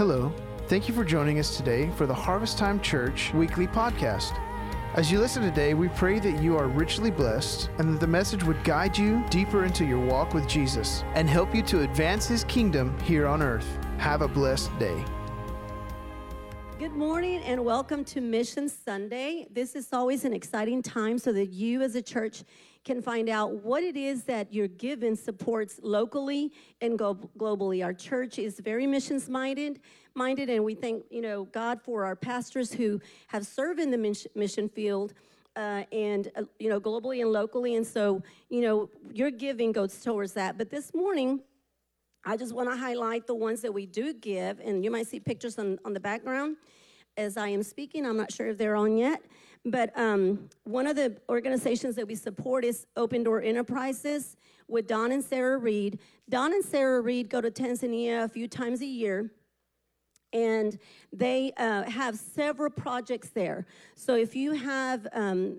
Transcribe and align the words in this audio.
Hello. 0.00 0.32
Thank 0.68 0.88
you 0.88 0.94
for 0.94 1.04
joining 1.04 1.38
us 1.38 1.58
today 1.58 1.90
for 1.90 2.06
the 2.06 2.14
Harvest 2.14 2.56
Time 2.56 2.80
Church 2.80 3.34
weekly 3.34 3.66
podcast. 3.66 4.32
As 4.94 5.12
you 5.12 5.18
listen 5.18 5.42
today, 5.42 5.74
we 5.74 5.88
pray 5.88 6.18
that 6.20 6.42
you 6.42 6.56
are 6.56 6.68
richly 6.68 7.10
blessed 7.10 7.68
and 7.76 7.92
that 7.92 8.00
the 8.00 8.06
message 8.06 8.42
would 8.42 8.64
guide 8.64 8.96
you 8.96 9.22
deeper 9.28 9.66
into 9.66 9.84
your 9.84 10.00
walk 10.00 10.32
with 10.32 10.48
Jesus 10.48 11.04
and 11.14 11.28
help 11.28 11.54
you 11.54 11.60
to 11.64 11.82
advance 11.82 12.26
his 12.26 12.44
kingdom 12.44 12.98
here 13.00 13.26
on 13.26 13.42
earth. 13.42 13.66
Have 13.98 14.22
a 14.22 14.28
blessed 14.28 14.70
day. 14.78 15.04
Good 16.78 16.92
morning 16.92 17.42
and 17.42 17.62
welcome 17.62 18.02
to 18.06 18.22
Mission 18.22 18.70
Sunday. 18.70 19.48
This 19.52 19.76
is 19.76 19.92
always 19.92 20.24
an 20.24 20.32
exciting 20.32 20.80
time 20.80 21.18
so 21.18 21.30
that 21.34 21.50
you 21.50 21.82
as 21.82 21.94
a 21.94 22.00
church 22.00 22.42
can 22.84 23.02
find 23.02 23.28
out 23.28 23.52
what 23.62 23.82
it 23.82 23.96
is 23.96 24.24
that 24.24 24.52
your 24.52 24.68
giving 24.68 25.14
supports 25.14 25.78
locally 25.82 26.52
and 26.80 26.98
go- 26.98 27.30
globally. 27.38 27.84
Our 27.84 27.92
church 27.92 28.38
is 28.38 28.58
very 28.58 28.86
missions 28.86 29.28
minded, 29.28 29.80
minded, 30.14 30.48
and 30.48 30.64
we 30.64 30.74
thank 30.74 31.04
you 31.10 31.20
know 31.20 31.44
God 31.44 31.80
for 31.82 32.04
our 32.04 32.16
pastors 32.16 32.72
who 32.72 33.00
have 33.28 33.46
served 33.46 33.80
in 33.80 33.90
the 33.90 34.28
mission 34.34 34.68
field. 34.68 35.14
Uh, 35.56 35.82
and 35.90 36.30
uh, 36.36 36.44
you 36.60 36.70
know 36.70 36.80
globally 36.80 37.22
and 37.22 37.32
locally 37.32 37.74
and 37.74 37.84
so 37.84 38.22
you 38.50 38.60
know 38.60 38.88
your 39.12 39.32
giving 39.32 39.72
goes 39.72 40.00
towards 40.00 40.32
that 40.32 40.56
but 40.56 40.70
this 40.70 40.94
morning 40.94 41.40
i 42.24 42.36
just 42.36 42.54
want 42.54 42.70
to 42.70 42.76
highlight 42.76 43.26
the 43.26 43.34
ones 43.34 43.60
that 43.60 43.74
we 43.74 43.84
do 43.84 44.14
give 44.14 44.60
and 44.60 44.84
you 44.84 44.92
might 44.92 45.08
see 45.08 45.18
pictures 45.18 45.58
on, 45.58 45.76
on 45.84 45.92
the 45.92 45.98
background 45.98 46.56
as 47.16 47.36
i 47.36 47.48
am 47.48 47.64
speaking 47.64 48.06
i'm 48.06 48.16
not 48.16 48.30
sure 48.32 48.46
if 48.46 48.58
they're 48.58 48.76
on 48.76 48.96
yet 48.96 49.20
but 49.64 49.96
um, 49.98 50.48
one 50.64 50.86
of 50.86 50.96
the 50.96 51.16
organizations 51.28 51.96
that 51.96 52.06
we 52.06 52.14
support 52.14 52.64
is 52.64 52.86
Open 52.96 53.22
Door 53.22 53.42
Enterprises 53.42 54.36
with 54.68 54.86
Don 54.86 55.12
and 55.12 55.22
Sarah 55.22 55.58
Reed. 55.58 55.98
Don 56.28 56.52
and 56.52 56.64
Sarah 56.64 57.00
Reed 57.00 57.28
go 57.28 57.40
to 57.40 57.50
Tanzania 57.50 58.24
a 58.24 58.28
few 58.28 58.48
times 58.48 58.80
a 58.80 58.86
year. 58.86 59.30
And 60.32 60.78
they 61.12 61.52
uh, 61.56 61.82
have 61.90 62.16
several 62.16 62.70
projects 62.70 63.30
there. 63.30 63.66
So 63.96 64.14
if 64.14 64.34
you 64.36 64.52
have 64.52 65.06
um, 65.12 65.58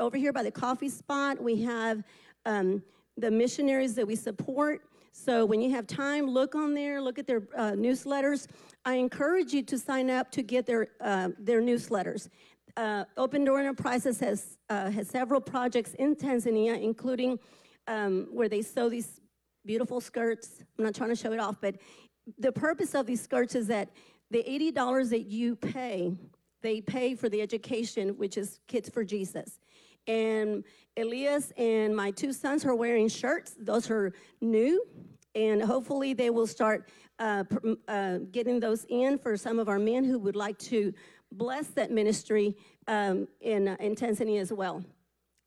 over 0.00 0.16
here 0.16 0.32
by 0.32 0.42
the 0.42 0.50
coffee 0.50 0.88
spot, 0.88 1.40
we 1.40 1.62
have 1.62 2.02
um, 2.46 2.82
the 3.18 3.30
missionaries 3.30 3.94
that 3.94 4.06
we 4.06 4.16
support. 4.16 4.82
So 5.12 5.44
when 5.44 5.60
you 5.60 5.70
have 5.70 5.86
time, 5.86 6.26
look 6.26 6.54
on 6.54 6.74
there, 6.74 7.00
look 7.00 7.18
at 7.18 7.26
their 7.26 7.42
uh, 7.56 7.72
newsletters. 7.72 8.48
I 8.84 8.94
encourage 8.94 9.52
you 9.52 9.62
to 9.62 9.78
sign 9.78 10.10
up 10.10 10.30
to 10.32 10.42
get 10.42 10.66
their 10.66 10.88
uh, 11.00 11.30
their 11.38 11.62
newsletters 11.62 12.28
uh, 12.76 13.04
Open 13.16 13.44
Door 13.44 13.60
Enterprises 13.60 14.20
has, 14.20 14.58
uh, 14.68 14.90
has 14.90 15.08
several 15.08 15.40
projects 15.40 15.94
in 15.94 16.14
Tanzania, 16.14 16.80
including 16.80 17.38
um, 17.86 18.28
where 18.30 18.48
they 18.48 18.62
sew 18.62 18.88
these 18.88 19.20
beautiful 19.64 20.00
skirts. 20.00 20.62
I'm 20.78 20.84
not 20.84 20.94
trying 20.94 21.10
to 21.10 21.16
show 21.16 21.32
it 21.32 21.40
off, 21.40 21.56
but 21.60 21.76
the 22.38 22.52
purpose 22.52 22.94
of 22.94 23.06
these 23.06 23.20
skirts 23.20 23.54
is 23.54 23.66
that 23.68 23.90
the 24.30 24.44
$80 24.48 25.10
that 25.10 25.26
you 25.26 25.56
pay, 25.56 26.12
they 26.62 26.80
pay 26.80 27.14
for 27.14 27.28
the 27.28 27.40
education, 27.40 28.10
which 28.10 28.36
is 28.36 28.60
Kids 28.66 28.88
for 28.88 29.04
Jesus. 29.04 29.60
And 30.08 30.64
Elias 30.96 31.52
and 31.56 31.94
my 31.94 32.10
two 32.10 32.32
sons 32.32 32.64
are 32.64 32.74
wearing 32.74 33.08
shirts. 33.08 33.54
Those 33.58 33.90
are 33.90 34.12
new, 34.40 34.84
and 35.34 35.62
hopefully 35.62 36.14
they 36.14 36.30
will 36.30 36.46
start 36.46 36.88
uh, 37.18 37.44
uh, 37.88 38.18
getting 38.30 38.60
those 38.60 38.84
in 38.88 39.18
for 39.18 39.36
some 39.36 39.58
of 39.58 39.68
our 39.68 39.78
men 39.78 40.04
who 40.04 40.18
would 40.18 40.36
like 40.36 40.58
to 40.58 40.92
bless 41.32 41.68
that 41.68 41.90
ministry 41.90 42.56
um, 42.86 43.28
in, 43.40 43.68
uh, 43.68 43.76
in 43.80 43.94
Tanzania 43.94 44.40
as 44.40 44.52
well. 44.52 44.84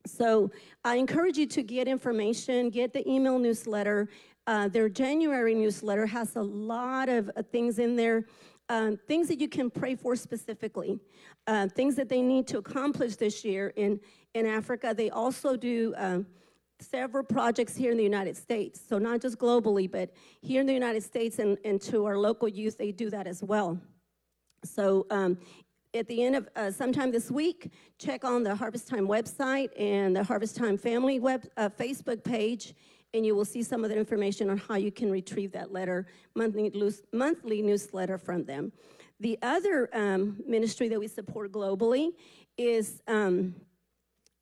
So 0.06 0.50
I 0.84 0.96
encourage 0.96 1.36
you 1.36 1.46
to 1.46 1.62
get 1.62 1.86
information, 1.86 2.70
get 2.70 2.92
the 2.92 3.08
email 3.08 3.38
newsletter. 3.38 4.08
Uh, 4.46 4.68
their 4.68 4.88
January 4.88 5.54
newsletter 5.54 6.06
has 6.06 6.36
a 6.36 6.42
lot 6.42 7.08
of 7.08 7.30
uh, 7.36 7.42
things 7.42 7.78
in 7.78 7.96
there, 7.96 8.24
um, 8.68 8.96
things 9.08 9.28
that 9.28 9.40
you 9.40 9.48
can 9.48 9.70
pray 9.70 9.94
for 9.94 10.16
specifically, 10.16 10.98
uh, 11.46 11.68
things 11.68 11.96
that 11.96 12.08
they 12.08 12.22
need 12.22 12.46
to 12.46 12.58
accomplish 12.58 13.16
this 13.16 13.44
year 13.44 13.72
in, 13.76 14.00
in 14.34 14.46
Africa. 14.46 14.94
They 14.96 15.10
also 15.10 15.56
do 15.56 15.92
um, 15.96 16.26
several 16.80 17.24
projects 17.24 17.76
here 17.76 17.90
in 17.90 17.98
the 17.98 18.02
United 18.02 18.36
States. 18.36 18.80
So 18.88 18.98
not 18.98 19.20
just 19.20 19.38
globally, 19.38 19.90
but 19.90 20.10
here 20.40 20.62
in 20.62 20.66
the 20.66 20.72
United 20.72 21.02
States 21.02 21.38
and, 21.38 21.58
and 21.64 21.80
to 21.82 22.06
our 22.06 22.16
local 22.16 22.48
youth, 22.48 22.78
they 22.78 22.90
do 22.90 23.10
that 23.10 23.26
as 23.26 23.42
well. 23.42 23.78
So 24.64 25.06
um, 25.10 25.38
at 25.94 26.06
the 26.06 26.22
end 26.22 26.36
of 26.36 26.48
uh, 26.56 26.70
sometime 26.70 27.10
this 27.10 27.30
week, 27.30 27.72
check 27.98 28.24
on 28.24 28.42
the 28.42 28.54
Harvest 28.54 28.88
Time 28.88 29.06
website 29.06 29.70
and 29.78 30.14
the 30.14 30.22
Harvest 30.22 30.56
Time 30.56 30.78
family 30.78 31.18
web 31.18 31.44
uh, 31.56 31.68
Facebook 31.68 32.22
page, 32.22 32.74
and 33.12 33.26
you 33.26 33.34
will 33.34 33.44
see 33.44 33.62
some 33.62 33.82
of 33.82 33.90
the 33.90 33.96
information 33.96 34.50
on 34.50 34.58
how 34.58 34.76
you 34.76 34.92
can 34.92 35.10
retrieve 35.10 35.50
that 35.52 35.72
letter, 35.72 36.06
monthly, 36.34 36.72
monthly 37.12 37.62
newsletter 37.62 38.18
from 38.18 38.44
them. 38.44 38.72
The 39.18 39.38
other 39.42 39.90
um, 39.92 40.36
ministry 40.46 40.88
that 40.88 40.98
we 40.98 41.08
support 41.08 41.52
globally 41.52 42.10
is 42.56 43.02
um, 43.08 43.54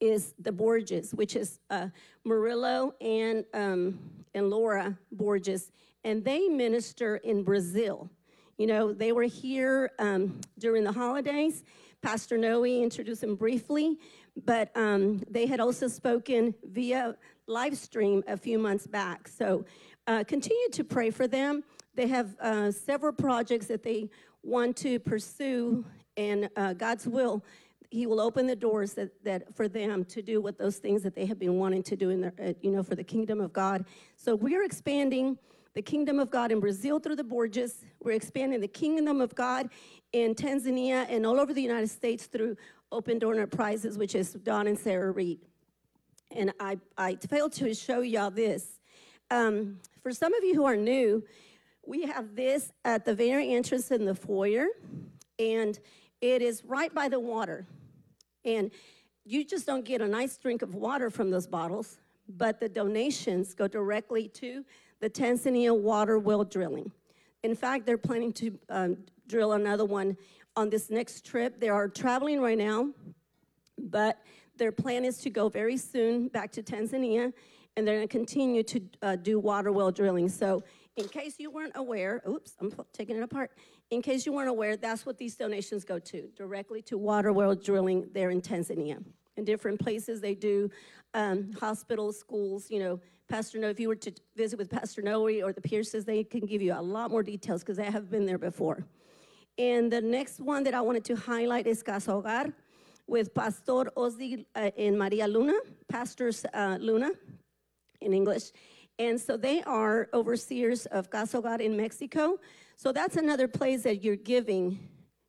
is 0.00 0.34
the 0.38 0.52
Borges, 0.52 1.12
which 1.12 1.34
is 1.34 1.58
uh, 1.70 1.88
Murillo 2.24 2.94
and 3.00 3.44
um, 3.54 3.98
and 4.34 4.50
Laura 4.50 4.96
Borges, 5.10 5.72
and 6.04 6.24
they 6.24 6.46
minister 6.46 7.16
in 7.16 7.42
Brazil. 7.42 8.10
You 8.58 8.66
know, 8.66 8.92
they 8.92 9.12
were 9.12 9.22
here 9.22 9.92
um, 10.00 10.40
during 10.58 10.82
the 10.82 10.90
holidays. 10.90 11.62
Pastor 12.02 12.36
Noe 12.36 12.64
introduced 12.64 13.20
them 13.20 13.36
briefly, 13.36 13.98
but 14.44 14.76
um, 14.76 15.22
they 15.30 15.46
had 15.46 15.60
also 15.60 15.86
spoken 15.86 16.54
via 16.64 17.16
live 17.46 17.76
stream 17.76 18.24
a 18.26 18.36
few 18.36 18.58
months 18.58 18.86
back. 18.86 19.28
So 19.28 19.64
uh, 20.08 20.24
continue 20.24 20.68
to 20.72 20.82
pray 20.82 21.10
for 21.10 21.28
them. 21.28 21.62
They 21.94 22.08
have 22.08 22.36
uh, 22.40 22.72
several 22.72 23.12
projects 23.12 23.66
that 23.66 23.84
they 23.84 24.10
want 24.42 24.76
to 24.78 24.98
pursue, 24.98 25.84
and 26.16 26.50
uh, 26.56 26.72
God's 26.72 27.06
will, 27.06 27.44
He 27.90 28.06
will 28.06 28.20
open 28.20 28.48
the 28.48 28.56
doors 28.56 28.92
that, 28.94 29.22
that 29.22 29.54
for 29.54 29.68
them 29.68 30.04
to 30.06 30.20
do 30.20 30.40
what 30.40 30.58
those 30.58 30.78
things 30.78 31.04
that 31.04 31.14
they 31.14 31.26
have 31.26 31.38
been 31.38 31.58
wanting 31.58 31.84
to 31.84 31.96
do 31.96 32.10
in 32.10 32.22
their, 32.22 32.34
uh, 32.42 32.52
you 32.60 32.72
know, 32.72 32.82
for 32.82 32.96
the 32.96 33.04
kingdom 33.04 33.40
of 33.40 33.52
God. 33.52 33.84
So 34.16 34.34
we're 34.34 34.64
expanding 34.64 35.38
the 35.78 35.82
kingdom 35.82 36.18
of 36.18 36.28
God 36.28 36.50
in 36.50 36.58
Brazil 36.58 36.98
through 36.98 37.14
the 37.14 37.22
Borges. 37.22 37.84
We're 38.02 38.10
expanding 38.10 38.60
the 38.60 38.66
kingdom 38.66 39.20
of 39.20 39.32
God 39.36 39.70
in 40.12 40.34
Tanzania 40.34 41.06
and 41.08 41.24
all 41.24 41.38
over 41.38 41.54
the 41.54 41.62
United 41.62 41.88
States 41.88 42.26
through 42.26 42.56
Open 42.90 43.20
Door 43.20 43.34
Enterprises, 43.34 43.96
which 43.96 44.16
is 44.16 44.32
Don 44.32 44.66
and 44.66 44.76
Sarah 44.76 45.12
Reed. 45.12 45.38
And 46.32 46.52
I, 46.58 46.78
I 46.96 47.14
failed 47.14 47.52
to 47.52 47.72
show 47.74 48.00
y'all 48.00 48.32
this. 48.32 48.80
Um, 49.30 49.78
for 50.02 50.10
some 50.10 50.34
of 50.34 50.42
you 50.42 50.56
who 50.56 50.64
are 50.64 50.74
new, 50.74 51.22
we 51.86 52.02
have 52.06 52.34
this 52.34 52.72
at 52.84 53.04
the 53.04 53.14
very 53.14 53.54
entrance 53.54 53.92
in 53.92 54.04
the 54.04 54.16
foyer, 54.16 54.66
and 55.38 55.78
it 56.20 56.42
is 56.42 56.64
right 56.64 56.92
by 56.92 57.08
the 57.08 57.20
water. 57.20 57.68
And 58.44 58.72
you 59.24 59.44
just 59.44 59.64
don't 59.64 59.84
get 59.84 60.00
a 60.00 60.08
nice 60.08 60.38
drink 60.38 60.62
of 60.62 60.74
water 60.74 61.08
from 61.08 61.30
those 61.30 61.46
bottles, 61.46 61.98
but 62.28 62.58
the 62.58 62.68
donations 62.68 63.54
go 63.54 63.68
directly 63.68 64.26
to 64.26 64.64
the 65.00 65.10
Tanzania 65.10 65.76
water 65.76 66.18
well 66.18 66.44
drilling. 66.44 66.90
In 67.42 67.54
fact, 67.54 67.86
they're 67.86 67.98
planning 67.98 68.32
to 68.34 68.58
um, 68.68 68.96
drill 69.28 69.52
another 69.52 69.84
one 69.84 70.16
on 70.56 70.70
this 70.70 70.90
next 70.90 71.24
trip. 71.24 71.60
They 71.60 71.68
are 71.68 71.88
traveling 71.88 72.40
right 72.40 72.58
now, 72.58 72.90
but 73.78 74.18
their 74.56 74.72
plan 74.72 75.04
is 75.04 75.18
to 75.18 75.30
go 75.30 75.48
very 75.48 75.76
soon 75.76 76.28
back 76.28 76.50
to 76.52 76.62
Tanzania, 76.62 77.32
and 77.76 77.86
they're 77.86 77.96
going 77.96 78.08
to 78.08 78.12
continue 78.12 78.62
to 78.64 78.80
uh, 79.02 79.16
do 79.16 79.38
water 79.38 79.70
well 79.70 79.92
drilling. 79.92 80.28
So, 80.28 80.62
in 80.96 81.06
case 81.06 81.36
you 81.38 81.48
weren't 81.48 81.76
aware, 81.76 82.20
oops, 82.28 82.56
I'm 82.60 82.72
taking 82.92 83.16
it 83.16 83.22
apart. 83.22 83.52
In 83.90 84.02
case 84.02 84.26
you 84.26 84.32
weren't 84.32 84.48
aware, 84.48 84.76
that's 84.76 85.06
what 85.06 85.16
these 85.16 85.36
donations 85.36 85.84
go 85.84 86.00
to 86.00 86.28
directly 86.36 86.82
to 86.82 86.98
water 86.98 87.32
well 87.32 87.54
drilling 87.54 88.08
there 88.12 88.30
in 88.30 88.40
Tanzania. 88.40 89.02
In 89.38 89.44
different 89.44 89.78
places, 89.78 90.20
they 90.20 90.34
do 90.34 90.68
um, 91.14 91.52
hospitals, 91.52 92.18
schools, 92.18 92.70
you 92.70 92.80
know, 92.80 93.00
Pastor 93.28 93.58
Noe, 93.58 93.68
if 93.68 93.78
you 93.78 93.86
were 93.86 93.94
to 93.94 94.12
visit 94.34 94.58
with 94.58 94.68
Pastor 94.68 95.00
Noe 95.00 95.28
or 95.44 95.52
the 95.52 95.60
Pierces, 95.60 96.04
they 96.04 96.24
can 96.24 96.44
give 96.44 96.60
you 96.60 96.72
a 96.72 96.82
lot 96.82 97.12
more 97.12 97.22
details 97.22 97.60
because 97.60 97.76
they 97.76 97.84
have 97.84 98.10
been 98.10 98.26
there 98.26 98.38
before. 98.38 98.84
And 99.56 99.92
the 99.92 100.00
next 100.00 100.40
one 100.40 100.64
that 100.64 100.74
I 100.74 100.80
wanted 100.80 101.04
to 101.04 101.14
highlight 101.14 101.68
is 101.68 101.84
Casa 101.84 102.10
Hogar 102.10 102.52
with 103.06 103.32
Pastor 103.32 103.84
Ozzy 103.96 104.44
uh, 104.56 104.70
and 104.76 104.98
Maria 104.98 105.28
Luna, 105.28 105.54
Pastors 105.88 106.44
uh, 106.52 106.78
Luna 106.80 107.10
in 108.00 108.12
English. 108.12 108.50
And 108.98 109.20
so 109.20 109.36
they 109.36 109.62
are 109.62 110.08
overseers 110.14 110.86
of 110.86 111.10
Casa 111.10 111.40
Hogar 111.40 111.60
in 111.60 111.76
Mexico. 111.76 112.40
So 112.76 112.90
that's 112.90 113.16
another 113.16 113.46
place 113.46 113.82
that 113.82 114.02
your 114.02 114.16
giving 114.16 114.78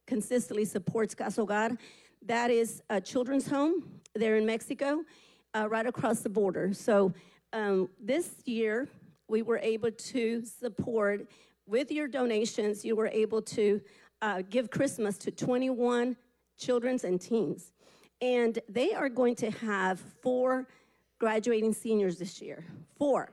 consistently 0.07 0.65
supports 0.65 1.13
Casa 1.13 1.41
Hogar. 1.41 1.77
That 2.25 2.49
is 2.49 2.81
a 2.89 2.99
children's 2.99 3.47
home 3.47 3.98
there 4.15 4.37
in 4.37 4.45
Mexico, 4.45 5.03
uh, 5.55 5.67
right 5.69 5.85
across 5.85 6.19
the 6.19 6.29
border. 6.29 6.73
So 6.73 7.13
um, 7.53 7.89
this 7.99 8.35
year, 8.45 8.87
we 9.27 9.41
were 9.41 9.59
able 9.59 9.91
to 9.91 10.43
support, 10.43 11.27
with 11.67 11.91
your 11.91 12.07
donations, 12.07 12.83
you 12.83 12.95
were 12.95 13.07
able 13.07 13.41
to 13.43 13.81
uh, 14.21 14.41
give 14.49 14.69
Christmas 14.69 15.17
to 15.19 15.31
21 15.31 16.15
children's 16.57 17.03
and 17.03 17.21
teens. 17.21 17.71
And 18.21 18.59
they 18.67 18.93
are 18.93 19.09
going 19.09 19.35
to 19.35 19.51
have 19.51 19.99
four 20.21 20.67
graduating 21.19 21.73
seniors 21.73 22.17
this 22.17 22.41
year. 22.41 22.65
Four. 22.97 23.29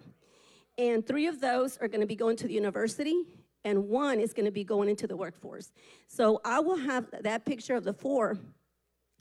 And 0.79 1.07
three 1.07 1.27
of 1.27 1.41
those 1.41 1.79
are 1.79 1.89
going 1.89 2.03
to 2.03 2.07
be 2.07 2.17
going 2.17 2.37
to 2.37 2.47
the 2.47 2.53
university, 2.53 3.23
and 3.65 3.89
one 3.89 4.21
is 4.21 4.33
going 4.33 4.45
to 4.45 4.53
be 4.53 4.65
going 4.65 4.89
into 4.89 5.07
the 5.07 5.17
workforce. 5.17 5.73
So 6.07 6.41
I 6.45 6.61
will 6.61 6.77
have 6.77 7.07
that 7.23 7.45
picture 7.45 7.75
of 7.75 7.85
the 7.85 7.95
four 7.95 8.39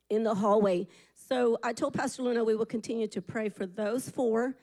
in 0.10 0.24
the 0.24 0.36
hallway. 0.36 0.88
So 1.28 1.58
I 1.64 1.74
told 1.74 1.96
Pastor 1.96 2.22
Luna 2.22 2.44
we 2.44 2.56
will 2.56 2.68
continue 2.68 3.08
to 3.08 3.20
pray 3.20 3.50
for 3.50 3.66
those 3.66 4.10
four. 4.10 4.56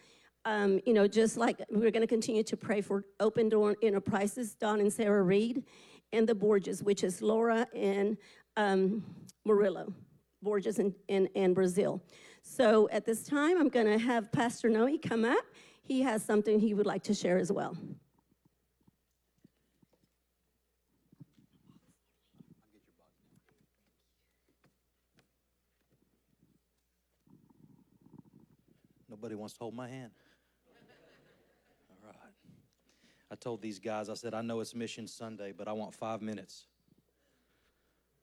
Um, 0.44 0.80
you 0.86 0.92
know, 0.92 1.08
just 1.08 1.36
like 1.36 1.60
we're 1.70 1.90
going 1.90 2.02
to 2.02 2.06
continue 2.06 2.44
to 2.44 2.56
pray 2.56 2.80
for 2.80 3.04
Open 3.18 3.48
Door 3.48 3.76
Enterprises, 3.82 4.54
Don 4.54 4.78
and 4.78 4.92
Sarah 4.92 5.22
Reed, 5.22 5.64
and 6.12 6.28
the 6.28 6.36
Borges, 6.36 6.80
which 6.80 7.02
is 7.02 7.20
Laura 7.20 7.66
and 7.74 8.16
um, 8.56 9.04
Murillo, 9.44 9.92
Borges 10.40 10.78
in, 10.78 10.94
in, 11.08 11.26
in 11.34 11.52
Brazil. 11.52 12.00
So 12.42 12.88
at 12.92 13.04
this 13.04 13.24
time, 13.24 13.58
I'm 13.58 13.68
going 13.68 13.86
to 13.86 13.98
have 13.98 14.30
Pastor 14.30 14.68
Noe 14.68 14.96
come 14.98 15.24
up. 15.24 15.44
He 15.82 16.00
has 16.02 16.24
something 16.24 16.60
he 16.60 16.74
would 16.74 16.86
like 16.86 17.02
to 17.04 17.14
share 17.14 17.38
as 17.38 17.50
well. 17.50 17.76
Nobody 29.22 29.36
wants 29.36 29.54
to 29.54 29.60
hold 29.60 29.76
my 29.76 29.86
hand. 29.86 30.10
All 31.88 32.10
right. 32.10 32.16
I 33.30 33.36
told 33.36 33.62
these 33.62 33.78
guys, 33.78 34.10
I 34.10 34.14
said, 34.14 34.34
I 34.34 34.42
know 34.42 34.58
it's 34.58 34.74
Mission 34.74 35.06
Sunday, 35.06 35.52
but 35.56 35.68
I 35.68 35.72
want 35.74 35.94
five 35.94 36.20
minutes 36.20 36.66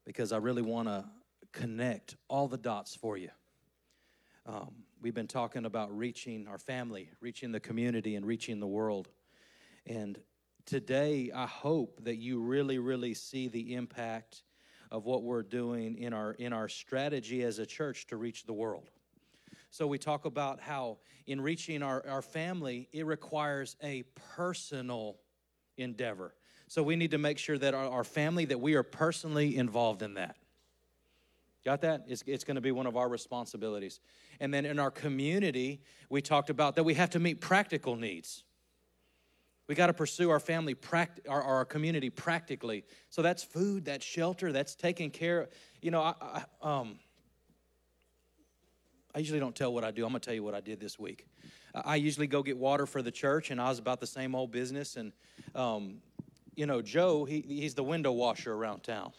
because 0.04 0.30
I 0.30 0.36
really 0.36 0.60
want 0.60 0.88
to 0.88 1.06
connect 1.52 2.16
all 2.28 2.48
the 2.48 2.58
dots 2.58 2.94
for 2.94 3.16
you. 3.16 3.30
Um, 4.44 4.72
we've 5.00 5.14
been 5.14 5.26
talking 5.26 5.64
about 5.64 5.96
reaching 5.96 6.46
our 6.46 6.58
family, 6.58 7.08
reaching 7.22 7.50
the 7.50 7.60
community, 7.60 8.14
and 8.14 8.26
reaching 8.26 8.60
the 8.60 8.66
world. 8.66 9.08
And 9.86 10.18
today, 10.66 11.30
I 11.34 11.46
hope 11.46 12.04
that 12.04 12.16
you 12.16 12.40
really, 12.40 12.76
really 12.76 13.14
see 13.14 13.48
the 13.48 13.72
impact 13.74 14.42
of 14.90 15.06
what 15.06 15.22
we're 15.22 15.44
doing 15.44 15.96
in 15.96 16.12
our 16.12 16.32
in 16.32 16.52
our 16.52 16.68
strategy 16.68 17.42
as 17.42 17.58
a 17.58 17.64
church 17.64 18.06
to 18.08 18.18
reach 18.18 18.44
the 18.44 18.52
world. 18.52 18.90
So 19.70 19.86
we 19.86 19.98
talk 19.98 20.24
about 20.24 20.60
how 20.60 20.98
in 21.26 21.40
reaching 21.40 21.82
our, 21.82 22.04
our 22.06 22.22
family, 22.22 22.88
it 22.92 23.06
requires 23.06 23.76
a 23.82 24.02
personal 24.36 25.16
endeavor. 25.76 26.34
So 26.66 26.82
we 26.82 26.96
need 26.96 27.12
to 27.12 27.18
make 27.18 27.38
sure 27.38 27.58
that 27.58 27.74
our, 27.74 27.88
our 27.88 28.04
family, 28.04 28.44
that 28.46 28.60
we 28.60 28.74
are 28.74 28.82
personally 28.82 29.56
involved 29.56 30.02
in 30.02 30.14
that. 30.14 30.36
Got 31.64 31.82
that? 31.82 32.04
It's, 32.08 32.24
it's 32.26 32.44
going 32.44 32.54
to 32.54 32.60
be 32.60 32.72
one 32.72 32.86
of 32.86 32.96
our 32.96 33.08
responsibilities. 33.08 34.00
And 34.40 34.52
then 34.52 34.64
in 34.64 34.78
our 34.78 34.90
community, 34.90 35.82
we 36.08 36.22
talked 36.22 36.48
about 36.48 36.74
that 36.76 36.84
we 36.84 36.94
have 36.94 37.10
to 37.10 37.20
meet 37.20 37.40
practical 37.40 37.96
needs. 37.96 38.44
We 39.68 39.74
got 39.76 39.86
to 39.86 39.92
pursue 39.92 40.30
our 40.30 40.40
family, 40.40 40.74
pract- 40.74 41.28
our, 41.28 41.42
our 41.42 41.64
community 41.64 42.10
practically. 42.10 42.84
So 43.08 43.22
that's 43.22 43.44
food, 43.44 43.84
that's 43.84 44.04
shelter, 44.04 44.50
that's 44.52 44.74
taking 44.74 45.10
care. 45.10 45.48
You 45.80 45.92
know, 45.92 46.02
I, 46.02 46.14
I 46.20 46.44
um, 46.60 46.98
I 49.14 49.18
usually 49.18 49.40
don't 49.40 49.54
tell 49.54 49.72
what 49.72 49.84
I 49.84 49.90
do. 49.90 50.04
I'm 50.04 50.12
going 50.12 50.20
to 50.20 50.24
tell 50.24 50.34
you 50.34 50.42
what 50.42 50.54
I 50.54 50.60
did 50.60 50.80
this 50.80 50.98
week. 50.98 51.26
I 51.74 51.96
usually 51.96 52.26
go 52.26 52.42
get 52.42 52.56
water 52.56 52.86
for 52.86 53.02
the 53.02 53.10
church, 53.10 53.50
and 53.50 53.60
I 53.60 53.68
was 53.68 53.78
about 53.78 54.00
the 54.00 54.06
same 54.06 54.34
old 54.34 54.50
business. 54.50 54.96
And, 54.96 55.12
um, 55.54 55.98
you 56.54 56.66
know, 56.66 56.82
Joe, 56.82 57.24
he, 57.24 57.40
he's 57.40 57.74
the 57.74 57.84
window 57.84 58.12
washer 58.12 58.52
around 58.52 58.82
town. 58.82 59.12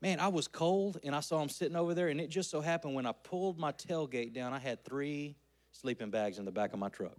Man, 0.00 0.18
I 0.18 0.28
was 0.28 0.48
cold, 0.48 0.98
and 1.04 1.14
I 1.14 1.20
saw 1.20 1.42
him 1.42 1.48
sitting 1.48 1.76
over 1.76 1.94
there, 1.94 2.08
and 2.08 2.20
it 2.20 2.30
just 2.30 2.50
so 2.50 2.60
happened 2.60 2.94
when 2.94 3.06
I 3.06 3.12
pulled 3.12 3.58
my 3.58 3.72
tailgate 3.72 4.32
down, 4.32 4.52
I 4.52 4.58
had 4.58 4.84
three 4.84 5.36
sleeping 5.72 6.10
bags 6.10 6.38
in 6.38 6.44
the 6.44 6.50
back 6.50 6.72
of 6.72 6.78
my 6.78 6.88
truck. 6.88 7.16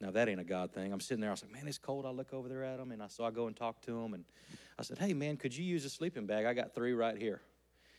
Now 0.00 0.10
that 0.10 0.28
ain't 0.28 0.40
a 0.40 0.44
God 0.44 0.72
thing. 0.72 0.92
I'm 0.92 1.00
sitting 1.00 1.20
there. 1.20 1.30
I 1.30 1.32
was 1.32 1.42
like, 1.42 1.52
man, 1.52 1.68
it's 1.68 1.78
cold. 1.78 2.06
I 2.06 2.10
look 2.10 2.32
over 2.32 2.48
there 2.48 2.64
at 2.64 2.80
him, 2.80 2.90
and 2.90 3.02
I 3.02 3.08
so 3.08 3.24
I 3.24 3.30
go 3.30 3.46
and 3.46 3.56
talk 3.56 3.82
to 3.82 4.00
him, 4.00 4.14
and 4.14 4.24
I 4.78 4.82
said, 4.82 4.98
hey 4.98 5.12
man, 5.12 5.36
could 5.36 5.54
you 5.54 5.64
use 5.64 5.84
a 5.84 5.90
sleeping 5.90 6.26
bag? 6.26 6.46
I 6.46 6.54
got 6.54 6.74
three 6.74 6.94
right 6.94 7.16
here. 7.16 7.42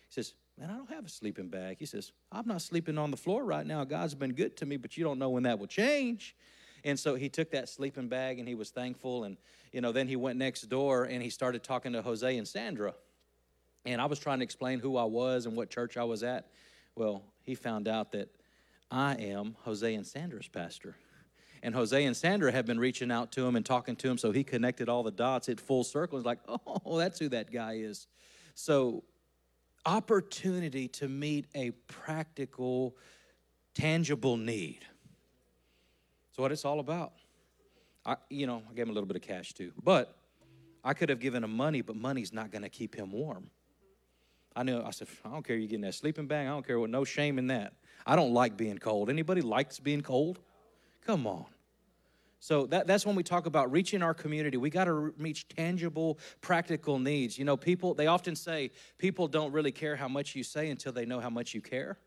He 0.07 0.13
says, 0.13 0.33
Man, 0.57 0.69
I 0.69 0.73
don't 0.73 0.89
have 0.91 1.05
a 1.05 1.09
sleeping 1.09 1.47
bag. 1.47 1.77
He 1.79 1.85
says, 1.85 2.11
I'm 2.31 2.47
not 2.47 2.61
sleeping 2.61 2.97
on 2.97 3.11
the 3.11 3.17
floor 3.17 3.43
right 3.43 3.65
now. 3.65 3.83
God's 3.83 4.15
been 4.15 4.33
good 4.33 4.57
to 4.57 4.65
me, 4.65 4.77
but 4.77 4.97
you 4.97 5.03
don't 5.03 5.17
know 5.17 5.29
when 5.29 5.43
that 5.43 5.59
will 5.59 5.67
change. 5.67 6.35
And 6.83 6.99
so 6.99 7.15
he 7.15 7.29
took 7.29 7.51
that 7.51 7.69
sleeping 7.69 8.07
bag 8.07 8.39
and 8.39 8.47
he 8.47 8.55
was 8.55 8.69
thankful. 8.69 9.23
And, 9.23 9.37
you 9.71 9.81
know, 9.81 9.91
then 9.91 10.07
he 10.07 10.15
went 10.15 10.37
next 10.37 10.63
door 10.63 11.05
and 11.05 11.21
he 11.21 11.29
started 11.29 11.63
talking 11.63 11.93
to 11.93 12.01
Jose 12.01 12.37
and 12.37 12.47
Sandra. 12.47 12.93
And 13.85 14.01
I 14.01 14.05
was 14.05 14.19
trying 14.19 14.39
to 14.39 14.43
explain 14.43 14.79
who 14.79 14.97
I 14.97 15.03
was 15.03 15.45
and 15.45 15.55
what 15.55 15.69
church 15.69 15.97
I 15.97 16.03
was 16.03 16.23
at. 16.23 16.47
Well, 16.95 17.23
he 17.43 17.55
found 17.55 17.87
out 17.87 18.11
that 18.11 18.29
I 18.89 19.15
am 19.15 19.55
Jose 19.63 19.93
and 19.93 20.05
Sandra's 20.05 20.47
pastor. 20.47 20.95
And 21.63 21.75
Jose 21.75 22.03
and 22.03 22.17
Sandra 22.17 22.51
have 22.51 22.65
been 22.65 22.79
reaching 22.79 23.11
out 23.11 23.31
to 23.33 23.45
him 23.45 23.55
and 23.55 23.65
talking 23.65 23.95
to 23.97 24.09
him, 24.09 24.17
so 24.17 24.31
he 24.31 24.43
connected 24.43 24.89
all 24.89 25.03
the 25.03 25.11
dots 25.11 25.47
at 25.47 25.59
full 25.59 25.83
circle. 25.83 26.17
It's 26.17 26.25
like, 26.25 26.39
oh, 26.47 26.97
that's 26.97 27.19
who 27.19 27.29
that 27.29 27.51
guy 27.51 27.73
is. 27.73 28.07
So 28.55 29.03
opportunity 29.85 30.87
to 30.87 31.07
meet 31.07 31.45
a 31.55 31.71
practical, 31.87 32.95
tangible 33.73 34.37
need. 34.37 34.79
That's 36.29 36.37
what 36.37 36.51
it's 36.51 36.65
all 36.65 36.79
about. 36.79 37.13
I, 38.05 38.15
you 38.29 38.47
know, 38.47 38.63
I 38.69 38.73
gave 38.73 38.85
him 38.85 38.91
a 38.91 38.93
little 38.93 39.07
bit 39.07 39.15
of 39.17 39.21
cash 39.21 39.53
too, 39.53 39.71
but 39.83 40.15
I 40.83 40.93
could 40.93 41.09
have 41.09 41.19
given 41.19 41.43
him 41.43 41.55
money, 41.55 41.81
but 41.81 41.95
money's 41.95 42.33
not 42.33 42.51
going 42.51 42.63
to 42.63 42.69
keep 42.69 42.95
him 42.95 43.11
warm. 43.11 43.49
I 44.55 44.63
knew. 44.63 44.81
I 44.81 44.91
said, 44.91 45.07
I 45.23 45.29
don't 45.29 45.45
care 45.45 45.55
You're 45.55 45.67
getting 45.67 45.81
that 45.81 45.95
sleeping 45.95 46.27
bag. 46.27 46.47
I 46.47 46.49
don't 46.49 46.65
care 46.65 46.79
what. 46.79 46.89
No 46.89 47.03
shame 47.03 47.37
in 47.37 47.47
that. 47.47 47.73
I 48.05 48.15
don't 48.15 48.33
like 48.33 48.57
being 48.57 48.77
cold. 48.77 49.09
Anybody 49.09 49.41
likes 49.41 49.79
being 49.79 50.01
cold? 50.01 50.39
Come 51.05 51.27
on. 51.27 51.45
So 52.41 52.65
that, 52.65 52.87
that's 52.87 53.05
when 53.05 53.15
we 53.15 53.21
talk 53.21 53.45
about 53.45 53.71
reaching 53.71 54.01
our 54.01 54.15
community. 54.15 54.57
We 54.57 54.71
got 54.71 54.85
to 54.85 54.93
reach 54.93 55.47
tangible, 55.47 56.17
practical 56.41 56.97
needs. 56.97 57.37
You 57.37 57.45
know, 57.45 57.55
people, 57.55 57.93
they 57.93 58.07
often 58.07 58.35
say 58.35 58.71
people 58.97 59.27
don't 59.27 59.51
really 59.51 59.71
care 59.71 59.95
how 59.95 60.07
much 60.07 60.35
you 60.35 60.43
say 60.43 60.71
until 60.71 60.91
they 60.91 61.05
know 61.05 61.19
how 61.19 61.29
much 61.29 61.53
you 61.53 61.61
care. 61.61 61.99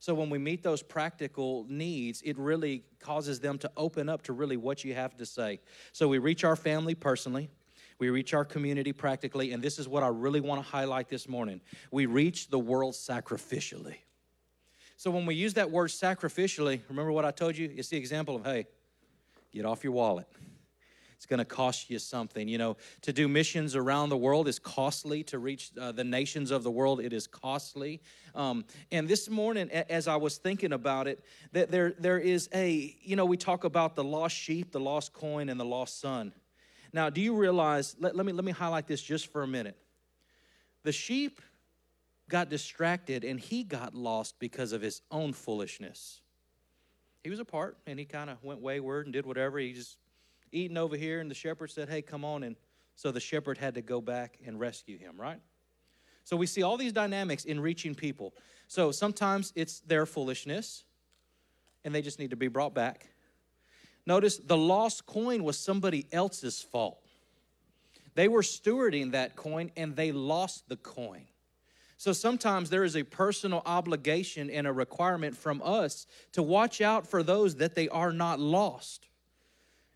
So 0.00 0.12
when 0.12 0.28
we 0.28 0.36
meet 0.36 0.62
those 0.62 0.82
practical 0.82 1.64
needs, 1.66 2.20
it 2.26 2.38
really 2.38 2.84
causes 3.00 3.40
them 3.40 3.56
to 3.58 3.70
open 3.74 4.10
up 4.10 4.20
to 4.24 4.34
really 4.34 4.58
what 4.58 4.84
you 4.84 4.92
have 4.92 5.16
to 5.16 5.24
say. 5.24 5.60
So 5.92 6.08
we 6.08 6.18
reach 6.18 6.44
our 6.44 6.56
family 6.56 6.94
personally. 6.94 7.48
We 7.98 8.10
reach 8.10 8.34
our 8.34 8.44
community 8.44 8.92
practically, 8.92 9.52
and 9.52 9.62
this 9.62 9.78
is 9.78 9.88
what 9.88 10.02
I 10.02 10.08
really 10.08 10.40
want 10.40 10.62
to 10.62 10.68
highlight 10.68 11.08
this 11.08 11.26
morning. 11.26 11.62
We 11.90 12.04
reach 12.04 12.48
the 12.48 12.58
world 12.58 12.92
sacrificially. 12.92 13.96
So 14.98 15.10
when 15.10 15.24
we 15.24 15.36
use 15.36 15.54
that 15.54 15.70
word 15.70 15.88
sacrificially, 15.88 16.80
remember 16.90 17.12
what 17.12 17.24
I 17.24 17.30
told 17.30 17.56
you? 17.56 17.72
It's 17.74 17.88
the 17.88 17.96
example 17.96 18.36
of, 18.36 18.44
hey, 18.44 18.66
Get 19.54 19.64
off 19.64 19.84
your 19.84 19.92
wallet. 19.92 20.26
It's 21.16 21.26
going 21.26 21.38
to 21.38 21.44
cost 21.44 21.88
you 21.88 22.00
something. 22.00 22.48
You 22.48 22.58
know, 22.58 22.76
to 23.02 23.12
do 23.12 23.28
missions 23.28 23.76
around 23.76 24.08
the 24.08 24.16
world 24.16 24.48
is 24.48 24.58
costly. 24.58 25.22
To 25.24 25.38
reach 25.38 25.70
uh, 25.80 25.92
the 25.92 26.02
nations 26.02 26.50
of 26.50 26.64
the 26.64 26.72
world, 26.72 27.00
it 27.00 27.12
is 27.12 27.28
costly. 27.28 28.02
Um, 28.34 28.64
and 28.90 29.06
this 29.06 29.30
morning, 29.30 29.70
as 29.70 30.08
I 30.08 30.16
was 30.16 30.38
thinking 30.38 30.72
about 30.72 31.06
it, 31.06 31.24
that 31.52 31.70
there 31.70 31.94
there 31.98 32.18
is 32.18 32.48
a 32.52 32.96
you 33.00 33.14
know 33.14 33.24
we 33.24 33.36
talk 33.36 33.62
about 33.62 33.94
the 33.94 34.02
lost 34.02 34.36
sheep, 34.36 34.72
the 34.72 34.80
lost 34.80 35.12
coin, 35.12 35.48
and 35.48 35.58
the 35.58 35.64
lost 35.64 36.00
son. 36.00 36.32
Now, 36.92 37.08
do 37.08 37.20
you 37.20 37.36
realize? 37.36 37.94
Let, 38.00 38.16
let 38.16 38.26
me 38.26 38.32
let 38.32 38.44
me 38.44 38.52
highlight 38.52 38.88
this 38.88 39.00
just 39.00 39.30
for 39.30 39.44
a 39.44 39.48
minute. 39.48 39.78
The 40.82 40.92
sheep 40.92 41.40
got 42.28 42.50
distracted 42.50 43.22
and 43.22 43.38
he 43.38 43.62
got 43.62 43.94
lost 43.94 44.34
because 44.40 44.72
of 44.72 44.82
his 44.82 45.00
own 45.10 45.32
foolishness 45.32 46.22
he 47.24 47.30
was 47.30 47.40
apart 47.40 47.78
and 47.86 47.98
he 47.98 48.04
kind 48.04 48.30
of 48.30 48.42
went 48.44 48.60
wayward 48.60 49.06
and 49.06 49.12
did 49.12 49.26
whatever. 49.26 49.58
He 49.58 49.72
just 49.72 49.96
eating 50.52 50.76
over 50.76 50.96
here, 50.96 51.20
and 51.20 51.30
the 51.30 51.34
shepherd 51.34 51.70
said, 51.70 51.88
Hey, 51.88 52.02
come 52.02 52.24
on. 52.24 52.44
And 52.44 52.54
so 52.94 53.10
the 53.10 53.20
shepherd 53.20 53.58
had 53.58 53.74
to 53.74 53.82
go 53.82 54.00
back 54.00 54.38
and 54.46 54.60
rescue 54.60 54.98
him, 54.98 55.20
right? 55.20 55.40
So 56.22 56.36
we 56.36 56.46
see 56.46 56.62
all 56.62 56.76
these 56.76 56.92
dynamics 56.92 57.44
in 57.44 57.58
reaching 57.60 57.94
people. 57.94 58.34
So 58.68 58.92
sometimes 58.92 59.52
it's 59.56 59.80
their 59.80 60.06
foolishness 60.06 60.84
and 61.84 61.94
they 61.94 62.02
just 62.02 62.18
need 62.18 62.30
to 62.30 62.36
be 62.36 62.48
brought 62.48 62.74
back. 62.74 63.08
Notice 64.06 64.38
the 64.38 64.56
lost 64.56 65.06
coin 65.06 65.44
was 65.44 65.58
somebody 65.58 66.06
else's 66.12 66.62
fault. 66.62 66.98
They 68.14 68.28
were 68.28 68.42
stewarding 68.42 69.12
that 69.12 69.34
coin 69.34 69.70
and 69.76 69.96
they 69.96 70.12
lost 70.12 70.68
the 70.68 70.76
coin. 70.76 71.26
So 72.04 72.12
sometimes 72.12 72.68
there 72.68 72.84
is 72.84 72.96
a 72.96 73.02
personal 73.02 73.62
obligation 73.64 74.50
and 74.50 74.66
a 74.66 74.72
requirement 74.74 75.34
from 75.34 75.62
us 75.64 76.06
to 76.32 76.42
watch 76.42 76.82
out 76.82 77.06
for 77.06 77.22
those 77.22 77.54
that 77.54 77.74
they 77.74 77.88
are 77.88 78.12
not 78.12 78.38
lost. 78.38 79.08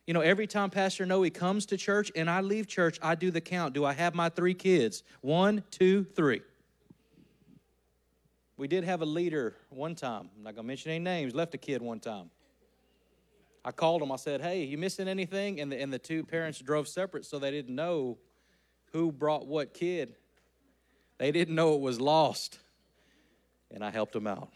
You 0.07 0.15
know, 0.15 0.23
every 0.23 0.47
time 0.47 0.71
Pastor 0.71 1.05
Noe 1.05 1.29
comes 1.29 1.67
to 1.67 1.77
church 1.77 2.11
and 2.17 2.31
I 2.31 2.41
leave 2.41 2.67
church, 2.67 2.99
I 3.03 3.15
do 3.15 3.31
the 3.31 3.43
count. 3.43 3.75
Do 3.75 3.85
I 3.85 3.93
have 3.93 4.15
my 4.15 4.31
three 4.31 4.55
kids? 4.55 5.03
One, 5.21 5.63
two, 5.71 6.05
three. 6.17 6.41
We 8.57 8.69
did 8.69 8.85
have 8.85 9.03
a 9.03 9.07
leader 9.07 9.55
one 9.69 9.95
time. 9.95 10.31
I'm 10.35 10.45
not 10.45 10.55
going 10.55 10.65
to 10.65 10.67
mention 10.67 10.91
any 10.93 11.05
names. 11.05 11.35
Left 11.35 11.53
a 11.53 11.59
kid 11.59 11.83
one 11.83 12.01
time. 12.01 12.31
I 13.67 13.71
called 13.71 14.01
him. 14.01 14.11
I 14.11 14.17
said, 14.17 14.41
"Hey, 14.41 14.65
you 14.65 14.79
missing 14.79 15.09
anything?" 15.09 15.61
And 15.61 15.71
the 15.71 15.79
and 15.79 15.93
the 15.93 15.99
two 15.99 16.25
parents 16.25 16.59
drove 16.59 16.89
separate, 16.89 17.27
so 17.27 17.39
they 17.39 17.51
didn't 17.51 17.75
know 17.75 18.17
who 18.93 19.13
brought 19.13 19.47
what 19.47 19.75
kid. 19.75 20.15
They 21.19 21.33
didn't 21.33 21.55
know 21.55 21.75
it 21.75 21.81
was 21.81 22.01
lost. 22.01 22.59
And 23.71 23.85
I 23.85 23.91
helped 23.91 24.13
them 24.13 24.27
out. 24.27 24.51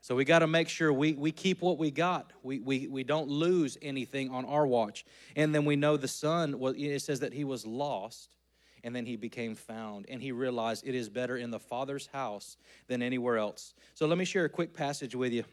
So 0.00 0.14
we 0.14 0.24
got 0.24 0.40
to 0.40 0.46
make 0.46 0.68
sure 0.68 0.92
we, 0.92 1.14
we 1.14 1.32
keep 1.32 1.62
what 1.62 1.78
we 1.78 1.90
got. 1.90 2.32
We, 2.42 2.60
we, 2.60 2.88
we 2.88 3.04
don't 3.04 3.28
lose 3.28 3.78
anything 3.80 4.30
on 4.30 4.44
our 4.44 4.66
watch. 4.66 5.04
And 5.34 5.54
then 5.54 5.64
we 5.64 5.76
know 5.76 5.96
the 5.96 6.08
son, 6.08 6.58
well, 6.58 6.74
it 6.76 7.00
says 7.00 7.20
that 7.20 7.32
he 7.32 7.44
was 7.44 7.66
lost 7.66 8.34
and 8.82 8.94
then 8.94 9.06
he 9.06 9.16
became 9.16 9.54
found. 9.54 10.04
And 10.10 10.20
he 10.20 10.30
realized 10.30 10.86
it 10.86 10.94
is 10.94 11.08
better 11.08 11.38
in 11.38 11.50
the 11.50 11.58
Father's 11.58 12.06
house 12.08 12.58
than 12.86 13.00
anywhere 13.00 13.38
else. 13.38 13.72
So 13.94 14.06
let 14.06 14.18
me 14.18 14.26
share 14.26 14.44
a 14.44 14.48
quick 14.50 14.74
passage 14.74 15.14
with 15.14 15.32
you. 15.32 15.44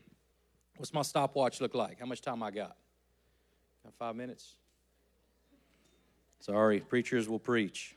What's 0.75 0.93
my 0.93 1.01
stopwatch 1.01 1.61
look 1.61 1.73
like? 1.73 1.99
How 1.99 2.05
much 2.05 2.21
time 2.21 2.43
I 2.43 2.51
got? 2.51 2.75
Got 3.85 3.93
five 3.97 4.15
minutes? 4.17 4.55
Sorry, 6.41 6.81
preachers 6.81 7.29
will 7.29 7.39
preach. 7.39 7.95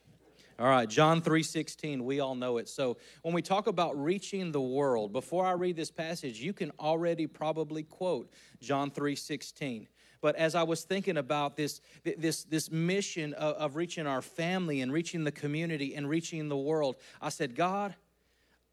All 0.57 0.69
right, 0.69 0.89
John 0.89 1.21
3:16, 1.21 2.05
we 2.05 2.21
all 2.21 2.37
know 2.37 2.59
it. 2.59 2.69
So, 2.69 2.97
when 3.23 3.35
we 3.35 3.43
talk 3.43 3.67
about 3.67 4.01
reaching 4.01 4.53
the 4.53 4.61
world, 4.61 5.13
before 5.13 5.45
I 5.45 5.53
read 5.53 5.75
this 5.75 5.91
passage, 5.91 6.41
you 6.41 6.53
can 6.53 6.71
already 6.79 7.27
probably 7.27 7.83
quote 7.83 8.31
John 8.61 8.91
3:16. 8.93 9.89
But 10.21 10.37
as 10.37 10.55
I 10.55 10.63
was 10.63 10.85
thinking 10.85 11.17
about 11.17 11.57
this 11.57 11.81
this 12.05 12.45
this 12.45 12.71
mission 12.71 13.35
of, 13.35 13.57
of 13.57 13.77
reaching 13.77 14.07
our 14.07 14.23
family 14.23 14.81
and 14.81 14.93
reaching 14.93 15.25
the 15.25 15.33
community 15.33 15.97
and 15.97 16.09
reaching 16.09 16.49
the 16.49 16.57
world, 16.57 16.97
I 17.21 17.31
said, 17.31 17.57
God, 17.57 17.97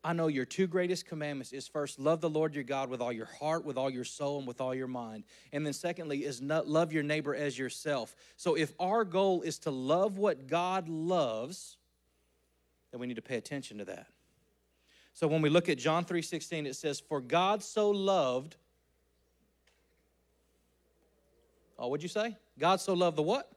I 0.04 0.14
know 0.14 0.28
your 0.28 0.46
two 0.46 0.66
greatest 0.66 1.06
commandments 1.06 1.54
is 1.54 1.68
first 1.68 2.00
love 2.00 2.22
the 2.22 2.30
Lord 2.30 2.56
your 2.56 2.64
God 2.64 2.90
with 2.90 3.02
all 3.02 3.12
your 3.12 3.28
heart, 3.28 3.66
with 3.66 3.78
all 3.78 3.90
your 3.90 4.04
soul, 4.04 4.40
and 4.40 4.48
with 4.48 4.60
all 4.60 4.74
your 4.74 4.88
mind. 4.88 5.26
And 5.54 5.66
then 5.66 5.74
secondly 5.74 6.26
is 6.26 6.42
not 6.42 6.68
love 6.68 6.92
your 6.92 7.04
neighbor 7.04 7.36
as 7.36 7.58
yourself. 7.58 8.16
So 8.36 8.56
if 8.56 8.74
our 8.80 9.06
goal 9.06 9.44
is 9.44 9.60
to 9.60 9.72
love 9.72 10.18
what 10.18 10.48
God 10.48 10.90
loves, 10.90 11.78
then 12.92 13.00
we 13.00 13.06
need 13.06 13.18
to 13.18 13.22
pay 13.22 13.38
attention 13.38 13.78
to 13.78 13.86
that. 13.86 14.08
So 15.14 15.28
when 15.28 15.42
we 15.42 15.50
look 15.50 15.70
at 15.70 15.78
John 15.78 16.04
3:16 16.04 16.66
it 16.66 16.76
says 16.76 17.00
for 17.00 17.22
God 17.22 17.62
so 17.62 17.92
loved 17.92 18.56
Oh, 21.82 21.88
what'd 21.88 22.04
you 22.04 22.10
say? 22.10 22.38
God 22.60 22.80
so 22.80 22.94
loved 22.94 23.18
the 23.18 23.24
what? 23.24 23.52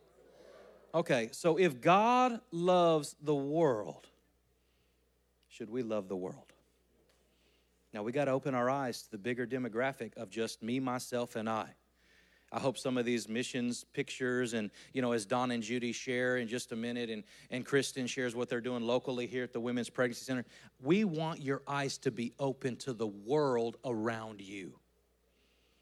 Okay, 0.94 1.28
so 1.30 1.58
if 1.58 1.82
God 1.82 2.40
loves 2.50 3.14
the 3.20 3.34
world, 3.34 4.06
should 5.54 5.70
we 5.70 5.84
love 5.84 6.08
the 6.08 6.16
world? 6.16 6.52
Now 7.92 8.02
we 8.02 8.10
got 8.10 8.24
to 8.24 8.32
open 8.32 8.56
our 8.56 8.68
eyes 8.68 9.02
to 9.02 9.10
the 9.12 9.18
bigger 9.18 9.46
demographic 9.46 10.16
of 10.16 10.28
just 10.28 10.64
me, 10.64 10.80
myself, 10.80 11.36
and 11.36 11.48
I. 11.48 11.68
I 12.50 12.58
hope 12.58 12.76
some 12.76 12.98
of 12.98 13.04
these 13.04 13.28
missions 13.28 13.84
pictures 13.92 14.52
and, 14.52 14.70
you 14.92 15.00
know, 15.00 15.12
as 15.12 15.26
Don 15.26 15.52
and 15.52 15.62
Judy 15.62 15.92
share 15.92 16.38
in 16.38 16.48
just 16.48 16.72
a 16.72 16.76
minute 16.76 17.08
and, 17.08 17.22
and 17.50 17.64
Kristen 17.64 18.08
shares 18.08 18.34
what 18.34 18.48
they're 18.48 18.60
doing 18.60 18.82
locally 18.82 19.28
here 19.28 19.44
at 19.44 19.52
the 19.52 19.60
Women's 19.60 19.90
Pregnancy 19.90 20.24
Center, 20.24 20.44
we 20.82 21.04
want 21.04 21.40
your 21.40 21.62
eyes 21.68 21.98
to 21.98 22.10
be 22.10 22.32
open 22.40 22.76
to 22.78 22.92
the 22.92 23.06
world 23.06 23.76
around 23.84 24.40
you. 24.40 24.74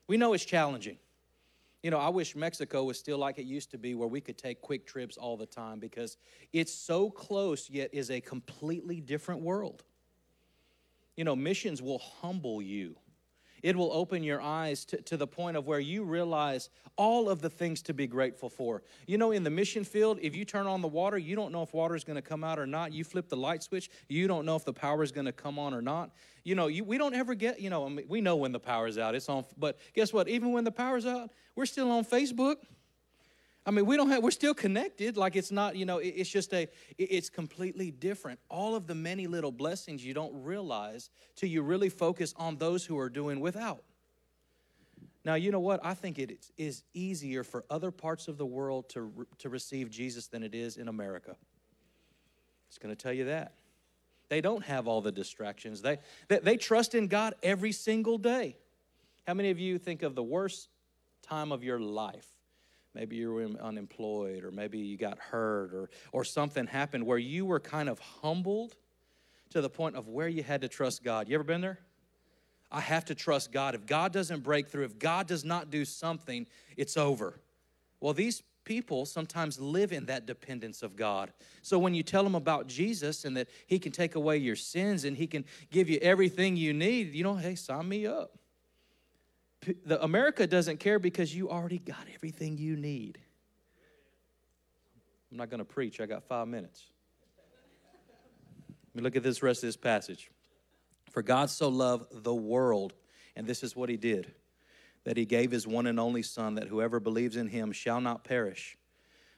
We 0.07 0.19
know 0.19 0.35
it's 0.35 0.45
challenging. 0.45 0.99
You 1.83 1.91
know, 1.91 1.99
I 1.99 2.09
wish 2.11 2.37
Mexico 2.37 2.85
was 2.85 2.99
still 2.99 3.19
like 3.19 3.39
it 3.39 3.45
used 3.45 3.73
to 3.73 3.79
be, 3.79 3.95
where 3.95 4.07
we 4.09 4.21
could 4.21 4.39
take 4.39 4.61
quick 4.61 4.87
trips 4.87 5.17
all 5.17 5.37
the 5.37 5.47
time 5.47 5.81
because 5.81 6.17
it's 6.53 6.73
so 6.73 7.11
close, 7.11 7.69
yet 7.69 7.91
is 7.93 8.11
a 8.11 8.21
completely 8.21 9.01
different 9.01 9.43
world. 9.43 9.83
You 11.17 11.25
know, 11.25 11.35
missions 11.35 11.83
will 11.83 11.99
humble 11.99 12.63
you. 12.63 12.97
It 13.63 13.77
will 13.77 13.93
open 13.93 14.23
your 14.23 14.41
eyes 14.41 14.85
to, 14.87 15.01
to 15.03 15.17
the 15.17 15.27
point 15.27 15.57
of 15.57 15.67
where 15.67 15.79
you 15.79 16.03
realize 16.03 16.69
all 16.97 17.29
of 17.29 17.41
the 17.41 17.51
things 17.51 17.81
to 17.83 17.95
be 17.95 18.07
grateful 18.07 18.49
for. 18.49 18.83
You 19.07 19.19
know, 19.19 19.31
in 19.31 19.45
the 19.45 19.51
mission 19.51 19.85
field, 19.85 20.19
if 20.21 20.35
you 20.35 20.45
turn 20.45 20.67
on 20.67 20.83
the 20.83 20.89
water, 20.89 21.17
you 21.17 21.37
don't 21.37 21.53
know 21.53 21.63
if 21.63 21.73
water 21.73 21.95
is 21.95 22.05
going 22.05 22.17
to 22.17 22.23
come 22.23 22.45
out 22.45 22.59
or 22.59 22.67
not. 22.67 22.93
You 22.93 23.05
flip 23.05 23.29
the 23.29 23.37
light 23.37 23.63
switch, 23.63 23.91
you 24.09 24.27
don't 24.27 24.45
know 24.45 24.57
if 24.57 24.65
the 24.65 24.73
power 24.73 25.03
is 25.03 25.13
going 25.13 25.27
to 25.27 25.33
come 25.33 25.59
on 25.59 25.75
or 25.75 25.83
not. 25.83 26.11
You 26.45 26.55
know, 26.55 26.67
you, 26.67 26.83
we 26.85 26.99
don't 26.99 27.15
ever 27.15 27.35
get, 27.35 27.61
you 27.61 27.71
know, 27.71 27.87
I 27.87 27.89
mean, 27.89 28.07
we 28.09 28.21
know 28.21 28.37
when 28.37 28.53
the 28.53 28.61
power's 28.61 28.99
out. 28.99 29.15
It's 29.15 29.29
on, 29.29 29.45
but 29.57 29.79
guess 29.95 30.13
what? 30.13 30.29
Even 30.29 30.53
when 30.53 30.65
the 30.65 30.73
power's 30.73 31.07
out, 31.07 31.31
we're 31.55 31.67
still 31.67 31.91
on 31.91 32.05
Facebook. 32.05 32.57
I 33.65 33.71
mean, 33.71 33.87
we 33.87 33.97
don't 33.97 34.11
have, 34.11 34.23
we're 34.23 34.33
still 34.33 34.55
connected. 34.55 35.17
Like 35.17 35.37
it's 35.37 35.53
not, 35.53 35.77
you 35.77 35.85
know, 35.85 35.99
it's 35.99 36.29
just 36.29 36.53
a, 36.53 36.69
it's 36.99 37.31
completely 37.31 37.93
different. 37.93 38.41
All 38.49 38.75
of 38.75 38.87
the 38.87 38.95
many 38.95 39.29
little 39.29 39.53
blessings 39.53 40.05
you 40.05 40.15
don't 40.15 40.43
realize 40.43 41.11
till 41.37 41.49
you 41.49 41.63
really 41.63 41.89
focus 41.89 42.35
on 42.37 42.57
those 42.57 42.85
who 42.85 42.99
are 42.99 43.09
doing 43.09 43.39
without. 43.39 43.85
Now, 45.25 45.35
you 45.35 45.53
know 45.53 45.61
what? 45.61 45.79
I 45.85 45.95
think 45.95 46.19
it 46.19 46.51
is 46.57 46.83
easier 46.95 47.45
for 47.45 47.65
other 47.71 47.93
parts 47.93 48.27
of 48.27 48.37
the 48.37 48.47
world 48.47 48.89
to, 48.91 49.27
to 49.39 49.49
receive 49.49 49.89
Jesus 49.89 50.27
than 50.27 50.43
it 50.43 50.55
is 50.55 50.77
in 50.77 50.89
America. 50.89 51.37
It's 52.69 52.79
going 52.79 52.95
to 52.95 53.01
tell 53.01 53.13
you 53.13 53.27
that. 53.27 53.55
They 54.29 54.41
don't 54.41 54.65
have 54.65 54.89
all 54.89 55.01
the 55.01 55.13
distractions. 55.13 55.83
They, 55.83 55.99
they, 56.27 56.39
they 56.39 56.57
trust 56.57 56.97
in 56.97 57.07
God 57.07 57.35
every 57.43 57.71
single 57.71 58.19
day. 58.19 58.57
How 59.27 59.35
many 59.35 59.51
of 59.51 59.61
you 59.61 59.79
think 59.79 60.03
of 60.03 60.17
the 60.17 60.23
worst 60.23 60.69
time 61.23 61.53
of 61.53 61.63
your 61.63 61.79
life? 61.79 62.27
Maybe 62.95 63.17
you 63.17 63.33
were 63.33 63.45
unemployed, 63.61 64.45
or 64.45 64.51
maybe 64.51 64.79
you 64.79 64.99
got 64.99 65.19
hurt, 65.19 65.73
or, 65.73 65.91
or 66.13 66.25
something 66.25 66.67
happened 66.67 67.07
where 67.07 67.19
you 67.19 67.47
were 67.47 67.61
kind 67.61 67.89
of 67.89 67.99
humbled 67.99 68.77
to 69.51 69.61
the 69.61 69.71
point 69.71 69.97
of 69.97 70.09
where 70.09 70.29
you 70.29 70.43
had 70.43 70.61
to 70.61 70.69
trust 70.69 71.03
God. 71.03 71.29
You 71.29 71.35
ever 71.35 71.45
been 71.45 71.61
there? 71.63 71.79
I 72.71 72.81
have 72.81 73.05
to 73.07 73.15
trust 73.15 73.53
God. 73.53 73.75
If 73.75 73.87
God 73.87 74.13
doesn't 74.13 74.43
break 74.43 74.69
through, 74.69 74.85
if 74.85 74.99
God 74.99 75.27
does 75.27 75.45
not 75.45 75.71
do 75.71 75.85
something, 75.85 76.47
it's 76.77 76.97
over. 76.97 77.41
Well, 78.01 78.15
these 78.15 78.43
people 78.65 79.07
sometimes 79.07 79.59
live 79.59 79.93
in 79.93 80.07
that 80.07 80.27
dependence 80.27 80.83
of 80.83 80.97
God. 80.97 81.33
So 81.63 81.79
when 81.79 81.95
you 81.95 82.03
tell 82.03 82.25
them 82.25 82.35
about 82.35 82.67
Jesus 82.67 83.25
and 83.25 83.37
that 83.37 83.49
He 83.67 83.79
can 83.79 83.93
take 83.93 84.15
away 84.15 84.39
your 84.39 84.57
sins 84.57 85.05
and 85.05 85.17
He 85.17 85.27
can 85.27 85.45
give 85.71 85.89
you 85.89 85.99
everything 86.01 86.57
you 86.57 86.73
need, 86.73 87.15
you 87.15 87.25
know, 87.25 87.35
hey, 87.35 87.55
sign 87.55 87.89
me 87.89 88.07
up 88.07 88.39
the 89.85 90.03
America 90.03 90.47
doesn't 90.47 90.79
care 90.79 90.99
because 90.99 91.35
you 91.35 91.51
already 91.51 91.79
got 91.79 92.07
everything 92.15 92.59
you 92.59 92.77
need. 92.77 93.19
I'm 95.31 95.39
not 95.39 95.51
going 95.51 95.59
to 95.59 95.65
preach. 95.65 96.01
I 96.01 96.07
got 96.07 96.25
five 96.25 96.49
minutes. 96.49 96.85
Let 98.95 98.97
me 98.97 99.03
look 99.03 99.17
at 99.17 99.23
this 99.23 99.43
rest 99.43 99.63
of 99.63 99.69
this 99.69 99.77
passage. 99.77 100.31
For 101.11 101.23
God 101.23 101.49
so 101.49 101.69
loved 101.69 102.25
the 102.25 102.35
world, 102.35 102.93
and 103.37 103.47
this 103.47 103.63
is 103.63 103.75
what 103.75 103.89
he 103.89 103.97
did, 103.97 104.33
that 105.05 105.17
he 105.17 105.25
gave 105.25 105.51
his 105.51 105.67
one 105.67 105.87
and 105.87 105.99
only 105.99 106.23
Son, 106.23 106.57
that 106.57 106.69
whoever 106.69 107.01
believes 107.01 107.37
in 107.37 107.49
him 107.49 107.73
shall 107.73 108.01
not 108.01 108.25
perish, 108.25 108.77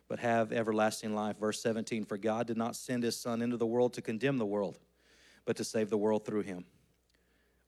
but 0.09 0.19
have 0.19 0.53
everlasting 0.53 1.15
life. 1.15 1.39
Verse 1.39 1.61
17 1.63 2.05
For 2.05 2.17
God 2.17 2.47
did 2.47 2.57
not 2.57 2.77
send 2.77 3.03
his 3.03 3.17
Son 3.17 3.43
into 3.43 3.57
the 3.57 3.67
world 3.67 3.93
to 3.95 4.03
condemn 4.03 4.39
the 4.39 4.47
world, 4.47 4.79
but 5.45 5.57
to 5.57 5.65
save 5.65 5.91
the 5.91 5.99
world 5.99 6.25
through 6.25 6.43
him. 6.43 6.65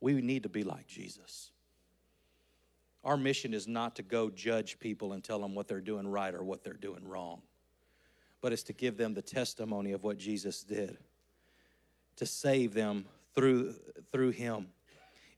We 0.01 0.15
need 0.15 0.43
to 0.43 0.49
be 0.49 0.65
like 0.65 0.87
Jesus. 0.87 1.53
Our 3.07 3.17
mission 3.17 3.55
is 3.55 3.69
not 3.69 3.95
to 3.97 4.03
go 4.03 4.31
judge 4.31 4.81
people 4.81 5.13
and 5.13 5.23
tell 5.23 5.39
them 5.39 5.55
what 5.55 5.69
they're 5.69 5.81
doing 5.81 6.09
right 6.09 6.35
or 6.35 6.43
what 6.43 6.65
they're 6.65 6.73
doing 6.73 7.07
wrong, 7.09 7.41
but 8.41 8.53
it's 8.53 8.65
to 8.65 8.73
give 8.73 8.97
them 8.97 9.15
the 9.15 9.23
testimony 9.23 9.93
of 9.93 10.03
what 10.03 10.19
Jesus 10.19 10.65
did, 10.65 10.99
to 12.17 12.27
save 12.27 12.75
them 12.75 13.07
through, 13.33 13.77
through 14.11 14.31
Him. 14.31 14.67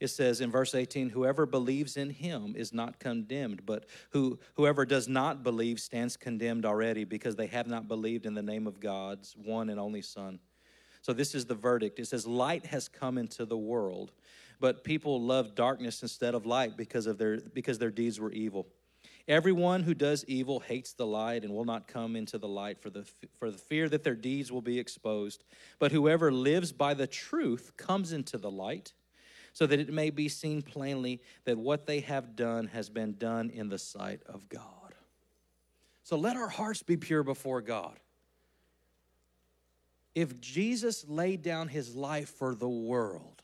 It 0.01 0.09
says 0.09 0.41
in 0.41 0.51
verse 0.51 0.75
18, 0.75 1.11
whoever 1.11 1.45
believes 1.45 1.97
in 1.97 2.11
him 2.11 2.55
is 2.57 2.73
not 2.73 3.01
condemned, 3.01 3.67
but 3.67 3.87
who, 4.11 4.39
whoever 4.55 4.87
does 4.87 5.09
not 5.09 5.43
believe 5.43 5.81
stands 5.81 6.17
condemned 6.17 6.65
already 6.65 7.03
because 7.03 7.35
they 7.35 7.49
have 7.49 7.67
not 7.67 7.89
believed 7.89 8.25
in 8.25 8.35
the 8.35 8.43
name 8.43 8.69
of 8.69 8.79
God's 8.79 9.35
one 9.37 9.69
and 9.69 9.81
only 9.81 10.03
Son. 10.03 10.39
So 11.03 11.13
this 11.13 11.35
is 11.35 11.47
the 11.47 11.57
verdict. 11.57 11.99
It 11.99 12.07
says, 12.07 12.29
Light 12.29 12.67
has 12.67 12.89
come 12.89 13.19
into 13.19 13.45
the 13.45 13.57
world, 13.57 14.13
but 14.61 14.85
people 14.85 15.21
loved 15.21 15.55
darkness 15.55 16.03
instead 16.03 16.35
of 16.35 16.47
light 16.47 16.77
because 16.77 17.07
of 17.07 17.19
their 17.19 17.39
because 17.39 17.79
their 17.79 17.91
deeds 17.91 18.19
were 18.19 18.33
evil. 18.33 18.67
Everyone 19.27 19.83
who 19.83 19.93
does 19.93 20.25
evil 20.27 20.61
hates 20.61 20.95
the 20.95 21.07
light 21.07 21.45
and 21.45 21.53
will 21.53 21.67
not 21.67 21.87
come 21.87 22.17
into 22.17 22.39
the 22.39 22.49
light 22.49 22.81
for 22.81 22.91
the 22.91 23.05
for 23.39 23.51
the 23.51 23.59
fear 23.59 23.89
that 23.89 24.03
their 24.03 24.15
deeds 24.15 24.51
will 24.51 24.63
be 24.63 24.79
exposed. 24.79 25.45
But 25.79 25.93
whoever 25.93 26.33
lives 26.33 26.73
by 26.73 26.95
the 26.95 27.07
truth 27.07 27.73
comes 27.77 28.13
into 28.13 28.39
the 28.39 28.51
light 28.51 28.95
so 29.53 29.67
that 29.67 29.81
it 29.81 29.93
may 29.93 30.11
be 30.11 30.29
seen 30.29 30.63
plainly 30.63 31.21
that 31.45 31.59
what 31.59 31.87
they 31.87 32.01
have 32.01 32.37
done 32.37 32.69
has 32.69 32.89
been 32.89 33.17
done 33.19 33.51
in 33.51 33.69
the 33.69 33.79
sight 33.79 34.23
of 34.27 34.49
God. 34.49 34.95
So 36.05 36.17
let 36.17 36.37
our 36.37 36.49
hearts 36.49 36.83
be 36.83 36.97
pure 36.97 37.23
before 37.23 37.61
God. 37.61 37.99
If 40.15 40.41
Jesus 40.41 41.05
laid 41.07 41.43
down 41.43 41.69
his 41.69 41.95
life 41.95 42.31
for 42.31 42.55
the 42.55 42.69
world, 42.69 43.38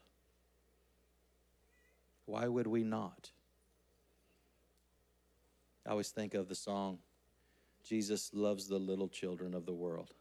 why 2.26 2.46
would 2.48 2.66
we 2.66 2.82
not? 2.82 3.30
I 5.86 5.90
always 5.90 6.10
think 6.10 6.34
of 6.34 6.48
the 6.48 6.54
song, 6.54 6.98
Jesus 7.84 8.30
loves 8.32 8.66
the 8.66 8.78
little 8.78 9.08
children 9.08 9.54
of 9.54 9.66
the 9.66 9.72
world. 9.72 10.14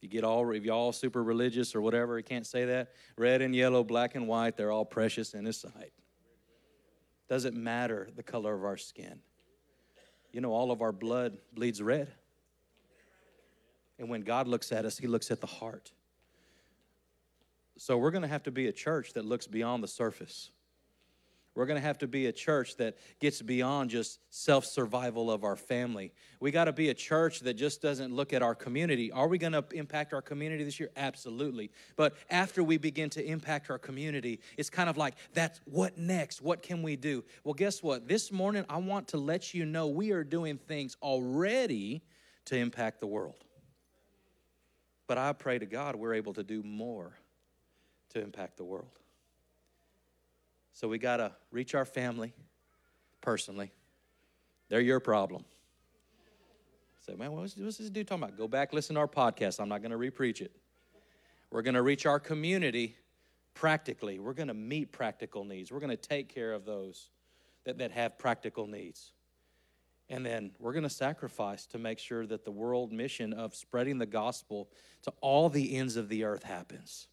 You 0.00 0.08
get 0.08 0.24
all, 0.24 0.50
if 0.52 0.64
you're 0.64 0.74
all 0.74 0.92
super 0.92 1.22
religious 1.22 1.74
or 1.74 1.82
whatever, 1.82 2.16
you 2.16 2.24
can't 2.24 2.46
say 2.46 2.64
that. 2.64 2.92
Red 3.18 3.42
and 3.42 3.54
yellow, 3.54 3.84
black 3.84 4.14
and 4.14 4.26
white, 4.26 4.56
they're 4.56 4.70
all 4.70 4.86
precious 4.86 5.34
in 5.34 5.44
His 5.44 5.60
sight. 5.60 5.92
Doesn't 7.28 7.54
matter 7.54 8.08
the 8.16 8.22
color 8.22 8.54
of 8.54 8.64
our 8.64 8.78
skin. 8.78 9.20
You 10.32 10.40
know, 10.40 10.52
all 10.52 10.70
of 10.70 10.80
our 10.80 10.92
blood 10.92 11.36
bleeds 11.52 11.82
red. 11.82 12.08
And 13.98 14.08
when 14.08 14.22
God 14.22 14.48
looks 14.48 14.72
at 14.72 14.86
us, 14.86 14.96
He 14.96 15.06
looks 15.06 15.30
at 15.30 15.42
the 15.42 15.46
heart. 15.46 15.92
So 17.80 17.96
we're 17.96 18.10
going 18.10 18.20
to 18.20 18.28
have 18.28 18.42
to 18.42 18.50
be 18.50 18.66
a 18.66 18.72
church 18.72 19.14
that 19.14 19.24
looks 19.24 19.46
beyond 19.46 19.82
the 19.82 19.88
surface. 19.88 20.50
We're 21.54 21.64
going 21.64 21.80
to 21.80 21.86
have 21.86 21.96
to 22.00 22.06
be 22.06 22.26
a 22.26 22.32
church 22.32 22.76
that 22.76 22.98
gets 23.20 23.40
beyond 23.40 23.88
just 23.88 24.20
self 24.28 24.66
survival 24.66 25.30
of 25.30 25.44
our 25.44 25.56
family. 25.56 26.12
We 26.40 26.50
got 26.50 26.66
to 26.66 26.74
be 26.74 26.90
a 26.90 26.94
church 26.94 27.40
that 27.40 27.54
just 27.54 27.80
doesn't 27.80 28.14
look 28.14 28.34
at 28.34 28.42
our 28.42 28.54
community. 28.54 29.10
Are 29.10 29.26
we 29.26 29.38
going 29.38 29.54
to 29.54 29.64
impact 29.72 30.12
our 30.12 30.20
community 30.20 30.62
this 30.62 30.78
year? 30.78 30.90
Absolutely. 30.94 31.70
But 31.96 32.16
after 32.28 32.62
we 32.62 32.76
begin 32.76 33.08
to 33.10 33.24
impact 33.24 33.70
our 33.70 33.78
community, 33.78 34.40
it's 34.58 34.68
kind 34.68 34.90
of 34.90 34.98
like, 34.98 35.14
that's 35.32 35.58
what 35.64 35.96
next? 35.96 36.42
What 36.42 36.60
can 36.60 36.82
we 36.82 36.96
do? 36.96 37.24
Well, 37.44 37.54
guess 37.54 37.82
what? 37.82 38.06
This 38.06 38.30
morning, 38.30 38.66
I 38.68 38.76
want 38.76 39.08
to 39.08 39.16
let 39.16 39.54
you 39.54 39.64
know 39.64 39.86
we 39.86 40.10
are 40.10 40.22
doing 40.22 40.58
things 40.58 40.98
already 41.00 42.02
to 42.44 42.56
impact 42.56 43.00
the 43.00 43.06
world. 43.06 43.42
But 45.06 45.16
I 45.16 45.32
pray 45.32 45.58
to 45.58 45.64
God 45.64 45.96
we're 45.96 46.12
able 46.12 46.34
to 46.34 46.42
do 46.42 46.62
more 46.62 47.14
to 48.10 48.20
impact 48.20 48.56
the 48.56 48.64
world. 48.64 48.90
So 50.72 50.88
we 50.88 50.98
got 50.98 51.18
to 51.18 51.32
reach 51.50 51.74
our 51.74 51.84
family 51.84 52.32
personally. 53.20 53.70
They're 54.68 54.80
your 54.80 55.00
problem. 55.00 55.44
Say, 57.06 57.14
man, 57.14 57.32
what's, 57.32 57.56
what's 57.56 57.78
this 57.78 57.90
dude 57.90 58.06
talking 58.06 58.24
about? 58.24 58.36
Go 58.36 58.46
back, 58.46 58.72
listen 58.72 58.94
to 58.94 59.00
our 59.00 59.08
podcast. 59.08 59.60
I'm 59.60 59.68
not 59.68 59.82
going 59.82 59.90
to 59.90 59.98
repreach 59.98 60.40
it. 60.40 60.52
We're 61.50 61.62
going 61.62 61.74
to 61.74 61.82
reach 61.82 62.06
our 62.06 62.20
community 62.20 62.96
practically. 63.54 64.18
We're 64.18 64.34
going 64.34 64.48
to 64.48 64.54
meet 64.54 64.92
practical 64.92 65.44
needs. 65.44 65.72
We're 65.72 65.80
going 65.80 65.90
to 65.90 65.96
take 65.96 66.32
care 66.32 66.52
of 66.52 66.64
those 66.64 67.10
that, 67.64 67.78
that 67.78 67.90
have 67.90 68.18
practical 68.18 68.66
needs. 68.66 69.12
And 70.08 70.26
then 70.26 70.50
we're 70.58 70.72
going 70.72 70.84
to 70.84 70.90
sacrifice 70.90 71.66
to 71.66 71.78
make 71.78 71.98
sure 71.98 72.26
that 72.26 72.44
the 72.44 72.50
world 72.50 72.92
mission 72.92 73.32
of 73.32 73.54
spreading 73.54 73.98
the 73.98 74.06
gospel 74.06 74.68
to 75.02 75.12
all 75.20 75.48
the 75.48 75.76
ends 75.76 75.96
of 75.96 76.08
the 76.08 76.24
earth 76.24 76.42
happens. 76.42 77.08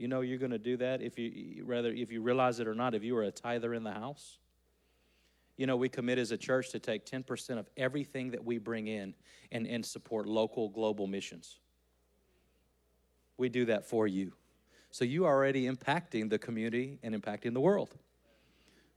You 0.00 0.08
know 0.08 0.22
you're 0.22 0.38
going 0.38 0.50
to 0.50 0.58
do 0.58 0.78
that 0.78 1.02
if 1.02 1.18
you 1.18 1.62
rather 1.66 1.92
if 1.92 2.10
you 2.10 2.22
realize 2.22 2.58
it 2.58 2.66
or 2.66 2.74
not 2.74 2.94
if 2.94 3.04
you 3.04 3.14
are 3.18 3.24
a 3.24 3.30
tither 3.30 3.74
in 3.74 3.84
the 3.84 3.92
house. 3.92 4.38
You 5.58 5.66
know, 5.66 5.76
we 5.76 5.90
commit 5.90 6.16
as 6.16 6.30
a 6.30 6.38
church 6.38 6.70
to 6.70 6.78
take 6.78 7.04
10% 7.04 7.58
of 7.58 7.68
everything 7.76 8.30
that 8.30 8.42
we 8.42 8.56
bring 8.56 8.86
in 8.86 9.12
and, 9.52 9.66
and 9.66 9.84
support 9.84 10.26
local 10.26 10.70
global 10.70 11.06
missions. 11.06 11.58
We 13.36 13.50
do 13.50 13.66
that 13.66 13.84
for 13.84 14.06
you. 14.06 14.32
So 14.90 15.04
you 15.04 15.26
are 15.26 15.34
already 15.34 15.70
impacting 15.70 16.30
the 16.30 16.38
community 16.38 16.98
and 17.02 17.14
impacting 17.14 17.52
the 17.52 17.60
world. 17.60 17.94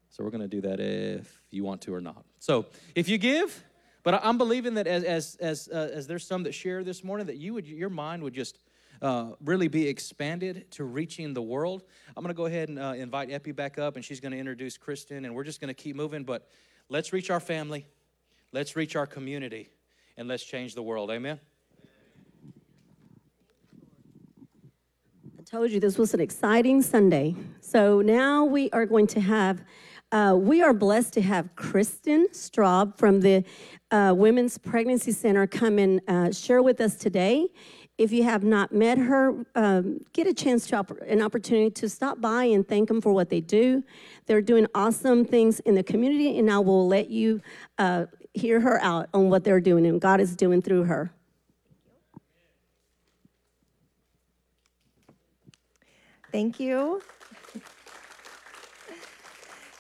So 0.10 0.24
we're 0.24 0.30
going 0.30 0.40
to 0.42 0.48
do 0.48 0.62
that 0.62 0.80
if 0.80 1.42
you 1.50 1.66
want 1.66 1.82
to 1.82 1.94
or 1.94 2.00
not. 2.00 2.24
So 2.40 2.68
if 2.96 3.10
you 3.10 3.18
give, 3.18 3.62
but 4.04 4.22
I'm 4.24 4.38
believing 4.38 4.76
that 4.76 4.88
as 4.88 5.04
as 5.04 5.36
as 5.42 5.68
uh, 5.68 5.90
as 5.94 6.08
there's 6.08 6.26
some 6.26 6.44
that 6.44 6.54
share 6.54 6.82
this 6.86 7.04
morning 7.04 7.28
that 7.28 7.38
you 7.38 7.54
would 7.56 7.68
your 7.68 7.90
mind 7.90 8.24
would 8.24 8.34
just 8.34 8.60
uh, 9.04 9.32
really 9.44 9.68
be 9.68 9.88
expanded 9.88 10.72
to 10.72 10.86
reaching 10.86 11.34
the 11.34 11.42
world. 11.42 11.84
I'm 12.16 12.24
going 12.24 12.34
to 12.34 12.38
go 12.38 12.46
ahead 12.46 12.70
and 12.70 12.80
uh, 12.80 12.94
invite 12.96 13.30
Epi 13.30 13.52
back 13.52 13.78
up, 13.78 13.98
and 13.98 14.04
she's 14.04 14.22
going 14.22 14.32
to 14.32 14.38
introduce 14.38 14.78
Kristen, 14.78 15.26
and 15.26 15.36
we're 15.36 15.44
just 15.44 15.60
going 15.60 15.68
to 15.68 15.74
keep 15.74 15.96
moving. 15.96 16.24
But 16.24 16.48
let's 16.88 17.12
reach 17.12 17.30
our 17.30 17.42
family, 17.42 17.86
let's 18.54 18.78
reach 18.78 18.96
our 18.96 19.06
community, 19.06 19.70
and 20.16 20.30
let's 20.30 20.44
change 20.46 20.74
the 20.74 20.82
world. 20.82 21.12
Amen. 21.12 21.40
I 25.38 25.44
told 25.44 25.70
you 25.72 25.82
this 25.82 25.98
was 25.98 26.14
an 26.14 26.22
exciting 26.22 26.82
Sunday. 26.82 27.36
So 27.60 28.02
now 28.02 28.46
we 28.46 28.72
are 28.72 28.86
going 28.86 29.08
to 29.08 29.20
have. 29.20 29.64
Uh, 30.14 30.36
we 30.40 30.62
are 30.62 30.74
blessed 30.74 31.12
to 31.12 31.22
have 31.24 31.56
Kristen 31.56 32.28
Straub 32.34 33.00
from 33.00 33.20
the 33.20 33.44
uh, 33.90 34.14
Women's 34.16 34.60
Pregnancy 34.60 35.12
Center 35.12 35.48
come 35.48 35.80
and 35.80 36.00
uh, 36.08 36.32
share 36.32 36.62
with 36.62 36.80
us 36.82 36.96
today. 36.96 37.48
If 37.98 38.12
you 38.12 38.24
have 38.24 38.44
not 38.44 38.72
met 38.72 38.98
her, 38.98 39.46
um, 39.56 40.00
get 40.14 40.26
a 40.26 40.34
chance 40.34 40.68
to 40.68 40.78
opp- 40.78 41.02
an 41.02 41.22
opportunity 41.22 41.70
to 41.72 41.88
stop 41.88 42.20
by 42.20 42.46
and 42.46 42.68
thank 42.68 42.88
them 42.88 43.02
for 43.02 43.14
what 43.14 43.30
they 43.30 43.40
do. 43.40 43.84
They're 44.26 44.42
doing 44.42 44.66
awesome 44.74 45.26
things 45.26 45.60
in 45.62 45.76
the 45.76 45.84
community, 45.84 46.38
and 46.40 46.50
I 46.50 46.58
will 46.60 46.88
let 46.88 47.10
you 47.10 47.42
uh, 47.78 48.06
hear 48.34 48.60
her 48.60 48.82
out 48.82 49.10
on 49.14 49.30
what 49.30 49.44
they're 49.44 49.62
doing 49.62 49.86
and 49.86 50.02
God 50.02 50.20
is 50.20 50.36
doing 50.36 50.62
through 50.62 50.84
her. 50.86 51.12
Thank 56.32 56.60
you. 56.60 57.02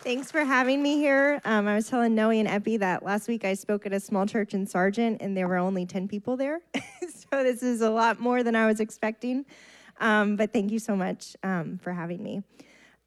Thanks 0.04 0.30
for 0.30 0.44
having 0.44 0.84
me 0.84 0.98
here. 0.98 1.42
Um, 1.46 1.66
I 1.66 1.76
was 1.76 1.90
telling 1.90 2.14
Noe 2.14 2.30
and 2.30 2.48
Epi 2.48 2.78
that 2.78 3.04
last 3.04 3.28
week 3.28 3.46
I 3.46 3.54
spoke 3.54 3.86
at 3.86 3.94
a 3.94 4.00
small 4.00 4.26
church 4.26 4.54
in 4.54 4.68
Sargent 4.68 5.22
and 5.22 5.36
there 5.36 5.48
were 5.48 5.58
only 5.58 5.86
10 5.86 6.08
people 6.08 6.38
there. 6.38 6.60
this 7.42 7.64
is 7.64 7.82
a 7.82 7.90
lot 7.90 8.20
more 8.20 8.44
than 8.44 8.56
I 8.56 8.68
was 8.68 8.80
expecting. 8.80 9.46
Um, 10.00 10.36
but 10.36 10.54
thank 10.54 10.72
you 10.72 10.80
so 10.80 10.96
much 10.96 11.36
um, 11.44 11.80
for 11.82 11.94
having 11.94 12.22
me. 12.22 12.44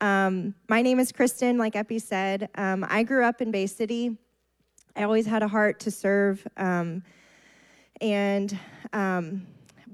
Um, 0.01 0.55
my 0.69 0.83
name 0.83 0.99
is 0.99 1.13
Kristen, 1.13 1.59
like 1.59 1.77
Epi 1.77 1.99
said. 1.99 2.49
Um, 2.55 2.85
I 2.89 3.03
grew 3.03 3.25
up 3.25 3.41
in 3.41 3.51
Bay 3.51 3.67
City. 3.67 4.17
I 4.97 5.03
always 5.03 5.27
had 5.27 5.43
a 5.43 5.49
heart 5.49 5.79
to 5.81 5.91
serve 5.91 6.47
um, 6.57 7.03
and 8.01 8.59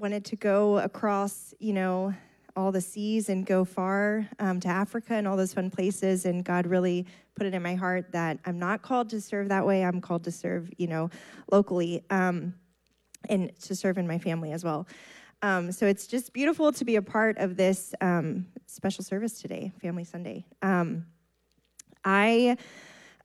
wanted 0.02 0.24
to 0.24 0.36
go 0.36 0.78
across, 0.78 1.54
you 1.60 1.72
know, 1.72 2.12
all 2.56 2.72
the 2.72 2.80
seas 2.80 3.28
and 3.28 3.46
go 3.46 3.64
far 3.64 4.28
um, 4.38 4.60
to 4.60 4.68
Africa 4.68 5.14
and 5.14 5.26
all 5.26 5.36
those 5.36 5.54
fun 5.54 5.70
places. 5.70 6.26
And 6.26 6.44
God 6.44 6.66
really 6.66 7.06
put 7.34 7.46
it 7.46 7.54
in 7.54 7.62
my 7.62 7.74
heart 7.74 8.12
that 8.12 8.38
I'm 8.44 8.58
not 8.58 8.82
called 8.82 9.08
to 9.10 9.20
serve 9.20 9.48
that 9.48 9.64
way. 9.64 9.84
I'm 9.84 10.00
called 10.00 10.24
to 10.24 10.32
serve, 10.32 10.70
you 10.76 10.86
know, 10.86 11.08
locally 11.50 12.02
um, 12.10 12.54
and 13.28 13.52
to 13.62 13.74
serve 13.74 13.98
in 13.98 14.06
my 14.06 14.18
family 14.18 14.52
as 14.52 14.64
well. 14.64 14.86
Um, 15.42 15.72
so 15.72 15.86
it's 15.86 16.06
just 16.06 16.32
beautiful 16.32 16.72
to 16.72 16.84
be 16.84 16.96
a 16.96 17.02
part 17.02 17.38
of 17.38 17.56
this 17.56 17.94
um, 18.00 18.46
special 18.66 19.02
service 19.02 19.40
today, 19.40 19.72
Family 19.80 20.04
Sunday. 20.04 20.46
Um, 20.62 21.06
I 22.04 22.56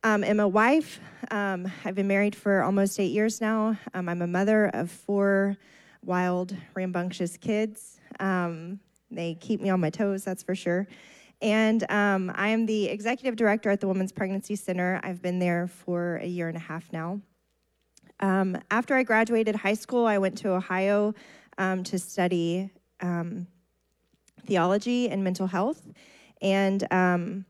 um, 0.02 0.24
am 0.24 0.40
a 0.40 0.48
wife. 0.48 1.00
I've 1.30 1.94
been 1.94 2.08
married 2.08 2.34
for 2.34 2.62
almost 2.62 2.98
eight 2.98 3.12
years 3.12 3.40
now. 3.40 3.78
I'm 3.94 4.08
a 4.08 4.26
mother 4.26 4.66
of 4.66 4.90
four 4.90 5.56
wild, 6.04 6.56
rambunctious 6.74 7.36
kids. 7.36 8.00
Um, 8.20 8.80
they 9.10 9.34
keep 9.34 9.60
me 9.60 9.70
on 9.70 9.80
my 9.80 9.90
toes, 9.90 10.24
that's 10.24 10.42
for 10.42 10.54
sure. 10.54 10.86
And 11.40 11.88
um, 11.90 12.32
I 12.34 12.48
am 12.48 12.66
the 12.66 12.86
executive 12.86 13.36
director 13.36 13.70
at 13.70 13.80
the 13.80 13.86
Women's 13.86 14.12
Pregnancy 14.12 14.56
Center. 14.56 15.00
I've 15.02 15.22
been 15.22 15.38
there 15.38 15.68
for 15.68 16.16
a 16.16 16.26
year 16.26 16.48
and 16.48 16.56
a 16.56 16.60
half 16.60 16.92
now. 16.92 17.20
Um, 18.20 18.58
after 18.70 18.94
I 18.94 19.02
graduated 19.02 19.56
high 19.56 19.74
school, 19.74 20.06
I 20.06 20.18
went 20.18 20.38
to 20.38 20.50
Ohio 20.50 21.14
um, 21.56 21.84
to 21.84 21.98
study 21.98 22.70
um, 23.00 23.46
theology 24.46 25.08
and 25.08 25.22
mental 25.22 25.46
health. 25.46 25.82
And 26.40 26.90
um, 26.92 27.44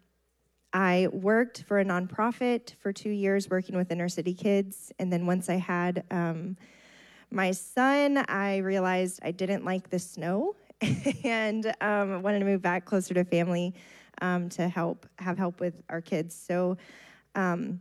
I 0.73 1.09
worked 1.13 1.63
for 1.63 1.79
a 1.81 1.85
nonprofit 1.85 2.75
for 2.81 2.93
two 2.93 3.11
years 3.11 3.49
working 3.49 3.77
with 3.77 3.91
inner 3.91 4.09
city 4.09 4.35
kids. 4.35 4.93
And 4.99 5.13
then 5.13 5.27
once 5.27 5.49
I 5.49 5.57
had 5.57 6.05
um, 6.11 6.57
my 7.31 7.51
son, 7.53 8.25
I 8.29 8.59
realized 8.59 9.21
I 9.23 9.31
didn't 9.31 9.65
like 9.65 9.91
the 9.91 9.99
snow 9.99 10.57
and 11.25 11.73
um, 11.81 12.23
wanted 12.23 12.41
to 12.41 12.45
move 12.45 12.63
back 12.63 12.85
closer 12.85 13.15
to 13.15 13.25
family 13.25 13.75
um, 14.21 14.49
to 14.51 14.69
help 14.69 15.07
have 15.19 15.39
help 15.39 15.61
with 15.61 15.83
our 15.89 16.01
kids. 16.01 16.35
So 16.35 16.77
um, 17.35 17.81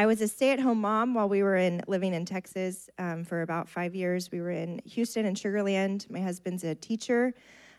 I 0.00 0.06
was 0.06 0.20
a 0.20 0.28
stay-at-home 0.28 0.80
mom 0.80 1.12
while 1.12 1.28
we 1.28 1.42
were 1.42 1.56
in 1.56 1.82
living 1.88 2.14
in 2.14 2.24
Texas 2.24 2.88
um, 2.98 3.24
for 3.24 3.42
about 3.42 3.68
five 3.68 3.96
years. 3.96 4.30
We 4.30 4.40
were 4.40 4.52
in 4.52 4.80
Houston 4.84 5.26
and 5.26 5.36
Sugarland. 5.36 6.08
My 6.08 6.20
husband's 6.20 6.62
a 6.62 6.76
teacher. 6.76 7.34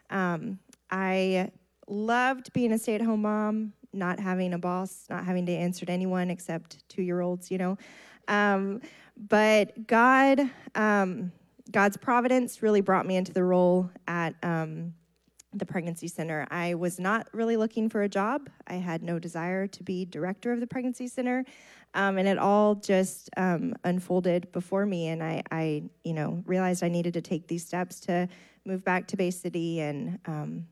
Um, 0.09 0.59
I 0.91 1.49
loved 1.87 2.51
being 2.51 2.73
a 2.73 2.77
stay-at-home 2.77 3.21
mom, 3.21 3.71
not 3.93 4.19
having 4.19 4.53
a 4.53 4.57
boss, 4.57 5.05
not 5.09 5.23
having 5.23 5.45
to 5.45 5.53
answer 5.53 5.85
to 5.85 5.91
anyone 5.93 6.29
except 6.29 6.87
two-year-olds, 6.89 7.49
you 7.49 7.57
know. 7.57 7.77
Um, 8.27 8.81
but 9.15 9.87
God 9.87 10.41
God's 11.71 11.97
providence 11.97 12.61
really 12.61 12.81
brought 12.81 13.05
me 13.05 13.15
into 13.15 13.31
the 13.31 13.43
role 13.45 13.89
at 14.07 14.35
um, 14.43 14.93
the 15.53 15.65
pregnancy 15.65 16.07
center. 16.07 16.47
I 16.51 16.75
was 16.75 16.99
not 16.99 17.27
really 17.31 17.57
looking 17.57 17.89
for 17.89 18.03
a 18.03 18.09
job. 18.09 18.49
I 18.67 18.75
had 18.75 19.03
no 19.03 19.19
desire 19.19 19.67
to 19.67 19.83
be 19.83 20.05
director 20.05 20.51
of 20.51 20.59
the 20.59 20.67
pregnancy 20.67 21.07
center, 21.07 21.45
um, 21.93 22.17
and 22.17 22.27
it 22.27 22.37
all 22.37 22.75
just 22.75 23.29
um, 23.37 23.73
unfolded 23.83 24.51
before 24.51 24.85
me. 24.85 25.07
And 25.07 25.23
I, 25.23 25.43
I, 25.51 25.83
you 26.03 26.13
know, 26.13 26.43
realized 26.45 26.83
I 26.83 26.89
needed 26.89 27.13
to 27.15 27.21
take 27.21 27.47
these 27.47 27.65
steps 27.65 27.99
to 28.01 28.27
move 28.65 28.83
back 28.83 29.07
to 29.07 29.17
Bay 29.17 29.31
City 29.31 29.79
and, 29.79 30.19
um, 30.25 30.67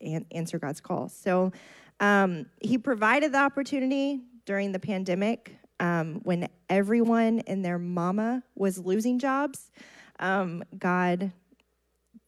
and 0.00 0.24
answer 0.32 0.58
God's 0.58 0.80
call. 0.80 1.08
So 1.08 1.52
um, 2.00 2.46
He 2.60 2.78
provided 2.78 3.32
the 3.32 3.38
opportunity 3.38 4.20
during 4.44 4.72
the 4.72 4.78
pandemic 4.78 5.56
um, 5.80 6.20
when 6.24 6.48
everyone 6.68 7.40
and 7.40 7.64
their 7.64 7.78
mama 7.78 8.42
was 8.54 8.78
losing 8.78 9.18
jobs 9.18 9.70
um, 10.18 10.64
God 10.78 11.32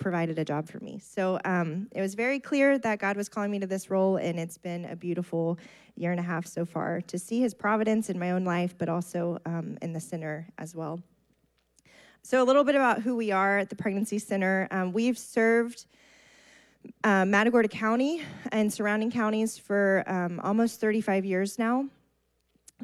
provided 0.00 0.38
a 0.38 0.44
job 0.44 0.68
for 0.68 0.80
me. 0.80 0.98
So 0.98 1.38
um, 1.44 1.86
it 1.92 2.00
was 2.00 2.14
very 2.14 2.40
clear 2.40 2.78
that 2.78 2.98
God 2.98 3.16
was 3.16 3.28
calling 3.28 3.50
me 3.50 3.60
to 3.60 3.66
this 3.66 3.90
role, 3.90 4.16
and 4.16 4.40
it's 4.40 4.58
been 4.58 4.86
a 4.86 4.96
beautiful 4.96 5.58
year 5.94 6.10
and 6.10 6.18
a 6.18 6.24
half 6.24 6.46
so 6.46 6.64
far 6.64 7.00
to 7.02 7.18
see 7.18 7.40
His 7.40 7.54
providence 7.54 8.10
in 8.10 8.18
my 8.18 8.32
own 8.32 8.44
life, 8.44 8.74
but 8.76 8.88
also 8.88 9.38
um, 9.46 9.78
in 9.82 9.92
the 9.92 10.00
center 10.00 10.48
as 10.58 10.74
well. 10.74 11.00
So, 12.22 12.42
a 12.42 12.44
little 12.44 12.64
bit 12.64 12.74
about 12.74 13.02
who 13.02 13.16
we 13.16 13.30
are 13.30 13.58
at 13.58 13.70
the 13.70 13.76
Pregnancy 13.76 14.18
Center. 14.18 14.66
Um, 14.70 14.92
we've 14.92 15.16
served 15.16 15.86
uh, 17.04 17.24
Matagorda 17.24 17.68
County 17.68 18.22
and 18.52 18.72
surrounding 18.72 19.10
counties 19.10 19.56
for 19.58 20.04
um, 20.06 20.40
almost 20.40 20.80
35 20.80 21.24
years 21.24 21.58
now. 21.58 21.86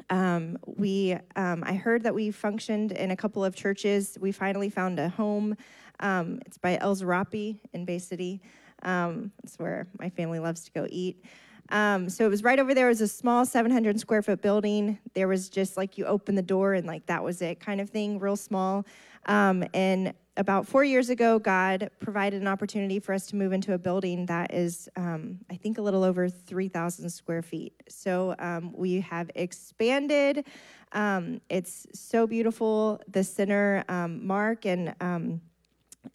Um, 0.09 0.57
we, 0.65 1.17
um, 1.35 1.63
I 1.65 1.73
heard 1.73 2.03
that 2.03 2.13
we 2.13 2.31
functioned 2.31 2.91
in 2.91 3.11
a 3.11 3.15
couple 3.15 3.43
of 3.43 3.55
churches. 3.55 4.17
We 4.19 4.31
finally 4.31 4.69
found 4.69 4.99
a 4.99 5.09
home. 5.09 5.55
Um, 5.99 6.39
it's 6.45 6.57
by 6.57 6.77
El 6.77 6.95
Zarapi 6.95 7.59
in 7.73 7.85
Bay 7.85 7.99
City. 7.99 8.41
Um, 8.83 9.31
it's 9.43 9.57
where 9.57 9.87
my 9.99 10.09
family 10.09 10.39
loves 10.39 10.63
to 10.65 10.71
go 10.71 10.87
eat. 10.89 11.23
Um, 11.69 12.09
so 12.09 12.25
it 12.25 12.29
was 12.29 12.43
right 12.43 12.59
over 12.59 12.73
there. 12.73 12.87
It 12.87 12.91
was 12.91 13.01
a 13.01 13.07
small 13.07 13.45
700 13.45 13.99
square 13.99 14.21
foot 14.21 14.41
building. 14.41 14.99
There 15.13 15.27
was 15.27 15.49
just 15.49 15.75
like 15.77 15.97
you 15.97 16.05
open 16.05 16.35
the 16.35 16.41
door 16.41 16.73
and 16.73 16.87
like 16.87 17.05
that 17.07 17.23
was 17.23 17.41
it 17.41 17.59
kind 17.59 17.81
of 17.81 17.89
thing, 17.89 18.19
real 18.19 18.35
small. 18.35 18.85
Um, 19.25 19.65
and 19.73 20.13
about 20.37 20.67
four 20.67 20.83
years 20.83 21.09
ago, 21.09 21.39
God 21.39 21.89
provided 21.99 22.41
an 22.41 22.47
opportunity 22.47 22.99
for 22.99 23.11
us 23.11 23.25
to 23.27 23.35
move 23.35 23.51
into 23.51 23.73
a 23.73 23.77
building 23.77 24.27
that 24.27 24.53
is, 24.53 24.87
um, 24.95 25.39
I 25.49 25.55
think, 25.55 25.79
a 25.79 25.81
little 25.81 26.03
over 26.03 26.29
3,000 26.29 27.09
square 27.09 27.41
feet. 27.41 27.73
So 27.89 28.35
um, 28.39 28.71
we 28.73 29.01
have 29.01 29.31
expanded. 29.35 30.45
Um, 30.93 31.41
it's 31.49 31.87
so 31.93 32.27
beautiful. 32.27 33.01
The 33.09 33.23
center, 33.23 33.83
um, 33.89 34.25
Mark 34.25 34.65
and 34.65 34.95
um, 35.01 35.41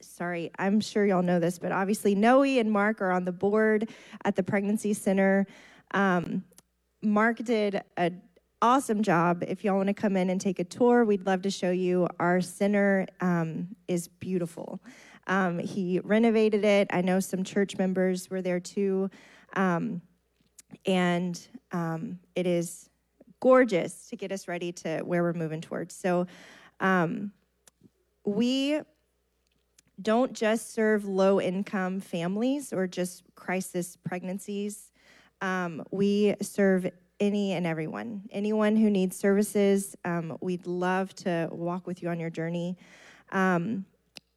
sorry, 0.01 0.51
I'm 0.59 0.81
sure 0.81 1.05
y'all 1.07 1.23
know 1.23 1.39
this, 1.39 1.59
but 1.59 1.73
obviously 1.73 2.15
Noe 2.15 2.43
and 2.43 2.71
Mark 2.71 3.01
are 3.01 3.11
on 3.11 3.25
the 3.25 3.33
board 3.33 3.91
at 4.25 4.37
the 4.37 4.43
Pregnancy 4.43 4.95
Center. 4.95 5.47
Um, 5.93 6.45
Mark 7.03 7.39
did 7.39 7.83
an 7.97 8.23
awesome 8.61 9.03
job. 9.03 9.45
If 9.47 9.65
y'all 9.65 9.77
want 9.77 9.89
to 9.89 9.95
come 9.95 10.17
in 10.17 10.31
and 10.31 10.41
take 10.41 10.59
a 10.59 10.65
tour, 10.65 11.05
we'd 11.05 11.27
love 11.27 11.43
to 11.43 11.51
show 11.51 11.71
you. 11.71 12.09
Our 12.21 12.41
center 12.41 13.07
um, 13.21 13.69
is 13.89 14.09
beautiful. 14.09 14.81
Um, 15.27 15.59
he 15.59 16.01
renovated 16.03 16.65
it. 16.65 16.89
I 16.91 17.01
know 17.01 17.21
some 17.21 17.45
church 17.45 17.77
members 17.77 18.31
were 18.31 18.43
there 18.43 18.61
too. 18.61 19.11
Um, 19.55 20.03
and 20.87 21.41
um, 21.73 22.19
it 22.35 22.47
is 22.47 22.89
gorgeous 23.41 24.09
to 24.09 24.17
get 24.17 24.33
us 24.33 24.49
ready 24.49 24.73
to 24.73 25.01
where 25.01 25.23
we're 25.23 25.33
moving 25.33 25.61
towards. 25.61 25.95
So, 25.95 26.27
um, 26.81 27.33
we 28.25 28.81
don't 30.03 30.33
just 30.33 30.75
serve 30.75 31.05
low 31.05 31.41
income 31.41 32.01
families 32.01 32.73
or 32.73 32.87
just 32.87 33.23
crisis 33.35 33.97
pregnancies. 33.97 34.91
Um, 35.41 35.85
we 35.91 36.35
serve 36.41 36.91
any 37.21 37.53
and 37.53 37.67
everyone. 37.67 38.23
Anyone 38.31 38.77
who 38.77 38.91
needs 38.91 39.17
services, 39.17 39.97
um, 40.05 40.37
we'd 40.41 40.67
love 40.67 41.15
to 41.17 41.49
walk 41.53 41.87
with 41.87 42.03
you 42.03 42.09
on 42.09 42.19
your 42.19 42.31
journey. 42.31 42.77
Um, 43.31 43.85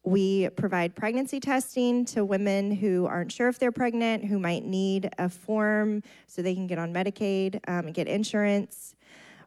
we 0.04 0.48
provide 0.50 0.94
pregnancy 0.94 1.40
testing 1.40 2.04
to 2.06 2.24
women 2.24 2.70
who 2.70 3.06
aren't 3.06 3.32
sure 3.32 3.48
if 3.48 3.58
they're 3.58 3.72
pregnant, 3.72 4.24
who 4.24 4.38
might 4.38 4.64
need 4.64 5.10
a 5.18 5.28
form 5.28 6.02
so 6.28 6.42
they 6.42 6.54
can 6.54 6.68
get 6.68 6.78
on 6.78 6.94
Medicaid 6.94 7.56
um, 7.66 7.86
and 7.86 7.94
get 7.94 8.06
insurance. 8.06 8.94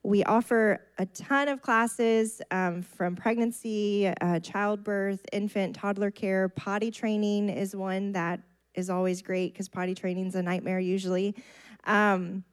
We 0.03 0.23
offer 0.23 0.81
a 0.97 1.05
ton 1.07 1.49
of 1.49 1.61
classes 1.61 2.41
um, 2.51 2.81
from 2.81 3.15
pregnancy, 3.15 4.07
uh, 4.21 4.39
childbirth, 4.39 5.25
infant, 5.33 5.75
toddler 5.75 6.09
care. 6.09 6.47
Potty 6.49 6.89
training 6.89 7.49
is 7.49 7.75
one 7.75 8.13
that 8.13 8.39
is 8.75 8.89
always 8.89 9.21
great 9.21 9.53
because 9.53 9.67
potty 9.67 9.93
training 9.93 10.27
is 10.27 10.35
a 10.35 10.41
nightmare 10.41 10.79
usually. 10.79 11.35
Um, 11.83 12.45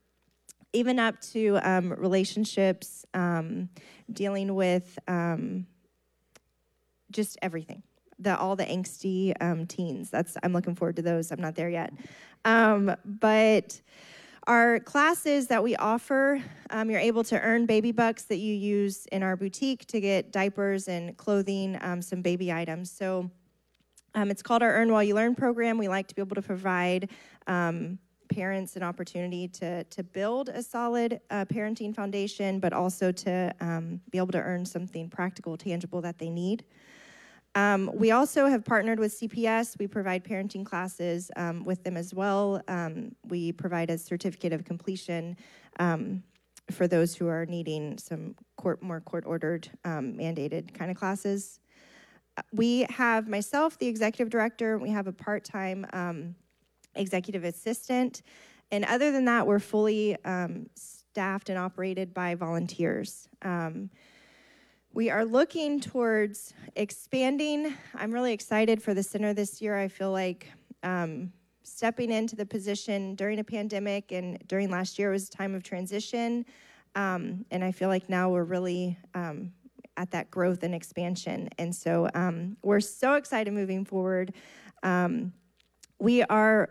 even 0.73 0.99
up 0.99 1.21
to 1.21 1.59
um, 1.63 1.93
relationships, 1.93 3.07
um, 3.15 3.69
dealing 4.13 4.55
with 4.55 4.99
um, 5.07 5.67
just 7.13 7.39
everything. 7.43 7.83
The, 8.19 8.37
all 8.37 8.57
the 8.57 8.65
angsty 8.65 9.35
um, 9.41 9.67
teens. 9.67 10.11
That's 10.11 10.37
I'm 10.43 10.53
looking 10.53 10.75
forward 10.75 10.97
to 10.97 11.03
those. 11.03 11.31
I'm 11.31 11.41
not 11.41 11.55
there 11.55 11.69
yet, 11.69 11.93
but 12.45 13.81
our 14.47 14.79
classes 14.81 15.49
that 15.49 15.63
we 15.63 15.75
offer, 15.77 16.41
um, 16.71 16.89
you're 16.91 17.01
able 17.01 17.25
to 17.25 17.41
earn 17.41 17.67
baby 17.67 17.91
bucks 17.93 18.23
that 18.25 18.37
you 18.37 18.55
use 18.55 19.07
in 19.07 19.23
our 19.23 19.37
boutique 19.37 19.87
to 19.87 20.01
get 20.01 20.33
diapers 20.33 20.89
and 20.89 21.17
clothing, 21.17 21.77
um, 21.81 22.01
some 22.01 22.23
baby 22.23 22.53
items. 22.53 22.91
So 22.91 23.31
um, 24.15 24.31
it's 24.31 24.43
called 24.43 24.63
our 24.63 24.73
Earn 24.73 24.93
While 24.93 25.03
You 25.03 25.15
Learn 25.15 25.35
program. 25.35 25.79
We 25.79 25.89
like 25.89 26.07
to 26.09 26.15
be 26.15 26.23
able 26.23 26.37
to 26.37 26.43
provide 26.43 27.11
um, 27.47 27.99
parents 28.29 28.77
an 28.77 28.83
opportunity 28.83 29.49
to, 29.49 29.85
to 29.85 30.03
build 30.03 30.49
a 30.49 30.63
solid 30.63 31.21
uh, 31.31 31.45
parenting 31.47 31.95
foundation, 31.95 32.61
but 32.61 32.73
also 32.73 33.13
to 33.13 33.53
um, 33.61 34.01
be 34.11 34.19
able 34.19 34.33
to 34.33 34.41
earn 34.41 34.65
something 34.65 35.09
practical, 35.09 35.57
tangible 35.57 36.01
that 36.01 36.19
they 36.19 36.31
need. 36.31 36.65
Um, 37.57 37.91
we 37.95 38.11
also 38.11 38.49
have 38.49 38.67
partnered 38.67 39.01
with 39.01 39.19
CPS. 39.19 39.79
We 39.79 39.87
provide 39.87 40.23
parenting 40.23 40.65
classes 40.65 41.31
um, 41.37 41.65
with 41.65 41.83
them 41.83 41.97
as 41.97 42.13
well. 42.13 42.61
Um, 42.69 43.17
we 43.29 43.51
provide 43.51 43.89
a 43.89 43.97
certificate 43.97 44.53
of 44.53 44.67
completion 44.67 45.39
um, 45.81 46.23
for 46.71 46.87
those 46.87 47.15
who 47.17 47.29
are 47.29 47.47
needing 47.47 47.97
some 47.97 48.35
court, 48.59 48.83
more 48.83 49.01
court-ordered, 49.01 49.71
um, 49.87 50.13
mandated 50.13 50.75
kind 50.75 50.91
of 50.91 50.99
classes. 50.99 51.59
Uh, 52.37 52.43
we 52.53 52.87
have 52.91 53.27
myself, 53.27 53.79
the 53.79 53.87
executive 53.87 54.29
director. 54.29 54.77
We 54.77 54.91
have 54.91 55.07
a 55.07 55.13
part-time 55.13 55.87
um, 55.95 56.35
executive 56.95 57.45
assistant, 57.45 58.21
and 58.71 58.85
other 58.85 59.13
than 59.13 59.25
that, 59.27 59.47
we're 59.47 59.61
fully 59.61 60.17
staffed 60.75 61.49
and 61.49 61.59
operated 61.59 62.13
by 62.13 62.35
volunteers. 62.35 63.29
We 64.97 65.11
are 65.11 65.27
looking 65.27 65.79
towards 65.79 66.55
expanding. 66.75 67.75
I'm 67.95 68.11
really 68.11 68.33
excited 68.33 68.83
for 68.83 68.95
the 68.95 69.03
center 69.03 69.35
this 69.35 69.61
year. 69.61 69.77
I 69.77 69.89
feel 69.89 70.11
like 70.11 70.51
um, 70.83 71.35
stepping 71.65 72.11
into 72.11 72.35
the 72.35 72.47
position 72.47 73.15
during 73.15 73.39
a 73.39 73.45
pandemic 73.45 74.11
and 74.11 74.39
during 74.49 74.71
last 74.71 74.99
year 74.99 75.11
was 75.11 75.29
a 75.29 75.31
time 75.31 75.55
of 75.55 75.63
transition. 75.63 76.47
Um, 76.95 77.45
and 77.51 77.63
I 77.63 77.73
feel 77.73 77.91
like 77.91 78.09
now 78.09 78.31
we're 78.31 78.45
really 78.45 78.99
um, 79.15 79.53
at 79.99 80.11
that 80.13 80.31
growth 80.31 80.63
and 80.63 80.75
expansion. 80.75 81.51
And 81.59 81.75
so 81.75 82.09
um, 82.15 82.57
we're 82.63 82.81
so 82.81 83.17
excited 83.17 83.53
moving 83.53 83.85
forward. 83.85 84.33
Um, 84.83 85.35
we 85.99 86.23
are 86.23 86.71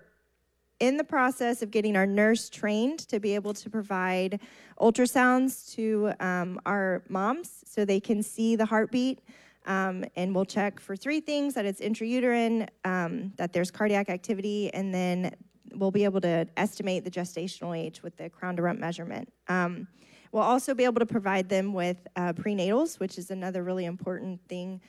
in 0.79 0.97
the 0.97 1.03
process 1.03 1.61
of 1.61 1.71
getting 1.71 1.95
our 1.95 2.05
nurse 2.05 2.49
trained 2.49 2.99
to 2.99 3.19
be 3.19 3.33
able 3.35 3.53
to 3.53 3.69
provide 3.69 4.39
ultrasounds 4.79 5.73
to 5.73 6.11
um, 6.19 6.59
our 6.65 7.03
moms 7.07 7.63
so 7.65 7.85
they 7.85 7.99
can 7.99 8.21
see 8.21 8.55
the 8.55 8.65
heartbeat. 8.65 9.21
Um, 9.65 10.05
and 10.15 10.35
we'll 10.35 10.45
check 10.45 10.79
for 10.79 10.95
three 10.95 11.19
things 11.19 11.53
that 11.55 11.65
it's 11.65 11.81
intrauterine, 11.81 12.67
um, 12.83 13.33
that 13.37 13.51
there's 13.51 13.71
cardiac 13.71 14.09
activity, 14.09 14.71
and 14.73 14.93
then 14.93 15.35
we'll 15.73 15.91
be 15.91 16.03
able 16.03 16.21
to 16.21 16.47
estimate 16.55 17.03
the 17.03 17.11
gestational 17.11 17.77
age 17.77 18.03
with 18.03 18.15
the 18.17 18.29
crown 18.29 18.55
to 18.57 18.61
rump 18.61 18.79
measurement. 18.79 19.31
Um, 19.47 19.87
we'll 20.31 20.43
also 20.43 20.75
be 20.75 20.83
able 20.83 20.99
to 20.99 21.05
provide 21.05 21.49
them 21.49 21.73
with 21.73 22.07
uh, 22.15 22.33
prenatals, 22.33 22.99
which 22.99 23.17
is 23.17 23.31
another 23.31 23.63
really 23.63 23.85
important 23.85 24.39
thing 24.47 24.81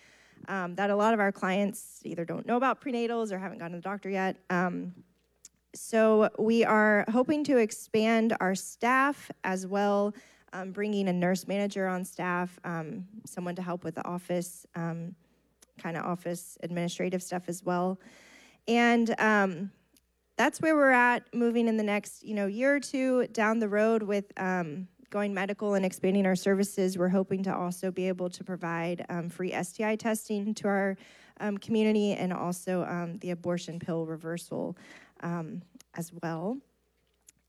um, 0.49 0.75
that 0.75 0.90
a 0.90 0.96
lot 0.96 1.14
of 1.14 1.20
our 1.20 1.33
clients 1.33 2.01
either 2.05 2.25
don't 2.25 2.46
know 2.46 2.57
about 2.57 2.81
prenatals 2.81 3.33
or 3.33 3.38
haven't 3.38 3.59
gone 3.59 3.70
to 3.70 3.77
the 3.77 3.83
doctor 3.83 4.11
yet. 4.11 4.37
Um, 4.51 4.92
so 5.77 6.31
we 6.39 6.65
are 6.65 7.05
hoping 7.11 7.45
to 7.45 7.59
expand 7.59 8.37
our 8.41 8.55
staff 8.55 9.31
as 9.45 9.67
well, 9.67 10.15
um, 10.53 10.73
bringing 10.73 11.09
a 11.09 11.12
nurse 11.12 11.47
manager 11.47 11.87
on 11.87 12.05
staff, 12.05 12.59
um, 12.65 13.07
someone 13.27 13.55
to 13.57 13.62
help 13.62 13.85
with 13.85 13.95
the 13.95 14.07
office, 14.07 14.67
um, 14.75 15.15
kind 15.79 15.97
of 15.97 16.05
office 16.05 16.57
administrative 16.62 17.23
stuff 17.23 17.43
as 17.49 17.62
well. 17.62 18.01
And 18.67 19.15
um, 19.21 19.71
that's 20.37 20.61
where 20.61 20.75
we're 20.75 20.91
at 20.91 21.23
moving 21.35 21.69
in 21.69 21.77
the 21.77 21.83
next 21.83 22.25
you 22.25 22.35
know 22.35 22.47
year 22.47 22.75
or 22.75 22.81
two 22.81 23.27
down 23.29 23.59
the 23.59 23.69
road 23.69 24.03
with 24.03 24.33
um, 24.39 24.89
going 25.11 25.35
medical 25.35 25.75
and 25.75 25.85
expanding 25.85 26.27
our 26.27 26.37
services. 26.37 26.97
We're 26.97 27.09
hoping 27.09 27.43
to 27.45 27.55
also 27.55 27.91
be 27.91 28.09
able 28.09 28.31
to 28.31 28.43
provide 28.43 29.05
um, 29.09 29.29
free 29.29 29.53
STI 29.62 29.97
testing 29.97 30.55
to 30.55 30.69
our 30.69 30.97
community 31.61 32.15
and 32.15 32.33
also 32.33 33.19
the 33.21 33.31
abortion 33.31 33.79
pill 33.79 34.07
reversal 34.07 34.75
um, 35.21 35.63
as 35.95 36.13
well. 36.23 36.59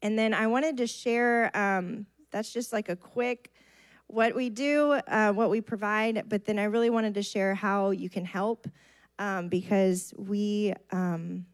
And 0.02 0.18
then 0.18 0.34
I 0.34 0.48
wanted 0.48 0.78
to 0.78 0.88
share 0.88 1.56
um, 1.58 2.06
that's 2.32 2.52
just 2.52 2.74
like 2.74 2.90
a 2.90 2.96
quick 2.96 3.52
what 4.08 4.34
we 4.34 4.50
do, 4.50 4.94
uh, 5.08 5.34
what 5.34 5.50
we 5.50 5.60
provide, 5.60 6.24
but 6.30 6.46
then 6.46 6.58
I 6.58 6.64
really 6.64 6.90
wanted 6.90 7.14
to 7.16 7.22
share 7.22 7.54
how 7.54 7.92
you 7.92 8.10
can 8.10 8.24
help 8.24 8.68
um, 9.20 9.50
because 9.50 10.14
we 10.18 10.74
um, 10.92 11.46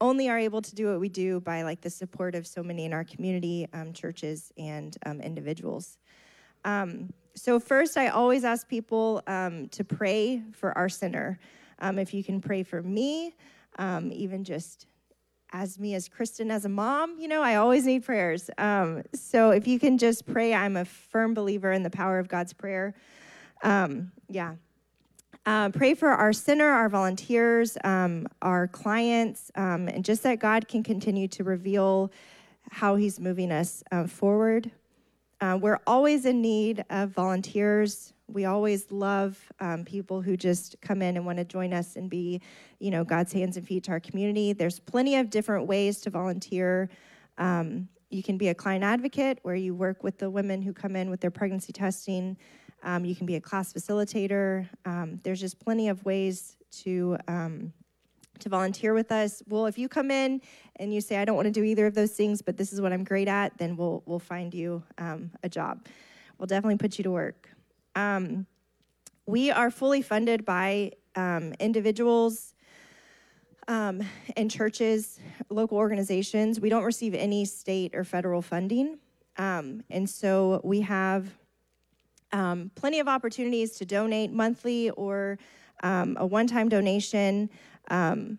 only 0.00 0.28
are 0.28 0.38
able 0.38 0.62
to 0.62 0.74
do 0.74 0.90
what 0.90 1.00
we 1.00 1.08
do 1.08 1.40
by 1.40 1.62
like 1.62 1.80
the 1.80 1.90
support 1.90 2.36
of 2.36 2.46
so 2.46 2.62
many 2.62 2.84
in 2.84 2.92
our 2.92 3.02
community, 3.02 3.66
um, 3.72 3.92
churches, 3.92 4.52
and 4.56 4.96
um, 5.04 5.20
individuals. 5.20 5.98
So 7.36 7.58
first, 7.58 7.96
I 7.96 8.08
always 8.08 8.44
ask 8.44 8.68
people 8.68 9.20
to 9.26 9.84
pray 9.84 10.42
for 10.52 10.76
our 10.78 10.88
center. 10.88 11.40
if 11.82 12.14
you 12.14 12.22
can 12.22 12.40
pray 12.40 12.62
for 12.62 12.82
me, 12.82 13.34
even 13.80 14.44
just 14.44 14.86
as 15.54 15.78
me 15.78 15.94
as 15.94 16.08
Kristen 16.08 16.50
as 16.50 16.64
a 16.64 16.68
mom, 16.68 17.16
you 17.20 17.28
know, 17.28 17.40
I 17.40 17.54
always 17.54 17.86
need 17.86 18.04
prayers. 18.04 18.50
Um, 18.58 19.04
so 19.14 19.50
if 19.50 19.68
you 19.68 19.78
can 19.78 19.98
just 19.98 20.26
pray, 20.26 20.52
I'm 20.52 20.76
a 20.76 20.84
firm 20.84 21.32
believer 21.32 21.70
in 21.70 21.84
the 21.84 21.90
power 21.90 22.18
of 22.18 22.26
God's 22.26 22.52
prayer. 22.52 22.92
Um, 23.62 24.10
yeah. 24.28 24.56
Uh, 25.46 25.68
pray 25.68 25.94
for 25.94 26.08
our 26.08 26.32
center, 26.32 26.66
our 26.66 26.88
volunteers, 26.88 27.78
um, 27.84 28.26
our 28.42 28.66
clients, 28.66 29.52
um, 29.54 29.86
and 29.88 30.04
just 30.04 30.24
that 30.24 30.40
God 30.40 30.66
can 30.66 30.82
continue 30.82 31.28
to 31.28 31.44
reveal 31.44 32.10
how 32.70 32.96
He's 32.96 33.20
moving 33.20 33.52
us 33.52 33.84
uh, 33.92 34.08
forward. 34.08 34.72
Uh, 35.40 35.56
we're 35.60 35.80
always 35.86 36.24
in 36.24 36.40
need 36.40 36.84
of 36.90 37.10
volunteers. 37.10 38.13
We 38.26 38.46
always 38.46 38.90
love 38.90 39.38
um, 39.60 39.84
people 39.84 40.22
who 40.22 40.36
just 40.36 40.76
come 40.80 41.02
in 41.02 41.16
and 41.16 41.26
want 41.26 41.38
to 41.38 41.44
join 41.44 41.72
us 41.72 41.96
and 41.96 42.08
be, 42.08 42.40
you 42.78 42.90
know, 42.90 43.04
God's 43.04 43.32
hands 43.32 43.56
and 43.56 43.66
feet 43.66 43.84
to 43.84 43.92
our 43.92 44.00
community. 44.00 44.52
There's 44.52 44.80
plenty 44.80 45.16
of 45.16 45.30
different 45.30 45.66
ways 45.66 46.00
to 46.02 46.10
volunteer. 46.10 46.88
Um, 47.38 47.88
you 48.10 48.22
can 48.22 48.38
be 48.38 48.48
a 48.48 48.54
client 48.54 48.84
advocate 48.84 49.40
where 49.42 49.56
you 49.56 49.74
work 49.74 50.02
with 50.02 50.18
the 50.18 50.30
women 50.30 50.62
who 50.62 50.72
come 50.72 50.96
in 50.96 51.10
with 51.10 51.20
their 51.20 51.30
pregnancy 51.30 51.72
testing. 51.72 52.36
Um, 52.82 53.04
you 53.04 53.14
can 53.14 53.26
be 53.26 53.36
a 53.36 53.40
class 53.40 53.72
facilitator. 53.72 54.68
Um, 54.84 55.20
there's 55.22 55.40
just 55.40 55.58
plenty 55.58 55.88
of 55.88 56.04
ways 56.04 56.56
to 56.82 57.16
um, 57.28 57.72
to 58.40 58.48
volunteer 58.48 58.94
with 58.94 59.12
us. 59.12 59.42
Well, 59.48 59.66
if 59.66 59.78
you 59.78 59.88
come 59.88 60.10
in 60.10 60.40
and 60.76 60.92
you 60.92 61.00
say, 61.00 61.16
I 61.16 61.24
don't 61.24 61.36
want 61.36 61.46
to 61.46 61.52
do 61.52 61.62
either 61.62 61.86
of 61.86 61.94
those 61.94 62.12
things, 62.12 62.42
but 62.42 62.56
this 62.56 62.72
is 62.72 62.80
what 62.80 62.92
I'm 62.92 63.04
great 63.04 63.28
at, 63.28 63.56
then 63.58 63.76
we'll, 63.76 64.02
we'll 64.06 64.18
find 64.18 64.52
you 64.52 64.82
um, 64.98 65.30
a 65.42 65.48
job. 65.48 65.86
We'll 66.38 66.46
definitely 66.46 66.78
put 66.78 66.98
you 66.98 67.04
to 67.04 67.10
work. 67.10 67.53
Um, 67.94 68.46
we 69.26 69.50
are 69.50 69.70
fully 69.70 70.02
funded 70.02 70.44
by 70.44 70.92
um, 71.14 71.54
individuals 71.60 72.54
um, 73.68 74.02
and 74.36 74.50
churches, 74.50 75.18
local 75.48 75.78
organizations. 75.78 76.60
We 76.60 76.68
don't 76.68 76.84
receive 76.84 77.14
any 77.14 77.44
state 77.44 77.94
or 77.94 78.04
federal 78.04 78.42
funding. 78.42 78.98
Um, 79.36 79.82
and 79.90 80.08
so 80.08 80.60
we 80.62 80.82
have 80.82 81.28
um, 82.32 82.70
plenty 82.74 83.00
of 83.00 83.08
opportunities 83.08 83.72
to 83.78 83.84
donate 83.84 84.32
monthly 84.32 84.90
or 84.90 85.38
a 85.82 86.26
one 86.26 86.46
time 86.46 86.68
donation. 86.68 87.50
Um, 87.88 88.38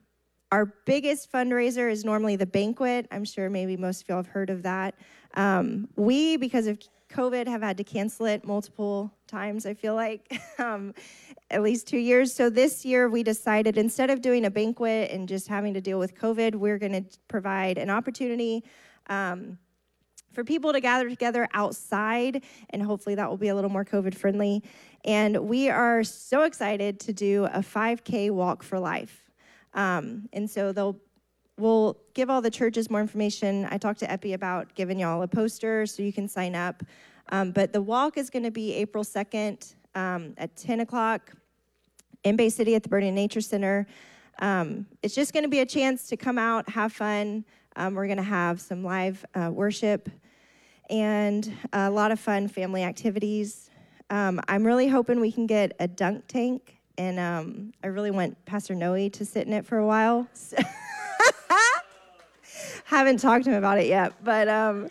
our 0.51 0.73
biggest 0.85 1.31
fundraiser 1.31 1.91
is 1.91 2.05
normally 2.05 2.35
the 2.35 2.45
banquet. 2.45 3.07
I'm 3.11 3.25
sure 3.25 3.49
maybe 3.49 3.77
most 3.77 4.03
of 4.03 4.09
y'all 4.09 4.17
have 4.17 4.27
heard 4.27 4.49
of 4.49 4.63
that. 4.63 4.95
Um, 5.35 5.89
we, 5.95 6.37
because 6.37 6.67
of 6.67 6.79
COVID, 7.09 7.47
have 7.47 7.61
had 7.61 7.77
to 7.77 7.83
cancel 7.83 8.25
it 8.25 8.45
multiple 8.45 9.11
times, 9.27 9.65
I 9.65 9.73
feel 9.73 9.95
like, 9.95 10.39
um, 10.59 10.93
at 11.49 11.61
least 11.61 11.87
two 11.87 11.97
years. 11.97 12.33
So 12.33 12.49
this 12.49 12.85
year 12.85 13.09
we 13.09 13.23
decided 13.23 13.77
instead 13.77 14.09
of 14.09 14.21
doing 14.21 14.45
a 14.45 14.51
banquet 14.51 15.11
and 15.11 15.27
just 15.27 15.47
having 15.47 15.73
to 15.73 15.81
deal 15.81 15.99
with 15.99 16.15
COVID, 16.15 16.55
we're 16.55 16.79
going 16.79 16.91
to 16.91 17.03
provide 17.27 17.77
an 17.77 17.89
opportunity. 17.89 18.63
Um, 19.07 19.59
for 20.35 20.43
people 20.43 20.73
to 20.73 20.81
gather 20.81 21.09
together 21.09 21.47
outside, 21.53 22.43
and 22.71 22.83
hopefully 22.83 23.15
that 23.15 23.29
will 23.29 23.37
be 23.37 23.47
a 23.47 23.55
little 23.55 23.69
more 23.69 23.85
COVID 23.85 24.13
friendly. 24.13 24.61
And 25.05 25.47
we 25.47 25.69
are 25.69 26.03
so 26.03 26.43
excited 26.43 26.99
to 27.01 27.13
do 27.13 27.45
a 27.45 27.59
5K 27.59 28.31
walk 28.31 28.61
for 28.61 28.77
life. 28.77 29.23
Um, 29.73 30.27
and 30.33 30.49
so 30.49 30.71
they'll 30.71 30.99
we'll 31.57 31.97
give 32.13 32.29
all 32.29 32.41
the 32.41 32.51
churches 32.51 32.89
more 32.89 33.01
information. 33.01 33.67
I 33.71 33.77
talked 33.77 33.99
to 33.99 34.11
Epi 34.11 34.33
about 34.33 34.73
giving 34.75 34.99
y'all 34.99 35.21
a 35.21 35.27
poster 35.27 35.85
so 35.85 36.03
you 36.03 36.11
can 36.11 36.27
sign 36.27 36.55
up. 36.55 36.83
Um, 37.29 37.51
but 37.51 37.73
the 37.73 37.81
walk 37.81 38.17
is 38.17 38.29
going 38.29 38.43
to 38.43 38.51
be 38.51 38.73
April 38.73 39.03
2nd 39.03 39.75
um, 39.95 40.33
at 40.37 40.55
10 40.55 40.81
o'clock 40.81 41.31
in 42.23 42.35
Bay 42.35 42.49
City 42.49 42.75
at 42.75 42.83
the 42.83 42.89
Birding 42.89 43.15
Nature 43.15 43.41
Center. 43.41 43.87
Um, 44.39 44.85
it's 45.01 45.15
just 45.15 45.33
going 45.33 45.43
to 45.43 45.49
be 45.49 45.61
a 45.61 45.65
chance 45.65 46.07
to 46.07 46.17
come 46.17 46.37
out, 46.37 46.69
have 46.69 46.91
fun. 46.91 47.45
Um, 47.77 47.95
we're 47.95 48.07
going 48.07 48.17
to 48.17 48.23
have 48.23 48.59
some 48.59 48.83
live 48.83 49.25
uh, 49.33 49.49
worship 49.51 50.09
and 50.89 51.51
a 51.73 51.89
lot 51.89 52.11
of 52.11 52.19
fun 52.19 52.47
family 52.47 52.83
activities. 52.83 53.69
Um, 54.09 54.39
I'm 54.47 54.65
really 54.65 54.87
hoping 54.87 55.19
we 55.19 55.31
can 55.31 55.47
get 55.47 55.75
a 55.79 55.87
dunk 55.87 56.25
tank 56.27 56.75
and 56.97 57.19
um, 57.19 57.73
I 57.83 57.87
really 57.87 58.11
want 58.11 58.43
Pastor 58.45 58.75
Noe 58.75 59.09
to 59.09 59.25
sit 59.25 59.47
in 59.47 59.53
it 59.53 59.65
for 59.65 59.77
a 59.77 59.85
while. 59.85 60.27
Haven't 62.85 63.17
talked 63.17 63.45
to 63.45 63.51
him 63.51 63.57
about 63.57 63.79
it 63.79 63.87
yet, 63.87 64.13
but 64.23 64.47
um, 64.47 64.89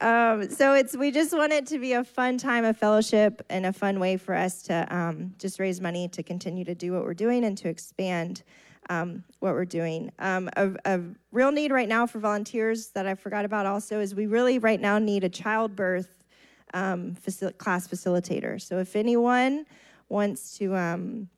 um, 0.00 0.50
so 0.50 0.74
it's 0.74 0.96
we 0.96 1.10
just 1.10 1.32
want 1.32 1.52
it 1.52 1.66
to 1.68 1.78
be 1.78 1.92
a 1.92 2.02
fun 2.02 2.38
time 2.38 2.64
of 2.64 2.76
fellowship 2.76 3.44
and 3.48 3.66
a 3.66 3.72
fun 3.72 4.00
way 4.00 4.16
for 4.16 4.34
us 4.34 4.62
to 4.64 4.86
um, 4.94 5.34
just 5.38 5.60
raise 5.60 5.80
money 5.80 6.08
to 6.08 6.22
continue 6.22 6.64
to 6.64 6.74
do 6.74 6.92
what 6.92 7.04
we're 7.04 7.14
doing 7.14 7.44
and 7.44 7.56
to 7.58 7.68
expand 7.68 8.42
um, 8.90 9.22
what 9.40 9.52
we're 9.54 9.64
doing. 9.64 10.10
Um, 10.18 10.50
a, 10.56 10.70
a, 10.84 11.00
real 11.30 11.52
need 11.52 11.70
right 11.70 11.88
now 11.88 12.06
for 12.06 12.18
volunteers 12.18 12.88
that 12.88 13.06
I 13.06 13.14
forgot 13.14 13.44
about 13.44 13.64
also 13.66 14.00
is 14.00 14.14
we 14.14 14.26
really 14.26 14.58
right 14.58 14.80
now 14.80 14.98
need 14.98 15.22
a 15.22 15.28
childbirth 15.28 16.24
facil- 16.74 17.56
class 17.58 17.86
facilitator. 17.86 18.60
So 18.60 18.78
if 18.78 18.96
anyone 18.96 19.66
wants 20.08 20.58
to 20.58 20.74
um, 20.74 21.28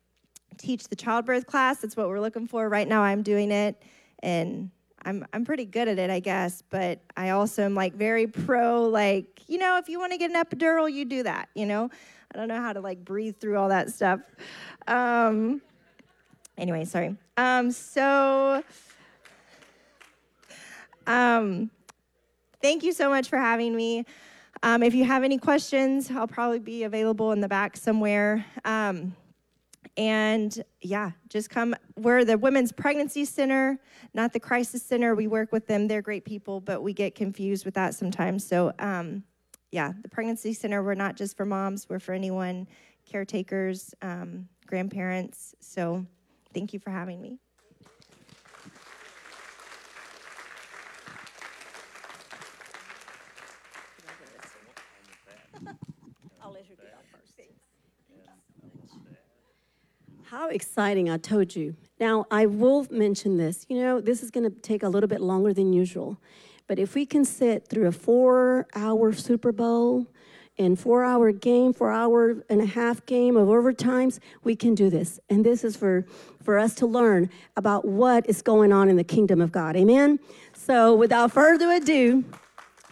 teach 0.57 0.87
the 0.87 0.95
childbirth 0.95 1.45
class. 1.45 1.79
That's 1.79 1.95
what 1.95 2.07
we're 2.07 2.19
looking 2.19 2.47
for. 2.47 2.67
Right 2.69 2.87
now, 2.87 3.01
I'm 3.01 3.23
doing 3.23 3.51
it, 3.51 3.81
and 4.19 4.69
I'm 5.05 5.25
I'm 5.31 5.45
pretty 5.45 5.65
good 5.65 5.87
at 5.87 5.99
it, 5.99 6.09
I 6.09 6.19
guess. 6.19 6.63
But 6.69 6.99
I 7.15 7.29
also 7.29 7.63
am 7.63 7.75
like 7.75 7.93
very 7.93 8.27
pro, 8.27 8.83
like 8.83 9.41
you 9.47 9.57
know, 9.57 9.77
if 9.77 9.87
you 9.87 9.99
want 9.99 10.11
to 10.11 10.17
get 10.17 10.31
an 10.31 10.43
epidural, 10.43 10.91
you 10.91 11.05
do 11.05 11.23
that. 11.23 11.49
You 11.53 11.65
know, 11.65 11.89
I 12.33 12.37
don't 12.37 12.47
know 12.47 12.59
how 12.59 12.73
to 12.73 12.81
like 12.81 13.05
breathe 13.05 13.37
through 13.39 13.57
all 13.57 13.69
that 13.69 13.91
stuff. 13.91 14.19
Um, 14.87 15.61
anyway, 16.57 16.85
sorry. 16.85 17.15
Um, 17.37 17.71
so. 17.71 18.63
Um, 21.07 21.69
thank 22.61 22.83
you 22.83 22.91
so 22.91 23.09
much 23.09 23.29
for 23.29 23.37
having 23.37 23.75
me. 23.75 24.05
Um, 24.63 24.81
if 24.81 24.95
you 24.95 25.05
have 25.05 25.23
any 25.23 25.37
questions, 25.37 26.09
I'll 26.09 26.27
probably 26.27 26.59
be 26.59 26.83
available 26.83 27.31
in 27.31 27.41
the 27.41 27.47
back 27.47 27.77
somewhere. 27.77 28.43
Um, 28.63 29.15
and 29.97 30.63
yeah, 30.81 31.11
just 31.29 31.49
come. 31.49 31.75
We're 31.97 32.25
the 32.25 32.37
Women's 32.37 32.71
Pregnancy 32.71 33.25
Center, 33.25 33.79
not 34.13 34.33
the 34.33 34.39
Crisis 34.39 34.83
Center. 34.83 35.15
We 35.15 35.27
work 35.27 35.51
with 35.51 35.67
them, 35.67 35.87
they're 35.87 36.01
great 36.01 36.25
people, 36.25 36.59
but 36.59 36.81
we 36.81 36.93
get 36.93 37.15
confused 37.15 37.65
with 37.65 37.73
that 37.75 37.95
sometimes. 37.95 38.45
So, 38.45 38.73
um, 38.79 39.23
yeah, 39.71 39.93
the 40.01 40.09
Pregnancy 40.09 40.53
Center, 40.53 40.83
we're 40.83 40.95
not 40.95 41.15
just 41.15 41.37
for 41.37 41.45
moms, 41.45 41.87
we're 41.89 41.99
for 41.99 42.13
anyone, 42.13 42.67
caretakers, 43.05 43.93
um, 44.01 44.47
grandparents. 44.65 45.55
So, 45.59 46.05
thank 46.53 46.73
you 46.73 46.79
for 46.79 46.89
having 46.89 47.21
me. 47.21 47.39
How 60.37 60.49
exciting, 60.49 61.09
I 61.09 61.15
told 61.15 61.55
you. 61.55 61.77
Now, 61.97 62.25
I 62.29 62.45
will 62.45 62.85
mention 62.91 63.37
this. 63.37 63.65
You 63.69 63.79
know, 63.79 64.01
this 64.01 64.21
is 64.21 64.31
going 64.31 64.43
to 64.43 64.49
take 64.49 64.83
a 64.83 64.89
little 64.89 65.07
bit 65.07 65.21
longer 65.21 65.53
than 65.53 65.71
usual. 65.71 66.17
But 66.67 66.77
if 66.77 66.93
we 66.93 67.05
can 67.05 67.23
sit 67.23 67.69
through 67.69 67.87
a 67.87 67.93
four 67.93 68.67
hour 68.75 69.13
Super 69.13 69.53
Bowl 69.53 70.07
and 70.57 70.77
four 70.77 71.05
hour 71.05 71.31
game, 71.31 71.71
four 71.71 71.89
hour 71.89 72.43
and 72.49 72.59
a 72.59 72.65
half 72.65 73.05
game 73.05 73.37
of 73.37 73.47
overtimes, 73.47 74.19
we 74.43 74.57
can 74.57 74.75
do 74.75 74.89
this. 74.89 75.21
And 75.29 75.45
this 75.45 75.63
is 75.63 75.77
for, 75.77 76.05
for 76.43 76.59
us 76.59 76.75
to 76.75 76.85
learn 76.85 77.29
about 77.55 77.85
what 77.85 78.29
is 78.29 78.41
going 78.41 78.73
on 78.73 78.89
in 78.89 78.97
the 78.97 79.05
kingdom 79.05 79.39
of 79.39 79.53
God. 79.53 79.77
Amen? 79.77 80.19
So 80.51 80.95
without 80.95 81.31
further 81.31 81.71
ado, 81.71 82.25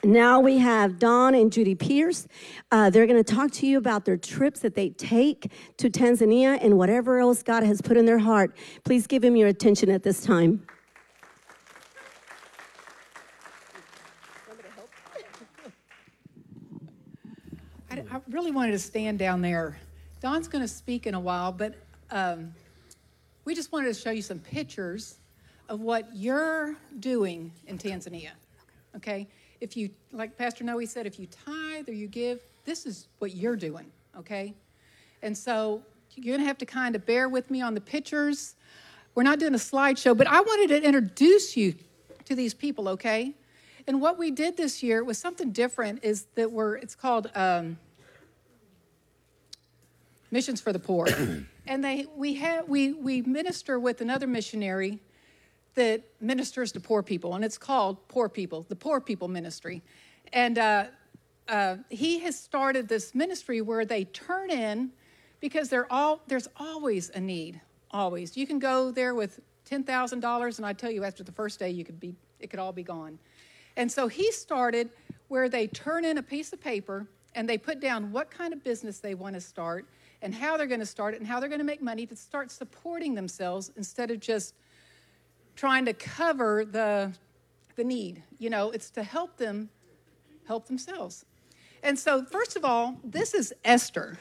now 0.03 0.39
we 0.39 0.57
have 0.57 0.99
Don 0.99 1.33
and 1.33 1.51
Judy 1.51 1.75
Pierce. 1.75 2.27
Uh, 2.71 2.89
they're 2.89 3.07
going 3.07 3.23
to 3.23 3.33
talk 3.33 3.51
to 3.51 3.67
you 3.67 3.77
about 3.77 4.03
their 4.05 4.17
trips 4.17 4.59
that 4.59 4.75
they 4.75 4.89
take 4.89 5.51
to 5.77 5.89
Tanzania 5.89 6.57
and 6.61 6.77
whatever 6.77 7.19
else 7.19 7.41
God 7.41 7.63
has 7.63 7.81
put 7.81 7.95
in 7.95 8.05
their 8.05 8.19
heart. 8.19 8.55
Please 8.83 9.07
give 9.07 9.23
him 9.23 9.35
your 9.35 9.47
attention 9.47 9.89
at 9.89 10.03
this 10.03 10.21
time. 10.21 10.65
I, 17.89 18.03
I 18.11 18.21
really 18.29 18.51
wanted 18.51 18.73
to 18.73 18.79
stand 18.79 19.19
down 19.19 19.41
there. 19.41 19.79
Don's 20.19 20.47
going 20.47 20.63
to 20.63 20.67
speak 20.67 21.07
in 21.07 21.13
a 21.13 21.19
while, 21.19 21.51
but 21.51 21.75
um, 22.11 22.53
we 23.45 23.55
just 23.55 23.71
wanted 23.71 23.93
to 23.93 23.99
show 23.99 24.11
you 24.11 24.21
some 24.21 24.39
pictures 24.39 25.19
of 25.69 25.79
what 25.79 26.09
you're 26.13 26.75
doing 26.99 27.51
in 27.67 27.77
Tanzania. 27.77 28.31
Okay? 28.95 29.27
If 29.63 29.77
you, 29.77 29.89
like 30.11 30.37
Pastor 30.37 30.65
Noe 30.65 30.83
said, 30.83 31.07
if 31.07 31.17
you 31.17 31.25
tithe 31.27 31.87
or 31.87 31.93
you 31.93 32.07
give, 32.07 32.41
this 32.65 32.85
is 32.85 33.07
what 33.19 33.33
you're 33.33 33.55
doing, 33.55 33.89
okay? 34.19 34.53
And 35.21 35.35
so 35.37 35.81
you're 36.15 36.35
gonna 36.35 36.45
have 36.45 36.57
to 36.57 36.65
kind 36.65 36.95
of 36.95 37.05
bear 37.05 37.29
with 37.29 37.49
me 37.49 37.61
on 37.61 37.73
the 37.73 37.79
pictures. 37.79 38.55
We're 39.15 39.23
not 39.23 39.39
doing 39.39 39.53
a 39.53 39.57
slideshow, 39.57 40.17
but 40.17 40.27
I 40.27 40.41
wanted 40.41 40.67
to 40.67 40.83
introduce 40.85 41.55
you 41.55 41.75
to 42.25 42.35
these 42.35 42.53
people, 42.53 42.89
okay? 42.89 43.33
And 43.87 44.01
what 44.01 44.17
we 44.17 44.31
did 44.31 44.57
this 44.57 44.83
year 44.83 45.01
was 45.01 45.17
something 45.17 45.51
different. 45.51 46.03
Is 46.03 46.27
that 46.35 46.51
we're 46.51 46.75
it's 46.75 46.95
called 46.95 47.29
um, 47.33 47.77
Missions 50.29 50.59
for 50.59 50.73
the 50.73 50.79
Poor, 50.79 51.07
and 51.67 51.83
they 51.83 52.07
we 52.15 52.35
have 52.35 52.67
we 52.67 52.93
we 52.93 53.21
minister 53.21 53.79
with 53.79 54.01
another 54.01 54.27
missionary 54.27 54.99
that 55.75 56.03
ministers 56.21 56.71
to 56.73 56.79
poor 56.79 57.03
people, 57.03 57.35
and 57.35 57.43
it's 57.43 57.57
called 57.57 58.07
Poor 58.07 58.29
People, 58.29 58.65
the 58.69 58.75
Poor 58.75 59.01
People 59.01 59.27
Ministry. 59.27 59.81
And 60.31 60.57
uh, 60.57 60.85
uh, 61.47 61.77
he 61.89 62.19
has 62.19 62.39
started 62.39 62.87
this 62.87 63.13
ministry 63.13 63.61
where 63.61 63.85
they 63.85 64.05
turn 64.05 64.51
in 64.51 64.91
because 65.39 65.73
all, 65.89 66.21
there's 66.27 66.47
always 66.57 67.09
a 67.09 67.19
need, 67.19 67.59
always. 67.91 68.37
You 68.37 68.47
can 68.47 68.59
go 68.59 68.91
there 68.91 69.13
with 69.13 69.39
$10,000, 69.69 70.57
and 70.57 70.65
I 70.65 70.73
tell 70.73 70.91
you, 70.91 71.03
after 71.03 71.23
the 71.23 71.31
first 71.31 71.59
day, 71.59 71.69
you 71.69 71.83
could 71.83 71.99
be, 71.99 72.15
it 72.39 72.49
could 72.49 72.59
all 72.59 72.71
be 72.71 72.83
gone. 72.83 73.19
And 73.75 73.91
so 73.91 74.07
he 74.07 74.31
started 74.31 74.89
where 75.27 75.49
they 75.49 75.67
turn 75.67 76.05
in 76.05 76.17
a 76.17 76.23
piece 76.23 76.53
of 76.53 76.61
paper 76.61 77.07
and 77.35 77.49
they 77.49 77.57
put 77.57 77.79
down 77.79 78.11
what 78.11 78.29
kind 78.29 78.53
of 78.53 78.63
business 78.63 78.99
they 78.99 79.15
want 79.15 79.33
to 79.33 79.41
start 79.41 79.87
and 80.21 80.33
how 80.33 80.55
they're 80.55 80.67
going 80.67 80.79
to 80.79 80.85
start 80.85 81.13
it 81.15 81.19
and 81.19 81.27
how 81.27 81.39
they're 81.39 81.49
going 81.49 81.59
to 81.59 81.65
make 81.65 81.81
money 81.81 82.05
to 82.05 82.15
start 82.15 82.51
supporting 82.51 83.15
themselves 83.15 83.71
instead 83.75 84.11
of 84.11 84.19
just 84.19 84.53
trying 85.55 85.85
to 85.85 85.93
cover 85.93 86.65
the, 86.65 87.13
the 87.75 87.83
need. 87.83 88.23
You 88.39 88.49
know, 88.49 88.71
it's 88.71 88.89
to 88.91 89.03
help 89.03 89.37
them 89.37 89.69
help 90.47 90.67
themselves. 90.67 91.25
And 91.81 91.97
so, 91.97 92.23
first 92.23 92.55
of 92.55 92.63
all, 92.63 92.97
this 93.03 93.33
is 93.33 93.53
Esther. 93.63 94.17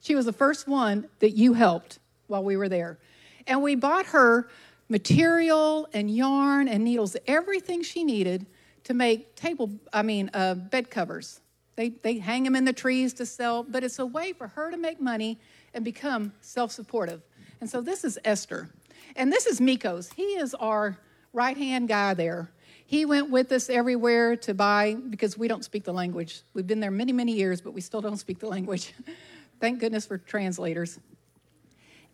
She 0.00 0.14
was 0.14 0.26
the 0.26 0.32
first 0.32 0.68
one 0.68 1.08
that 1.20 1.30
you 1.30 1.54
helped 1.54 1.98
while 2.26 2.42
we 2.42 2.56
were 2.56 2.68
there. 2.68 2.98
And 3.46 3.62
we 3.62 3.74
bought 3.74 4.06
her 4.06 4.48
material 4.88 5.88
and 5.92 6.10
yarn 6.10 6.68
and 6.68 6.84
needles, 6.84 7.16
everything 7.26 7.82
she 7.82 8.04
needed 8.04 8.46
to 8.84 8.94
make 8.94 9.34
table, 9.34 9.70
I 9.92 10.02
mean, 10.02 10.30
uh, 10.32 10.54
bed 10.54 10.90
covers. 10.90 11.40
They, 11.74 11.90
they 11.90 12.18
hang 12.18 12.44
them 12.44 12.56
in 12.56 12.64
the 12.64 12.72
trees 12.72 13.12
to 13.14 13.26
sell, 13.26 13.62
but 13.62 13.84
it's 13.84 13.98
a 13.98 14.06
way 14.06 14.32
for 14.32 14.48
her 14.48 14.70
to 14.70 14.76
make 14.76 15.00
money 15.00 15.38
and 15.74 15.84
become 15.84 16.32
self 16.40 16.72
supportive. 16.72 17.22
And 17.60 17.68
so 17.68 17.80
this 17.80 18.04
is 18.04 18.18
Esther. 18.24 18.70
And 19.14 19.32
this 19.32 19.46
is 19.46 19.60
Mikos. 19.60 20.12
He 20.14 20.22
is 20.22 20.54
our 20.54 20.98
right 21.32 21.56
hand 21.56 21.88
guy 21.88 22.14
there. 22.14 22.50
He 22.86 23.04
went 23.04 23.30
with 23.30 23.50
us 23.50 23.68
everywhere 23.68 24.36
to 24.36 24.54
buy 24.54 24.94
because 24.94 25.36
we 25.36 25.48
don't 25.48 25.64
speak 25.64 25.84
the 25.84 25.92
language. 25.92 26.42
We've 26.54 26.66
been 26.66 26.80
there 26.80 26.90
many, 26.90 27.12
many 27.12 27.32
years, 27.32 27.60
but 27.60 27.72
we 27.72 27.80
still 27.80 28.00
don't 28.00 28.16
speak 28.16 28.38
the 28.38 28.46
language. 28.46 28.94
Thank 29.60 29.80
goodness 29.80 30.06
for 30.06 30.18
translators. 30.18 31.00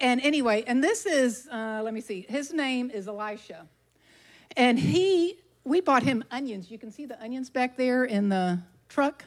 And 0.01 0.21
anyway, 0.21 0.65
and 0.67 0.83
this 0.83 1.05
is, 1.05 1.47
uh, 1.53 1.83
let 1.85 1.93
me 1.93 2.01
see, 2.01 2.27
his 2.29 2.53
name 2.53 2.91
is 2.91 3.07
Elisha. 3.07 3.67
And 4.57 4.79
he, 4.79 5.39
we 5.65 5.81
bought 5.81 6.03
him 6.03 6.25
onions. 6.31 6.71
You 6.71 6.79
can 6.79 6.91
see 6.91 7.07
the 7.07 7.21
onions 7.23 7.51
back 7.51 7.77
there 7.77 8.05
in 8.05 8.29
the 8.29 8.61
truck. 8.89 9.25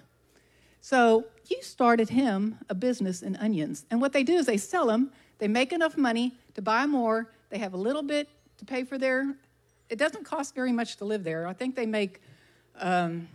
So 0.81 1.25
you 1.47 1.61
started 1.61 2.09
him 2.09 2.59
a 2.69 2.75
business 2.75 3.21
in 3.21 3.35
onions. 3.37 3.85
And 3.89 4.01
what 4.01 4.13
they 4.13 4.23
do 4.23 4.33
is 4.33 4.45
they 4.45 4.57
sell 4.57 4.87
them, 4.87 5.11
they 5.37 5.47
make 5.47 5.73
enough 5.73 5.97
money 5.97 6.37
to 6.55 6.61
buy 6.61 6.85
more, 6.85 7.29
they 7.49 7.57
have 7.57 7.73
a 7.73 7.77
little 7.77 8.03
bit 8.03 8.29
to 8.57 8.65
pay 8.65 8.83
for 8.83 8.97
their, 8.97 9.35
it 9.89 9.97
doesn't 9.97 10.23
cost 10.23 10.55
very 10.55 10.71
much 10.71 10.97
to 10.97 11.05
live 11.05 11.23
there. 11.23 11.47
I 11.47 11.53
think 11.53 11.75
they 11.75 11.85
make 11.85 12.21
um, 12.79 13.27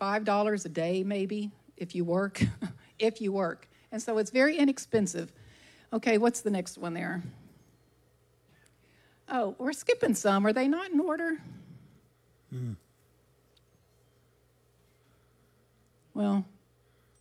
$5 0.00 0.64
a 0.64 0.68
day, 0.68 1.02
maybe, 1.02 1.50
if 1.76 1.94
you 1.94 2.04
work, 2.04 2.42
if 2.98 3.20
you 3.20 3.32
work. 3.32 3.68
And 3.90 4.02
so 4.02 4.18
it's 4.18 4.30
very 4.30 4.56
inexpensive. 4.56 5.32
Okay, 5.92 6.18
what's 6.18 6.40
the 6.42 6.50
next 6.50 6.78
one 6.78 6.94
there? 6.94 7.22
Oh, 9.30 9.54
we're 9.58 9.72
skipping 9.72 10.14
some. 10.14 10.46
Are 10.46 10.52
they 10.52 10.68
not 10.68 10.90
in 10.90 11.00
order? 11.00 11.38
Mm. 12.54 12.76
Well, 16.14 16.44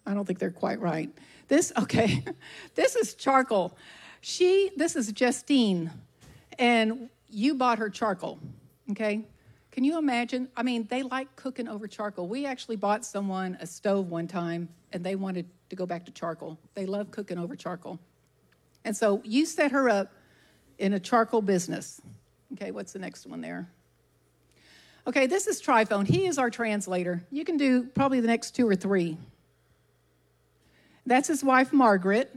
I 0.06 0.14
don't 0.14 0.26
think 0.26 0.40
they're 0.40 0.52
quite 0.52 0.80
right. 0.80 1.10
This, 1.48 1.72
okay, 1.78 2.24
this 2.76 2.96
is 2.96 3.14
charcoal. 3.14 3.78
She, 4.22 4.72
this 4.76 4.96
is 4.96 5.12
Justine, 5.12 5.92
and 6.58 7.10
you 7.30 7.56
bought 7.56 7.78
her 7.80 7.90
charcoal, 7.90 8.40
okay? 8.92 9.26
Can 9.72 9.84
you 9.84 9.98
imagine? 9.98 10.50
I 10.58 10.64
mean, 10.64 10.88
they 10.90 11.04
like 11.04 11.36
cooking 11.36 11.68
over 11.68 11.88
charcoal. 11.88 12.28
We 12.28 12.46
actually 12.46 12.78
bought 12.78 13.06
someone 13.06 13.58
a 13.62 13.68
stove 13.68 14.10
one 14.10 14.28
time, 14.28 14.70
and 14.92 15.04
they 15.04 15.16
wanted 15.16 15.46
to 15.70 15.76
go 15.76 15.86
back 15.86 16.06
to 16.06 16.12
charcoal. 16.12 16.58
They 16.74 16.86
love 16.86 17.12
cooking 17.12 17.38
over 17.38 17.56
charcoal. 17.56 18.00
And 18.86 18.96
so 18.96 19.22
you 19.24 19.46
set 19.46 19.72
her 19.72 19.90
up 19.90 20.12
in 20.80 20.94
a 20.94 21.00
charcoal 21.00 21.42
business. 21.42 22.02
Okay, 22.54 22.72
what's 22.72 22.94
the 22.94 23.00
next 23.00 23.28
one 23.28 23.42
there? 23.42 23.70
Okay, 25.06 25.28
this 25.28 25.48
is 25.48 25.62
Tryphone. 25.62 26.08
He 26.08 26.26
is 26.26 26.38
our 26.38 26.50
translator. 26.50 27.24
You 27.32 27.46
can 27.46 27.58
do 27.58 27.84
probably 27.84 28.20
the 28.20 28.28
next 28.28 28.56
two 28.56 28.68
or 28.68 28.76
three. 28.76 29.18
That's 31.06 31.28
his 31.28 31.44
wife, 31.44 31.72
Margaret. 31.72 32.34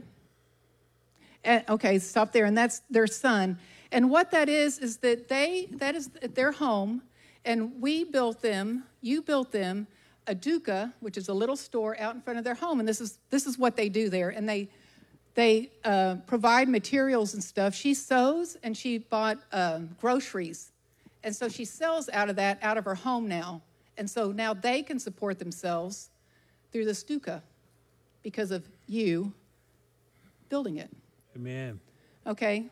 And, 1.43 1.63
okay, 1.69 1.99
stop 1.99 2.31
there. 2.31 2.45
And 2.45 2.57
that's 2.57 2.81
their 2.89 3.07
son. 3.07 3.57
And 3.91 4.09
what 4.09 4.31
that 4.31 4.47
is, 4.47 4.79
is 4.79 4.97
that 4.97 5.27
they, 5.27 5.67
that 5.73 5.95
is 5.95 6.09
their 6.33 6.51
home. 6.51 7.01
And 7.43 7.81
we 7.81 8.03
built 8.03 8.41
them, 8.41 8.83
you 9.01 9.21
built 9.21 9.51
them 9.51 9.87
a 10.27 10.35
duka, 10.35 10.93
which 10.99 11.17
is 11.17 11.29
a 11.29 11.33
little 11.33 11.55
store 11.55 11.99
out 11.99 12.15
in 12.15 12.21
front 12.21 12.37
of 12.37 12.45
their 12.45 12.53
home. 12.53 12.79
And 12.79 12.87
this 12.87 13.01
is, 13.01 13.17
this 13.29 13.47
is 13.47 13.57
what 13.57 13.75
they 13.75 13.89
do 13.89 14.09
there. 14.09 14.29
And 14.29 14.47
they, 14.47 14.69
they 15.33 15.71
uh, 15.83 16.15
provide 16.27 16.69
materials 16.69 17.33
and 17.33 17.43
stuff. 17.43 17.73
She 17.73 17.93
sews 17.93 18.57
and 18.63 18.77
she 18.77 18.99
bought 18.99 19.39
uh, 19.51 19.79
groceries. 19.99 20.71
And 21.23 21.35
so 21.35 21.49
she 21.49 21.65
sells 21.65 22.09
out 22.09 22.29
of 22.29 22.35
that, 22.35 22.59
out 22.61 22.77
of 22.77 22.85
her 22.85 22.95
home 22.95 23.27
now. 23.27 23.61
And 23.97 24.09
so 24.09 24.31
now 24.31 24.53
they 24.53 24.83
can 24.83 24.99
support 24.99 25.39
themselves 25.39 26.09
through 26.71 26.85
the 26.85 26.95
stuka 26.95 27.43
because 28.23 28.51
of 28.51 28.67
you 28.87 29.33
building 30.49 30.77
it. 30.77 30.89
Amen. 31.35 31.79
Okay. 32.27 32.65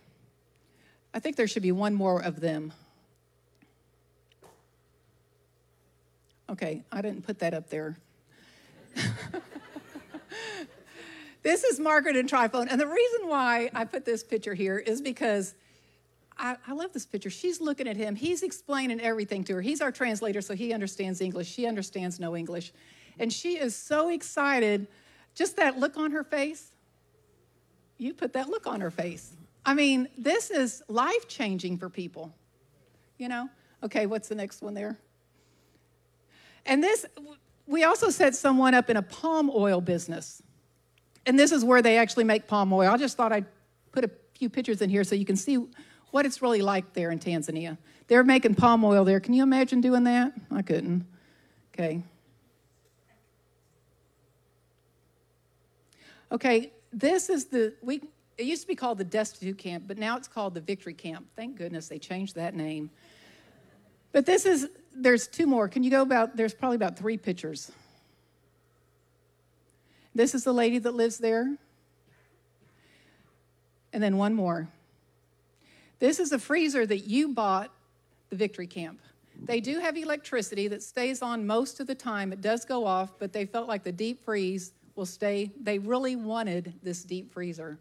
I 1.14 1.20
think 1.20 1.36
there 1.36 1.48
should 1.48 1.64
be 1.64 1.72
one 1.72 1.96
more 1.96 2.22
of 2.22 2.40
them. 2.40 2.74
Okay, 6.50 6.84
I 6.92 7.02
didn't 7.02 7.26
put 7.26 7.40
that 7.40 7.54
up 7.54 7.70
there. 7.70 7.98
this 11.44 11.64
is 11.64 11.80
Margaret 11.80 12.16
and 12.16 12.28
Tryphone. 12.28 12.68
And 12.70 12.82
the 12.82 12.88
reason 12.88 13.28
why 13.28 13.70
I 13.74 13.86
put 13.86 14.04
this 14.04 14.24
picture 14.24 14.56
here 14.56 14.78
is 14.78 15.02
because 15.02 15.54
I, 16.38 16.58
I, 16.68 16.74
love 16.74 16.92
this 16.92 17.06
picture. 17.06 17.30
She's 17.30 17.62
looking 17.62 17.88
at 17.88 17.98
him. 17.98 18.16
He's 18.16 18.42
explaining 18.42 19.00
everything 19.00 19.44
to 19.46 19.56
her. 19.56 19.62
He's 19.62 19.82
our 19.82 19.92
translator, 19.92 20.42
so 20.42 20.56
he 20.56 20.74
understands 20.74 21.22
English. 21.22 21.50
She 21.54 21.68
understands 21.68 22.20
no 22.20 22.36
English. 22.36 22.72
And 23.20 23.32
she 23.32 23.58
is 23.58 23.76
so 23.76 24.10
excited. 24.10 24.88
Just 25.36 25.58
that 25.58 25.78
look 25.78 25.98
on 25.98 26.12
her 26.12 26.24
face. 26.24 26.72
You 28.00 28.16
put 28.16 28.34
that 28.34 28.50
look 28.50 28.66
on 28.66 28.82
her 28.82 28.90
face. 28.90 29.34
I 29.66 29.76
mean, 29.76 30.08
this 30.18 30.50
is 30.50 30.82
life 30.88 31.28
changing 31.28 31.78
for 31.78 31.90
people. 31.90 32.34
You 33.20 33.28
know? 33.28 33.50
Okay, 33.84 34.08
what's 34.08 34.30
the 34.30 34.36
next 34.36 34.62
one 34.64 34.74
there? 34.74 34.98
And 36.66 36.82
this, 36.82 37.06
we 37.68 37.84
also 37.84 38.10
set 38.10 38.36
someone 38.36 38.74
up 38.74 38.90
in 38.90 38.98
a 38.98 39.02
palm 39.02 39.52
oil 39.54 39.82
business. 39.82 40.42
And 41.26 41.38
this 41.38 41.52
is 41.52 41.64
where 41.64 41.82
they 41.82 41.98
actually 41.98 42.24
make 42.24 42.48
palm 42.48 42.74
oil. 42.74 42.90
I 42.90 42.98
just 42.98 43.18
thought 43.18 43.32
I'd 43.32 43.46
put 43.92 44.06
a 44.06 44.12
few 44.34 44.50
pictures 44.50 44.82
in 44.82 44.90
here 44.90 45.04
so 45.04 45.16
you 45.16 45.26
can 45.26 45.36
see 45.36 45.58
what 46.12 46.26
it's 46.26 46.42
really 46.42 46.62
like 46.62 46.94
there 46.94 47.12
in 47.12 47.20
Tanzania. 47.20 47.78
They're 48.08 48.24
making 48.24 48.56
palm 48.56 48.84
oil 48.84 49.04
there. 49.04 49.20
Can 49.20 49.34
you 49.34 49.44
imagine 49.44 49.82
doing 49.82 50.06
that? 50.06 50.34
I 50.50 50.62
couldn't. 50.62 51.06
Okay. 51.74 52.02
Okay, 56.32 56.72
this 56.92 57.30
is 57.30 57.46
the 57.46 57.74
we 57.82 58.02
it 58.38 58.46
used 58.46 58.62
to 58.62 58.68
be 58.68 58.76
called 58.76 58.98
the 58.98 59.04
destitute 59.04 59.58
camp, 59.58 59.84
but 59.88 59.98
now 59.98 60.16
it's 60.16 60.28
called 60.28 60.54
the 60.54 60.62
victory 60.62 60.94
camp. 60.94 61.28
Thank 61.36 61.58
goodness 61.58 61.90
they 61.90 62.00
changed 62.00 62.36
that 62.36 62.56
name. 62.56 62.90
But 64.12 64.26
this 64.26 64.46
is 64.46 64.70
there's 64.96 65.28
two 65.28 65.48
more. 65.48 65.68
Can 65.68 65.84
you 65.84 65.92
go 65.92 66.02
about, 66.02 66.36
there's 66.36 66.54
probably 66.54 66.76
about 66.76 66.98
three 66.98 67.18
pictures. 67.18 67.72
This 70.14 70.36
is 70.36 70.44
the 70.44 70.54
lady 70.54 70.80
that 70.80 70.94
lives 70.94 71.18
there. 71.18 71.56
And 73.94 74.04
then 74.04 74.18
one 74.18 74.36
more. 74.36 74.68
This 76.00 76.20
is 76.20 76.32
a 76.32 76.40
freezer 76.40 76.86
that 76.86 77.06
you 77.06 77.30
bought 77.30 77.72
the 78.30 78.36
Victory 78.36 78.68
Camp. 78.68 79.00
They 79.42 79.62
do 79.62 79.80
have 79.80 79.96
electricity 79.96 80.68
that 80.68 80.84
stays 80.84 81.22
on 81.22 81.48
most 81.48 81.80
of 81.80 81.88
the 81.88 81.96
time. 81.96 82.34
It 82.34 82.42
does 82.42 82.66
go 82.66 82.86
off, 82.86 83.18
but 83.20 83.32
they 83.32 83.46
felt 83.46 83.68
like 83.68 83.84
the 83.84 83.92
deep 83.92 84.24
freeze 84.24 84.74
will 85.00 85.06
stay. 85.06 85.50
They 85.60 85.80
really 85.80 86.18
wanted 86.18 86.74
this 86.84 87.04
deep 87.04 87.34
freezer 87.34 87.80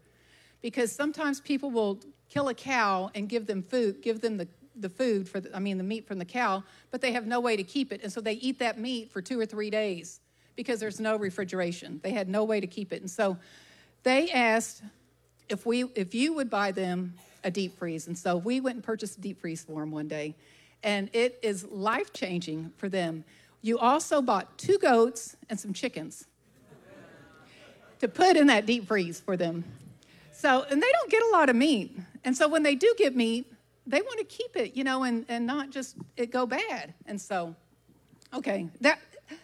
because 0.61 0.91
sometimes 0.91 1.41
people 1.41 1.69
will 1.69 1.99
kill 2.29 2.47
a 2.47 2.53
cow 2.53 3.11
and 3.13 3.27
give 3.27 3.45
them 3.45 3.61
food, 3.61 4.01
give 4.01 4.21
them 4.21 4.37
the 4.37 4.47
the 4.75 4.89
food 4.89 5.27
for 5.27 5.41
the, 5.41 5.53
I 5.53 5.59
mean 5.59 5.77
the 5.77 5.83
meat 5.83 6.07
from 6.07 6.19
the 6.19 6.25
cow, 6.25 6.63
but 6.89 7.01
they 7.01 7.11
have 7.11 7.27
no 7.27 7.41
way 7.41 7.57
to 7.57 7.63
keep 7.63 7.91
it, 7.91 8.01
and 8.01 8.11
so 8.11 8.21
they 8.21 8.33
eat 8.33 8.59
that 8.59 8.79
meat 8.79 9.11
for 9.11 9.21
two 9.21 9.37
or 9.37 9.45
three 9.45 9.69
days 9.69 10.21
because 10.55 10.79
there's 10.79 11.01
no 11.01 11.17
refrigeration. 11.17 11.99
They 12.01 12.11
had 12.11 12.29
no 12.29 12.45
way 12.45 12.61
to 12.61 12.67
keep 12.67 12.93
it, 12.93 13.01
and 13.01 13.11
so 13.11 13.37
they 14.03 14.31
asked 14.31 14.81
if 15.49 15.65
we 15.65 15.83
if 15.95 16.15
you 16.15 16.33
would 16.33 16.49
buy 16.49 16.71
them 16.71 17.13
a 17.43 17.51
deep 17.51 17.77
freeze, 17.77 18.07
and 18.07 18.17
so 18.17 18.37
we 18.37 18.61
went 18.61 18.75
and 18.75 18.83
purchased 18.83 19.17
a 19.17 19.21
deep 19.21 19.41
freeze 19.41 19.65
for 19.65 19.81
them 19.81 19.91
one 19.91 20.07
day, 20.07 20.35
and 20.81 21.09
it 21.11 21.37
is 21.41 21.65
life 21.65 22.13
changing 22.13 22.71
for 22.77 22.87
them. 22.87 23.25
You 23.61 23.77
also 23.77 24.21
bought 24.21 24.57
two 24.57 24.77
goats 24.77 25.35
and 25.49 25.59
some 25.59 25.73
chickens 25.73 26.28
to 27.99 28.07
put 28.07 28.37
in 28.37 28.47
that 28.47 28.65
deep 28.65 28.87
freeze 28.87 29.19
for 29.19 29.37
them. 29.37 29.63
So, 30.31 30.65
and 30.69 30.81
they 30.81 30.91
don't 30.91 31.11
get 31.11 31.21
a 31.23 31.29
lot 31.31 31.49
of 31.49 31.55
meat. 31.55 31.97
And 32.23 32.35
so 32.35 32.47
when 32.47 32.63
they 32.63 32.75
do 32.75 32.93
get 32.97 33.15
meat, 33.15 33.51
they 33.85 34.01
want 34.01 34.19
to 34.19 34.25
keep 34.25 34.55
it, 34.55 34.75
you 34.75 34.83
know, 34.83 35.03
and, 35.03 35.25
and 35.27 35.45
not 35.45 35.69
just 35.69 35.97
it 36.15 36.31
go 36.31 36.45
bad. 36.45 36.93
And 37.05 37.19
so, 37.19 37.55
okay, 38.33 38.67
that 38.81 38.99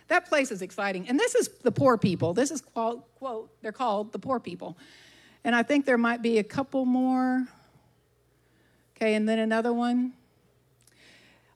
that 0.07 0.27
place 0.27 0.51
is 0.51 0.61
exciting. 0.61 1.07
And 1.09 1.19
this 1.19 1.35
is 1.35 1.49
the 1.63 1.71
poor 1.71 1.97
people. 1.97 2.33
This 2.33 2.51
is 2.51 2.61
quote, 2.61 3.03
quote, 3.15 3.49
they're 3.61 3.71
called 3.71 4.11
the 4.11 4.19
poor 4.19 4.39
people. 4.39 4.77
And 5.43 5.55
I 5.55 5.63
think 5.63 5.85
there 5.85 5.97
might 5.97 6.21
be 6.21 6.37
a 6.39 6.43
couple 6.43 6.85
more. 6.85 7.45
Okay, 8.95 9.15
and 9.15 9.27
then 9.27 9.39
another 9.39 9.73
one. 9.73 10.13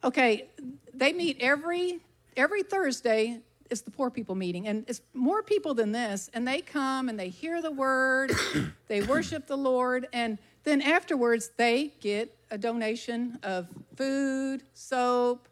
Okay, 0.04 0.50
they 0.94 1.14
meet 1.14 1.38
every 1.40 2.00
every 2.36 2.64
Thursday 2.64 3.40
is 3.70 3.82
the 3.82 3.92
poor 3.92 4.10
people 4.10 4.36
meeting 4.36 4.68
and 4.68 4.86
it's 4.88 5.02
more 5.14 5.44
people 5.44 5.74
than 5.74 5.92
this 5.92 6.30
and 6.34 6.48
they 6.48 6.62
come 6.62 7.10
and 7.10 7.20
they 7.20 7.30
hear 7.30 7.62
the 7.62 7.72
word, 7.72 8.32
they 8.88 9.02
worship 9.02 9.48
the 9.48 9.58
Lord 9.58 10.08
and 10.14 10.38
then 10.64 10.82
afterwards 10.82 11.52
they 11.58 11.94
get 12.00 12.36
a 12.52 12.58
donation 12.58 13.40
of 13.44 13.68
food, 13.96 14.64
soap, 14.74 15.48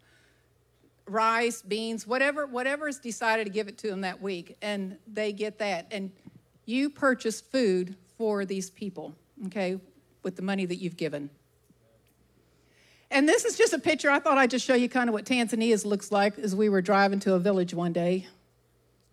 rice, 1.07 1.61
beans, 1.61 2.05
whatever 2.05 2.45
whatever 2.45 2.87
is 2.87 2.99
decided 2.99 3.45
to 3.45 3.51
give 3.51 3.67
it 3.67 3.77
to 3.77 3.87
them 3.87 4.01
that 4.01 4.21
week 4.21 4.57
and 4.61 4.97
they 5.07 5.31
get 5.31 5.59
that 5.59 5.87
and 5.91 6.11
you 6.65 6.89
purchase 6.89 7.39
food 7.39 7.95
for 8.17 8.45
these 8.45 8.69
people, 8.69 9.15
okay, 9.47 9.79
with 10.21 10.35
the 10.35 10.41
money 10.41 10.65
that 10.65 10.75
you've 10.75 10.97
given. 10.97 11.29
And 13.09 13.27
this 13.27 13.45
is 13.45 13.57
just 13.57 13.73
a 13.73 13.79
picture. 13.79 14.11
I 14.11 14.19
thought 14.19 14.37
I'd 14.37 14.51
just 14.51 14.65
show 14.65 14.75
you 14.75 14.89
kind 14.89 15.09
of 15.09 15.13
what 15.13 15.25
Tanzania's 15.25 15.85
looks 15.85 16.11
like 16.11 16.37
as 16.37 16.55
we 16.55 16.69
were 16.69 16.81
driving 16.81 17.19
to 17.21 17.35
a 17.35 17.39
village 17.39 17.73
one 17.73 17.93
day. 17.93 18.27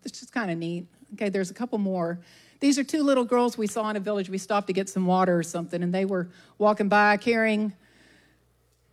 It's 0.05 0.19
just 0.19 0.33
kind 0.33 0.51
of 0.51 0.59
neat. 0.59 0.87
Okay, 1.15 1.29
there's 1.29 1.51
a 1.51 1.55
couple 1.55 1.79
more. 1.79 2.19
These 2.61 2.79
are 2.79 2.85
two 2.85 3.03
little 3.03 3.25
girls 3.25 3.57
we 3.57 3.67
saw 3.67 3.89
in 3.91 3.97
a 3.97 4.01
village. 4.01 4.29
We 4.29 4.39
stopped 4.39 4.67
to 4.67 4.73
get 4.73 4.89
some 4.89 5.07
water 5.07 5.39
or 5.39 5.43
something, 5.43 5.83
and 5.83 5.95
they 5.95 6.05
were 6.05 6.29
walking 6.59 6.89
by 6.89 7.17
carrying, 7.19 7.73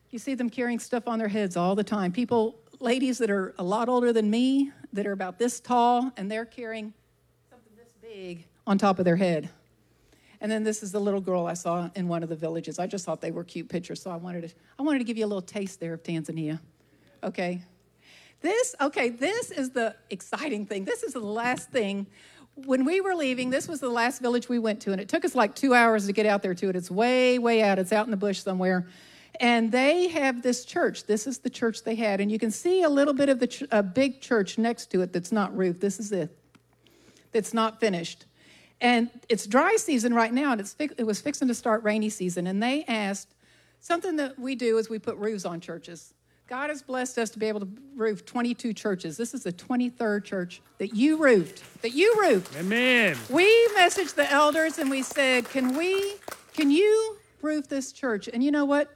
you 0.10 0.20
see 0.20 0.36
them 0.36 0.49
carrying 0.49 0.80
stuff 0.80 1.08
on 1.08 1.20
their 1.20 1.28
heads 1.28 1.58
all 1.58 1.74
the 1.76 1.84
time. 1.84 2.12
People, 2.12 2.60
ladies 2.80 3.18
that 3.20 3.30
are 3.30 3.56
a 3.58 3.64
lot 3.64 3.89
older 3.89 4.14
than 4.14 4.30
me, 4.30 4.72
that 4.93 5.08
are 5.08 5.14
about 5.14 5.39
this 5.39 5.60
tall, 5.60 6.12
and 6.18 6.30
they're 6.30 6.45
carrying 6.45 6.93
something 7.49 7.74
this 7.76 7.93
big 8.02 8.45
on 8.68 8.78
top 8.78 8.99
of 8.99 9.06
their 9.06 9.16
head. 9.16 9.49
And 10.42 10.52
then 10.52 10.64
this 10.64 10.82
is 10.82 10.92
the 10.92 11.00
little 11.00 11.22
girl 11.22 11.46
I 11.46 11.54
saw 11.54 11.89
in 11.96 12.08
one 12.08 12.24
of 12.24 12.30
the 12.30 12.36
villages. 12.36 12.80
I 12.80 12.88
just 12.88 13.06
thought 13.06 13.22
they 13.22 13.32
were 13.32 13.44
cute 13.44 13.70
pictures, 13.70 14.02
so 14.02 14.10
I 14.10 14.18
wanted 14.18 14.50
to 14.50 14.56
I 14.78 14.82
wanted 14.82 15.00
to 15.00 15.06
give 15.06 15.18
you 15.18 15.26
a 15.26 15.28
little 15.28 15.42
taste 15.42 15.80
there 15.80 15.94
of 15.94 16.02
Tanzania. 16.04 16.60
Okay. 17.24 17.62
This, 18.42 18.76
okay, 18.82 19.10
this 19.10 19.52
is 19.52 19.70
the 19.70 19.96
exciting 20.10 20.66
thing. 20.66 20.84
This 20.84 21.04
is 21.04 21.14
the 21.14 21.20
last 21.20 21.70
thing. 21.70 22.08
When 22.56 22.86
we 22.86 23.00
were 23.00 23.14
leaving, 23.14 23.52
this 23.52 23.68
was 23.68 23.80
the 23.80 23.89
last 23.89 24.20
village 24.20 24.50
we 24.50 24.58
went 24.58 24.82
to, 24.82 24.92
and 24.92 25.00
it 25.00 25.08
took 25.08 25.24
us 25.24 25.36
like 25.36 25.54
two 25.54 25.76
hours 25.76 26.08
to 26.08 26.14
get 26.14 26.26
out 26.26 26.42
there 26.42 26.56
to 26.56 26.70
it. 26.70 26.76
It's 26.76 26.89
way, 26.89 27.38
way 27.38 27.62
out. 27.62 27.78
It's 27.78 27.94
out 27.94 28.06
in 28.08 28.12
the 28.12 28.18
bush 28.18 28.39
somewhere. 28.39 28.88
And 29.39 29.72
they 29.72 30.08
have 30.10 30.42
this 30.42 30.66
church. 30.66 31.06
This 31.06 31.28
is 31.28 31.38
the 31.38 31.50
church 31.50 31.84
they 31.84 31.96
had. 31.96 32.20
And 32.20 32.32
you 32.32 32.39
can 32.39 32.52
see 32.52 32.82
a 32.82 32.89
little 32.89 33.14
bit 33.14 33.30
of 33.30 33.39
the 33.39 33.48
ch- 33.48 33.64
a 33.72 33.82
big 33.82 34.22
church 34.22 34.58
next 34.58 34.92
to 34.92 35.02
it 35.02 35.14
that's 35.14 35.32
not 35.32 35.56
roofed. 35.56 35.80
This 35.80 36.00
is 36.00 36.12
it. 36.12 36.36
That's 37.32 37.54
not 37.54 37.80
finished. 37.80 38.26
And 38.82 39.11
it's 39.29 39.45
dry 39.45 39.75
season 39.75 40.13
right 40.13 40.34
now, 40.34 40.51
and 40.51 40.59
it's 40.59 40.75
it 40.79 41.05
was 41.05 41.21
fixing 41.21 41.47
to 41.47 41.53
start 41.53 41.84
rainy 41.84 42.09
season. 42.09 42.47
And 42.47 42.61
they 42.61 42.84
asked 42.86 43.36
something 43.79 44.15
that 44.15 44.39
we 44.39 44.55
do 44.55 44.79
is 44.79 44.89
we 44.89 44.97
put 44.97 45.15
roofs 45.17 45.45
on 45.45 45.61
churches. 45.61 46.15
God 46.47 46.69
has 46.69 46.82
blessed 46.82 47.17
us 47.19 47.29
to 47.29 47.39
be 47.39 47.45
able 47.45 47.61
to 47.61 47.69
roof 47.95 48.25
22 48.25 48.73
churches. 48.73 49.15
This 49.15 49.34
is 49.34 49.43
the 49.43 49.53
23rd 49.53 50.25
church 50.25 50.61
that 50.79 50.93
you 50.93 51.15
roofed. 51.15 51.63
That 51.82 51.93
you 51.93 52.13
roofed. 52.19 52.57
Amen. 52.57 53.15
We 53.29 53.45
messaged 53.77 54.15
the 54.15 54.29
elders 54.29 54.79
and 54.79 54.89
we 54.89 55.03
said, 55.03 55.47
"Can 55.47 55.77
we? 55.77 56.15
Can 56.53 56.71
you 56.71 57.17
roof 57.41 57.69
this 57.69 57.91
church?" 57.91 58.27
And 58.34 58.43
you 58.43 58.51
know 58.51 58.65
what? 58.65 58.93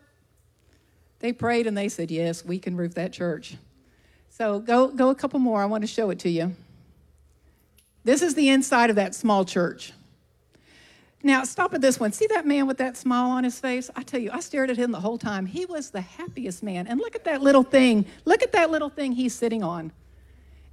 They 1.20 1.32
prayed 1.32 1.68
and 1.68 1.78
they 1.78 1.90
said, 1.90 2.10
"Yes, 2.10 2.44
we 2.44 2.58
can 2.58 2.76
roof 2.76 2.96
that 2.96 3.14
church." 3.14 3.56
So 4.30 4.60
go 4.60 4.88
go 4.88 5.12
a 5.12 5.16
couple 5.16 5.40
more. 5.40 5.62
I 5.62 5.66
want 5.66 5.84
to 5.84 5.88
show 5.88 6.10
it 6.10 6.20
to 6.20 6.30
you. 6.30 6.56
This 8.06 8.22
is 8.22 8.36
the 8.36 8.50
inside 8.50 8.90
of 8.90 8.96
that 8.96 9.14
small 9.14 9.44
church. 9.44 9.92
Now, 11.24 11.44
stop 11.44 11.74
at 11.74 11.82
this 11.82 12.00
one. 12.00 12.12
See 12.12 12.28
that 12.28 12.46
man 12.46 12.68
with 12.68 12.78
that 12.78 12.96
smile 12.96 13.32
on 13.32 13.44
his 13.44 13.60
face? 13.60 13.90
I 13.96 14.04
tell 14.04 14.20
you, 14.20 14.30
I 14.32 14.42
stared 14.42 14.70
at 14.70 14.78
him 14.78 14.92
the 14.92 15.00
whole 15.00 15.18
time. 15.18 15.48
He 15.48 15.66
was 15.66 15.90
the 15.90 16.02
happiest 16.02 16.62
man. 16.62 16.86
And 16.86 17.00
look 17.00 17.16
at 17.16 17.24
that 17.24 17.42
little 17.42 17.64
thing. 17.64 18.06
Look 18.26 18.44
at 18.44 18.52
that 18.52 18.70
little 18.70 18.90
thing 18.90 19.14
he's 19.14 19.34
sitting 19.34 19.64
on. 19.64 19.92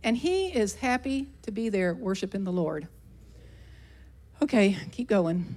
And 0.05 0.15
he 0.15 0.49
is 0.49 0.75
happy 0.75 1.29
to 1.43 1.51
be 1.51 1.71
there 1.71 1.95
worshiping 1.95 2.45
the 2.45 2.53
Lord. 2.53 2.87
Okay, 4.43 4.77
keep 4.91 5.09
going. 5.09 5.55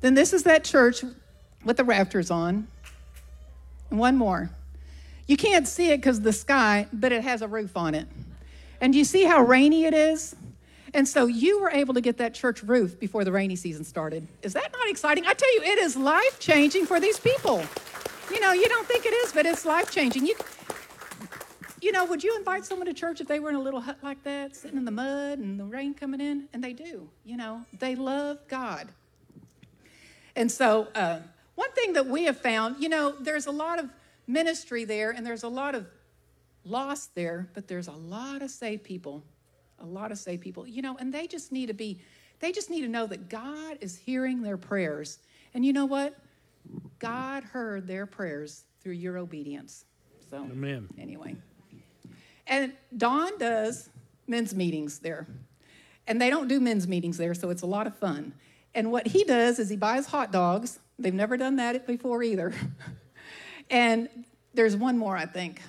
Then 0.00 0.14
this 0.14 0.32
is 0.32 0.42
that 0.42 0.64
church 0.64 1.04
with 1.64 1.76
the 1.76 1.84
rafters 1.84 2.28
on. 2.28 2.66
And 3.90 4.00
one 4.00 4.16
more. 4.16 4.50
You 5.28 5.36
can't 5.36 5.68
see 5.68 5.92
it 5.92 5.98
because 5.98 6.22
the 6.22 6.32
sky, 6.32 6.88
but 6.92 7.12
it 7.12 7.22
has 7.22 7.40
a 7.40 7.46
roof 7.46 7.76
on 7.76 7.94
it. 7.94 8.08
And 8.80 8.92
do 8.92 8.98
you 8.98 9.04
see 9.04 9.22
how 9.22 9.42
rainy 9.42 9.84
it 9.84 9.94
is? 9.94 10.34
And 10.94 11.06
so 11.06 11.26
you 11.26 11.60
were 11.60 11.70
able 11.70 11.94
to 11.94 12.00
get 12.00 12.16
that 12.18 12.34
church 12.34 12.62
roof 12.62 12.98
before 12.98 13.24
the 13.24 13.32
rainy 13.32 13.56
season 13.56 13.84
started. 13.84 14.26
Is 14.42 14.52
that 14.54 14.72
not 14.72 14.88
exciting? 14.88 15.26
I 15.26 15.34
tell 15.34 15.52
you, 15.54 15.62
it 15.62 15.78
is 15.78 15.96
life 15.96 16.38
changing 16.38 16.86
for 16.86 16.98
these 17.00 17.18
people. 17.18 17.62
You 18.30 18.40
know, 18.40 18.52
you 18.52 18.68
don't 18.68 18.86
think 18.86 19.06
it 19.06 19.12
is, 19.12 19.32
but 19.32 19.46
it's 19.46 19.64
life 19.64 19.90
changing. 19.90 20.26
You, 20.26 20.34
you 21.80 21.92
know, 21.92 22.04
would 22.06 22.24
you 22.24 22.36
invite 22.36 22.64
someone 22.64 22.86
to 22.86 22.94
church 22.94 23.20
if 23.20 23.28
they 23.28 23.40
were 23.40 23.50
in 23.50 23.54
a 23.54 23.60
little 23.60 23.80
hut 23.80 23.98
like 24.02 24.22
that, 24.24 24.56
sitting 24.56 24.78
in 24.78 24.84
the 24.84 24.90
mud 24.90 25.38
and 25.38 25.58
the 25.58 25.64
rain 25.64 25.94
coming 25.94 26.20
in? 26.20 26.48
And 26.52 26.62
they 26.62 26.72
do. 26.72 27.08
You 27.24 27.36
know, 27.36 27.62
they 27.78 27.94
love 27.94 28.38
God. 28.48 28.88
And 30.36 30.50
so, 30.50 30.88
uh, 30.94 31.20
one 31.54 31.72
thing 31.72 31.94
that 31.94 32.06
we 32.06 32.24
have 32.24 32.38
found, 32.38 32.80
you 32.80 32.88
know, 32.88 33.12
there's 33.18 33.46
a 33.46 33.50
lot 33.50 33.78
of 33.78 33.90
ministry 34.26 34.84
there 34.84 35.10
and 35.10 35.26
there's 35.26 35.42
a 35.42 35.48
lot 35.48 35.74
of 35.74 35.86
loss 36.64 37.06
there, 37.06 37.48
but 37.54 37.66
there's 37.66 37.88
a 37.88 37.92
lot 37.92 38.42
of 38.42 38.50
saved 38.50 38.84
people 38.84 39.24
a 39.80 39.86
lot 39.86 40.12
of 40.12 40.18
saved 40.18 40.42
people, 40.42 40.66
you 40.66 40.82
know, 40.82 40.96
and 40.98 41.12
they 41.12 41.26
just 41.26 41.52
need 41.52 41.66
to 41.66 41.74
be, 41.74 41.98
they 42.40 42.52
just 42.52 42.70
need 42.70 42.82
to 42.82 42.88
know 42.88 43.06
that 43.06 43.28
God 43.28 43.78
is 43.80 43.96
hearing 43.96 44.42
their 44.42 44.56
prayers. 44.56 45.18
And 45.54 45.64
you 45.64 45.72
know 45.72 45.86
what? 45.86 46.14
God 46.98 47.44
heard 47.44 47.86
their 47.86 48.06
prayers 48.06 48.64
through 48.80 48.94
your 48.94 49.18
obedience. 49.18 49.84
So, 50.30 50.38
Amen. 50.38 50.88
anyway. 50.98 51.36
And 52.46 52.72
Don 52.96 53.38
does 53.38 53.90
men's 54.26 54.54
meetings 54.54 54.98
there. 54.98 55.26
And 56.06 56.20
they 56.20 56.30
don't 56.30 56.48
do 56.48 56.58
men's 56.58 56.88
meetings 56.88 57.18
there, 57.18 57.34
so 57.34 57.50
it's 57.50 57.62
a 57.62 57.66
lot 57.66 57.86
of 57.86 57.94
fun. 57.96 58.32
And 58.74 58.90
what 58.90 59.06
he 59.08 59.24
does 59.24 59.58
is 59.58 59.68
he 59.68 59.76
buys 59.76 60.06
hot 60.06 60.32
dogs. 60.32 60.78
They've 60.98 61.14
never 61.14 61.36
done 61.36 61.56
that 61.56 61.86
before 61.86 62.22
either. 62.22 62.52
and 63.70 64.08
there's 64.54 64.76
one 64.76 64.96
more, 64.96 65.16
I 65.16 65.26
think. 65.26 65.60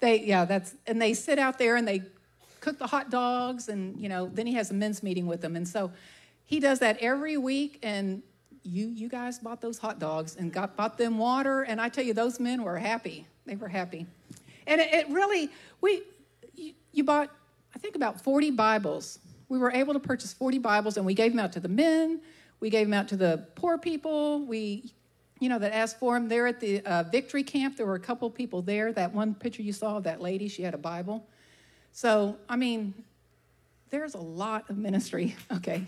They, 0.00 0.20
yeah, 0.20 0.44
that's, 0.44 0.74
and 0.86 1.00
they 1.00 1.14
sit 1.14 1.38
out 1.38 1.58
there 1.58 1.76
and 1.76 1.86
they 1.86 2.02
cook 2.66 2.78
the 2.78 2.86
hot 2.88 3.10
dogs 3.10 3.68
and 3.68 3.96
you 3.96 4.08
know 4.08 4.28
then 4.34 4.44
he 4.44 4.54
has 4.54 4.72
a 4.72 4.74
men's 4.74 5.00
meeting 5.00 5.26
with 5.26 5.40
them. 5.40 5.54
And 5.54 5.66
so 5.68 5.92
he 6.44 6.58
does 6.58 6.80
that 6.80 6.98
every 6.98 7.36
week 7.36 7.78
and 7.80 8.22
you 8.64 8.88
you 8.88 9.08
guys 9.08 9.38
bought 9.38 9.60
those 9.60 9.78
hot 9.78 10.00
dogs 10.00 10.34
and 10.34 10.52
got 10.52 10.76
bought 10.76 10.98
them 10.98 11.16
water. 11.16 11.62
And 11.62 11.80
i 11.80 11.88
tell 11.88 12.04
you 12.04 12.12
those 12.12 12.40
men 12.40 12.64
were 12.64 12.76
happy. 12.76 13.24
They 13.44 13.54
were 13.54 13.68
happy. 13.68 14.06
And 14.66 14.80
it, 14.80 14.92
it 14.92 15.08
really 15.10 15.48
we 15.80 16.02
you, 16.56 16.72
you 16.90 17.04
bought 17.04 17.30
i 17.72 17.78
think 17.78 17.94
about 17.94 18.20
40 18.20 18.50
bibles. 18.50 19.20
We 19.48 19.58
were 19.58 19.70
able 19.70 19.92
to 19.94 20.00
purchase 20.00 20.32
40 20.32 20.58
bibles 20.58 20.96
and 20.96 21.06
we 21.06 21.14
gave 21.14 21.30
them 21.30 21.38
out 21.38 21.52
to 21.52 21.60
the 21.60 21.68
men. 21.68 22.20
We 22.58 22.68
gave 22.68 22.88
them 22.88 22.94
out 22.94 23.06
to 23.08 23.16
the 23.16 23.46
poor 23.54 23.78
people. 23.78 24.44
We 24.44 24.92
you 25.38 25.48
know 25.48 25.60
that 25.60 25.72
asked 25.72 26.00
for 26.00 26.14
them 26.14 26.28
there 26.28 26.48
at 26.48 26.58
the 26.58 26.80
uh, 26.84 27.04
victory 27.04 27.44
camp. 27.44 27.76
There 27.76 27.86
were 27.86 27.94
a 27.94 28.06
couple 28.10 28.28
people 28.28 28.60
there. 28.60 28.92
That 28.92 29.14
one 29.14 29.36
picture 29.36 29.62
you 29.62 29.72
saw 29.72 29.98
of 29.98 30.02
that 30.02 30.20
lady 30.20 30.48
she 30.48 30.62
had 30.62 30.74
a 30.74 30.78
bible 30.78 31.28
so, 31.96 32.36
I 32.46 32.56
mean, 32.56 32.92
there's 33.88 34.12
a 34.12 34.20
lot 34.20 34.68
of 34.68 34.76
ministry. 34.76 35.34
Okay. 35.50 35.82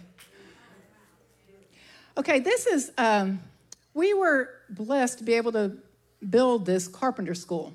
Okay, 2.16 2.40
this 2.40 2.66
is, 2.66 2.90
um, 2.96 3.40
we 3.92 4.14
were 4.14 4.48
blessed 4.70 5.18
to 5.18 5.24
be 5.24 5.34
able 5.34 5.52
to 5.52 5.76
build 6.30 6.64
this 6.64 6.88
carpenter 6.88 7.34
school. 7.34 7.74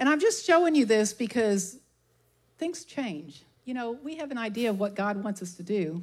And 0.00 0.08
I'm 0.08 0.18
just 0.18 0.44
showing 0.44 0.74
you 0.74 0.84
this 0.84 1.12
because 1.12 1.78
things 2.58 2.84
change. 2.84 3.44
You 3.64 3.74
know, 3.74 3.92
we 3.92 4.16
have 4.16 4.32
an 4.32 4.38
idea 4.38 4.70
of 4.70 4.80
what 4.80 4.96
God 4.96 5.22
wants 5.22 5.40
us 5.40 5.54
to 5.54 5.62
do, 5.62 6.02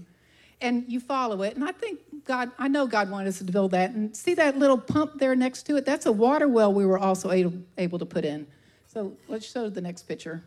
and 0.61 0.85
you 0.87 1.01
follow 1.01 1.41
it. 1.43 1.55
And 1.55 1.65
I 1.65 1.73
think 1.73 1.99
God, 2.23 2.49
I 2.57 2.69
know 2.69 2.87
God 2.87 3.11
wanted 3.11 3.27
us 3.27 3.39
to 3.39 3.43
build 3.43 3.71
that. 3.71 3.91
And 3.91 4.15
see 4.15 4.35
that 4.35 4.57
little 4.57 4.77
pump 4.77 5.19
there 5.19 5.35
next 5.35 5.63
to 5.63 5.75
it? 5.75 5.85
That's 5.85 6.05
a 6.05 6.13
water 6.13 6.47
well 6.47 6.73
we 6.73 6.85
were 6.85 6.97
also 6.97 7.29
able, 7.31 7.53
able 7.77 7.99
to 7.99 8.05
put 8.05 8.23
in. 8.23 8.47
So 8.87 9.17
let's 9.27 9.45
show 9.45 9.69
the 9.69 9.81
next 9.81 10.03
picture. 10.03 10.41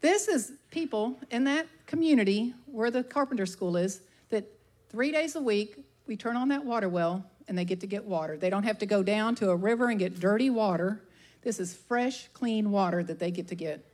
This 0.00 0.28
is 0.28 0.52
people 0.70 1.18
in 1.30 1.44
that 1.44 1.66
community 1.86 2.54
where 2.66 2.90
the 2.90 3.02
carpenter 3.02 3.46
school 3.46 3.76
is 3.76 4.00
that 4.30 4.44
three 4.88 5.12
days 5.12 5.36
a 5.36 5.40
week 5.40 5.76
we 6.06 6.16
turn 6.16 6.36
on 6.36 6.48
that 6.48 6.64
water 6.64 6.88
well 6.88 7.24
and 7.48 7.58
they 7.58 7.64
get 7.64 7.80
to 7.80 7.86
get 7.86 8.04
water. 8.04 8.36
They 8.36 8.50
don't 8.50 8.62
have 8.62 8.78
to 8.78 8.86
go 8.86 9.02
down 9.02 9.34
to 9.36 9.50
a 9.50 9.56
river 9.56 9.90
and 9.90 9.98
get 9.98 10.18
dirty 10.18 10.50
water. 10.50 11.02
This 11.42 11.60
is 11.60 11.74
fresh, 11.74 12.28
clean 12.28 12.70
water 12.70 13.02
that 13.02 13.18
they 13.18 13.30
get 13.30 13.48
to 13.48 13.54
get. 13.54 13.84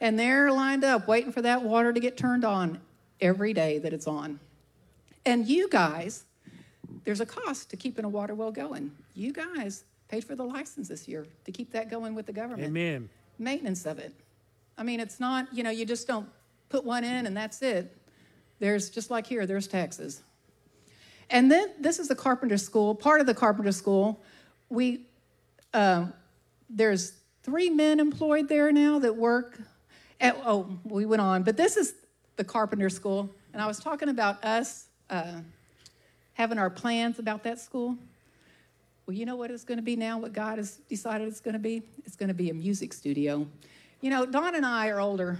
And 0.00 0.18
they're 0.18 0.52
lined 0.52 0.84
up 0.84 1.08
waiting 1.08 1.32
for 1.32 1.42
that 1.42 1.62
water 1.62 1.92
to 1.92 2.00
get 2.00 2.16
turned 2.16 2.44
on 2.44 2.80
every 3.20 3.52
day 3.52 3.78
that 3.78 3.92
it's 3.92 4.06
on. 4.06 4.38
And 5.24 5.48
you 5.48 5.68
guys, 5.68 6.24
there's 7.04 7.20
a 7.20 7.26
cost 7.26 7.70
to 7.70 7.76
keeping 7.76 8.04
a 8.04 8.08
water 8.08 8.34
well 8.34 8.52
going. 8.52 8.92
You 9.14 9.32
guys 9.32 9.84
paid 10.08 10.24
for 10.24 10.34
the 10.34 10.44
license 10.44 10.88
this 10.88 11.08
year 11.08 11.26
to 11.44 11.52
keep 11.52 11.72
that 11.72 11.90
going 11.90 12.14
with 12.14 12.26
the 12.26 12.32
government. 12.32 12.68
Amen. 12.68 13.08
Maintenance 13.38 13.86
of 13.86 13.98
it. 13.98 14.14
I 14.78 14.82
mean, 14.82 15.00
it's 15.00 15.18
not, 15.18 15.52
you 15.52 15.62
know, 15.62 15.70
you 15.70 15.86
just 15.86 16.06
don't 16.06 16.28
put 16.68 16.84
one 16.84 17.04
in 17.04 17.26
and 17.26 17.36
that's 17.36 17.62
it. 17.62 17.96
There's 18.58 18.90
just 18.90 19.10
like 19.10 19.26
here, 19.26 19.46
there's 19.46 19.66
taxes. 19.66 20.22
And 21.30 21.50
then 21.50 21.70
this 21.80 21.98
is 21.98 22.08
the 22.08 22.14
carpenter 22.14 22.58
school, 22.58 22.94
part 22.94 23.20
of 23.20 23.26
the 23.26 23.34
carpenter 23.34 23.72
school. 23.72 24.22
We, 24.68 25.02
uh, 25.74 26.06
there's 26.68 27.14
three 27.42 27.70
men 27.70 28.00
employed 28.00 28.48
there 28.48 28.72
now 28.72 28.98
that 29.00 29.16
work. 29.16 29.58
At, 30.20 30.40
oh, 30.46 30.78
we 30.84 31.04
went 31.04 31.20
on, 31.20 31.42
but 31.42 31.56
this 31.56 31.76
is 31.76 31.94
the 32.36 32.44
carpenter 32.44 32.88
school. 32.88 33.30
And 33.52 33.60
I 33.60 33.66
was 33.66 33.78
talking 33.78 34.08
about 34.08 34.42
us 34.44 34.86
uh, 35.10 35.40
having 36.34 36.58
our 36.58 36.70
plans 36.70 37.18
about 37.18 37.42
that 37.44 37.60
school. 37.60 37.96
Well, 39.06 39.14
you 39.14 39.26
know 39.26 39.36
what 39.36 39.50
it's 39.50 39.64
going 39.64 39.78
to 39.78 39.84
be 39.84 39.94
now, 39.94 40.18
what 40.18 40.32
God 40.32 40.58
has 40.58 40.76
decided 40.88 41.28
it's 41.28 41.40
going 41.40 41.52
to 41.52 41.60
be? 41.60 41.82
It's 42.04 42.16
going 42.16 42.28
to 42.28 42.34
be 42.34 42.50
a 42.50 42.54
music 42.54 42.92
studio. 42.92 43.46
You 44.00 44.10
know, 44.10 44.26
Don 44.26 44.54
and 44.54 44.66
I 44.66 44.88
are 44.88 45.00
older, 45.00 45.38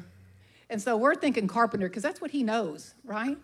and 0.71 0.81
so 0.81 0.97
we're 0.97 1.15
thinking 1.15 1.47
carpenter 1.47 1.89
because 1.89 2.03
that's 2.03 2.21
what 2.21 2.31
he 2.31 2.43
knows, 2.43 2.95
right? 3.05 3.39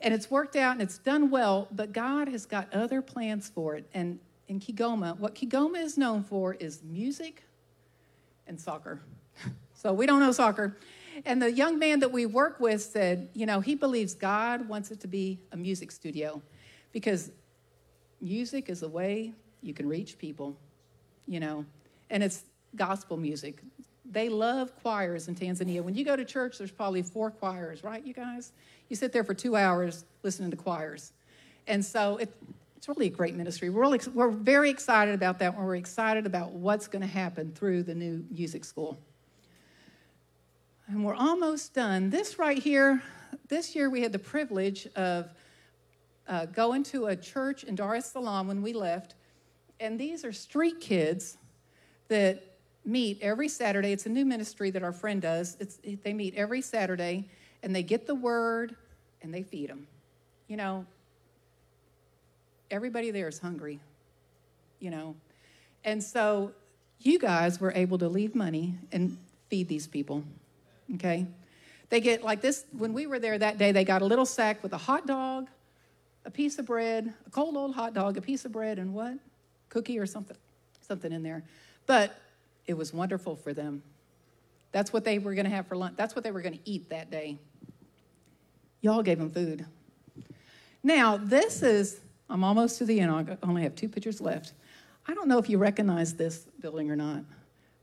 And 0.00 0.14
it's 0.14 0.30
worked 0.30 0.56
out 0.56 0.72
and 0.72 0.82
it's 0.82 0.98
done 0.98 1.30
well, 1.30 1.68
but 1.70 1.92
God 1.92 2.28
has 2.28 2.46
got 2.46 2.72
other 2.72 3.02
plans 3.02 3.48
for 3.48 3.76
it. 3.76 3.86
And 3.92 4.18
in 4.48 4.58
Kigoma, 4.58 5.18
what 5.18 5.34
Kigoma 5.34 5.82
is 5.82 5.98
known 5.98 6.22
for 6.22 6.54
is 6.54 6.82
music 6.82 7.42
and 8.46 8.60
soccer. 8.60 9.00
so 9.74 9.92
we 9.92 10.06
don't 10.06 10.20
know 10.20 10.32
soccer. 10.32 10.76
And 11.26 11.40
the 11.40 11.52
young 11.52 11.78
man 11.78 12.00
that 12.00 12.10
we 12.10 12.24
work 12.24 12.60
with 12.60 12.82
said, 12.82 13.28
you 13.34 13.44
know, 13.46 13.60
he 13.60 13.74
believes 13.74 14.14
God 14.14 14.68
wants 14.68 14.90
it 14.90 15.00
to 15.00 15.06
be 15.06 15.38
a 15.52 15.56
music 15.56 15.92
studio 15.92 16.40
because 16.92 17.30
music 18.20 18.68
is 18.68 18.82
a 18.82 18.88
way 18.88 19.32
you 19.62 19.74
can 19.74 19.88
reach 19.88 20.18
people, 20.18 20.56
you 21.26 21.40
know, 21.40 21.64
and 22.08 22.22
it's 22.22 22.44
gospel 22.74 23.16
music. 23.16 23.62
They 24.10 24.28
love 24.28 24.74
choirs 24.82 25.28
in 25.28 25.36
Tanzania. 25.36 25.82
When 25.82 25.94
you 25.94 26.04
go 26.04 26.16
to 26.16 26.24
church, 26.24 26.58
there's 26.58 26.72
probably 26.72 27.02
four 27.02 27.30
choirs, 27.30 27.84
right, 27.84 28.04
you 28.04 28.12
guys? 28.12 28.52
You 28.88 28.96
sit 28.96 29.12
there 29.12 29.22
for 29.22 29.34
two 29.34 29.54
hours 29.54 30.04
listening 30.24 30.50
to 30.50 30.56
choirs. 30.56 31.12
And 31.68 31.84
so 31.84 32.16
it, 32.16 32.34
it's 32.76 32.88
really 32.88 33.06
a 33.06 33.10
great 33.10 33.36
ministry. 33.36 33.70
We're, 33.70 33.82
really, 33.82 34.00
we're 34.12 34.30
very 34.30 34.68
excited 34.68 35.14
about 35.14 35.38
that. 35.38 35.56
We're 35.56 35.76
excited 35.76 36.26
about 36.26 36.50
what's 36.50 36.88
going 36.88 37.02
to 37.02 37.08
happen 37.08 37.52
through 37.52 37.84
the 37.84 37.94
new 37.94 38.24
music 38.30 38.64
school. 38.64 38.98
And 40.88 41.04
we're 41.04 41.14
almost 41.14 41.72
done. 41.72 42.10
This 42.10 42.36
right 42.36 42.58
here, 42.58 43.00
this 43.48 43.76
year 43.76 43.88
we 43.90 44.00
had 44.02 44.10
the 44.10 44.18
privilege 44.18 44.88
of 44.96 45.30
uh, 46.26 46.46
going 46.46 46.82
to 46.84 47.06
a 47.06 47.16
church 47.16 47.62
in 47.62 47.76
Dar 47.76 47.94
es 47.94 48.10
Salaam 48.10 48.48
when 48.48 48.60
we 48.60 48.72
left. 48.72 49.14
And 49.78 50.00
these 50.00 50.24
are 50.24 50.32
street 50.32 50.80
kids 50.80 51.38
that 52.08 52.49
meet 52.84 53.18
every 53.20 53.48
Saturday. 53.48 53.92
It's 53.92 54.06
a 54.06 54.10
new 54.10 54.24
ministry 54.24 54.70
that 54.70 54.82
our 54.82 54.92
friend 54.92 55.20
does. 55.20 55.56
It's, 55.60 55.78
they 56.02 56.12
meet 56.12 56.34
every 56.34 56.62
Saturday 56.62 57.28
and 57.62 57.74
they 57.74 57.82
get 57.82 58.06
the 58.06 58.14
word 58.14 58.74
and 59.22 59.32
they 59.32 59.42
feed 59.42 59.68
them. 59.68 59.86
You 60.48 60.56
know, 60.56 60.86
everybody 62.70 63.10
there 63.10 63.28
is 63.28 63.38
hungry, 63.38 63.80
you 64.80 64.90
know. 64.90 65.14
And 65.84 66.02
so 66.02 66.52
you 67.00 67.18
guys 67.18 67.60
were 67.60 67.72
able 67.72 67.98
to 67.98 68.08
leave 68.08 68.34
money 68.34 68.74
and 68.92 69.16
feed 69.48 69.68
these 69.68 69.86
people, 69.86 70.24
okay? 70.94 71.26
They 71.88 72.00
get 72.00 72.22
like 72.22 72.40
this, 72.40 72.64
when 72.76 72.92
we 72.92 73.06
were 73.06 73.18
there 73.18 73.38
that 73.38 73.58
day, 73.58 73.72
they 73.72 73.84
got 73.84 74.02
a 74.02 74.04
little 74.04 74.26
sack 74.26 74.62
with 74.62 74.72
a 74.72 74.78
hot 74.78 75.06
dog, 75.06 75.48
a 76.24 76.30
piece 76.30 76.58
of 76.58 76.66
bread, 76.66 77.12
a 77.26 77.30
cold 77.30 77.56
old 77.56 77.74
hot 77.74 77.94
dog, 77.94 78.16
a 78.16 78.20
piece 78.20 78.44
of 78.44 78.52
bread, 78.52 78.78
and 78.78 78.94
what? 78.94 79.14
Cookie 79.70 79.98
or 79.98 80.06
something, 80.06 80.36
something 80.86 81.12
in 81.12 81.22
there. 81.22 81.42
But 81.86 82.14
it 82.70 82.76
was 82.76 82.94
wonderful 82.94 83.34
for 83.34 83.52
them. 83.52 83.82
That's 84.70 84.92
what 84.92 85.04
they 85.04 85.18
were 85.18 85.34
going 85.34 85.44
to 85.44 85.50
have 85.50 85.66
for 85.66 85.76
lunch. 85.76 85.96
That's 85.96 86.14
what 86.14 86.22
they 86.22 86.30
were 86.30 86.40
going 86.40 86.56
to 86.56 86.70
eat 86.70 86.88
that 86.90 87.10
day. 87.10 87.36
Y'all 88.80 89.02
gave 89.02 89.18
them 89.18 89.28
food. 89.28 89.66
Now, 90.84 91.16
this 91.16 91.64
is, 91.64 91.98
I'm 92.30 92.44
almost 92.44 92.78
to 92.78 92.84
the 92.84 93.00
end. 93.00 93.10
I 93.10 93.36
only 93.42 93.64
have 93.64 93.74
two 93.74 93.88
pictures 93.88 94.20
left. 94.20 94.52
I 95.08 95.14
don't 95.14 95.26
know 95.26 95.38
if 95.38 95.50
you 95.50 95.58
recognize 95.58 96.14
this 96.14 96.46
building 96.60 96.92
or 96.92 96.96
not, 96.96 97.24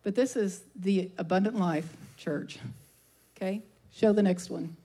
but 0.03 0.15
this 0.15 0.37
is 0.37 0.61
the 0.77 1.11
Abundant 1.17 1.57
Life 1.57 1.97
Church. 2.15 2.57
Okay? 3.35 3.61
Show 3.91 4.13
the 4.13 4.23
next 4.23 4.49
one. 4.49 4.77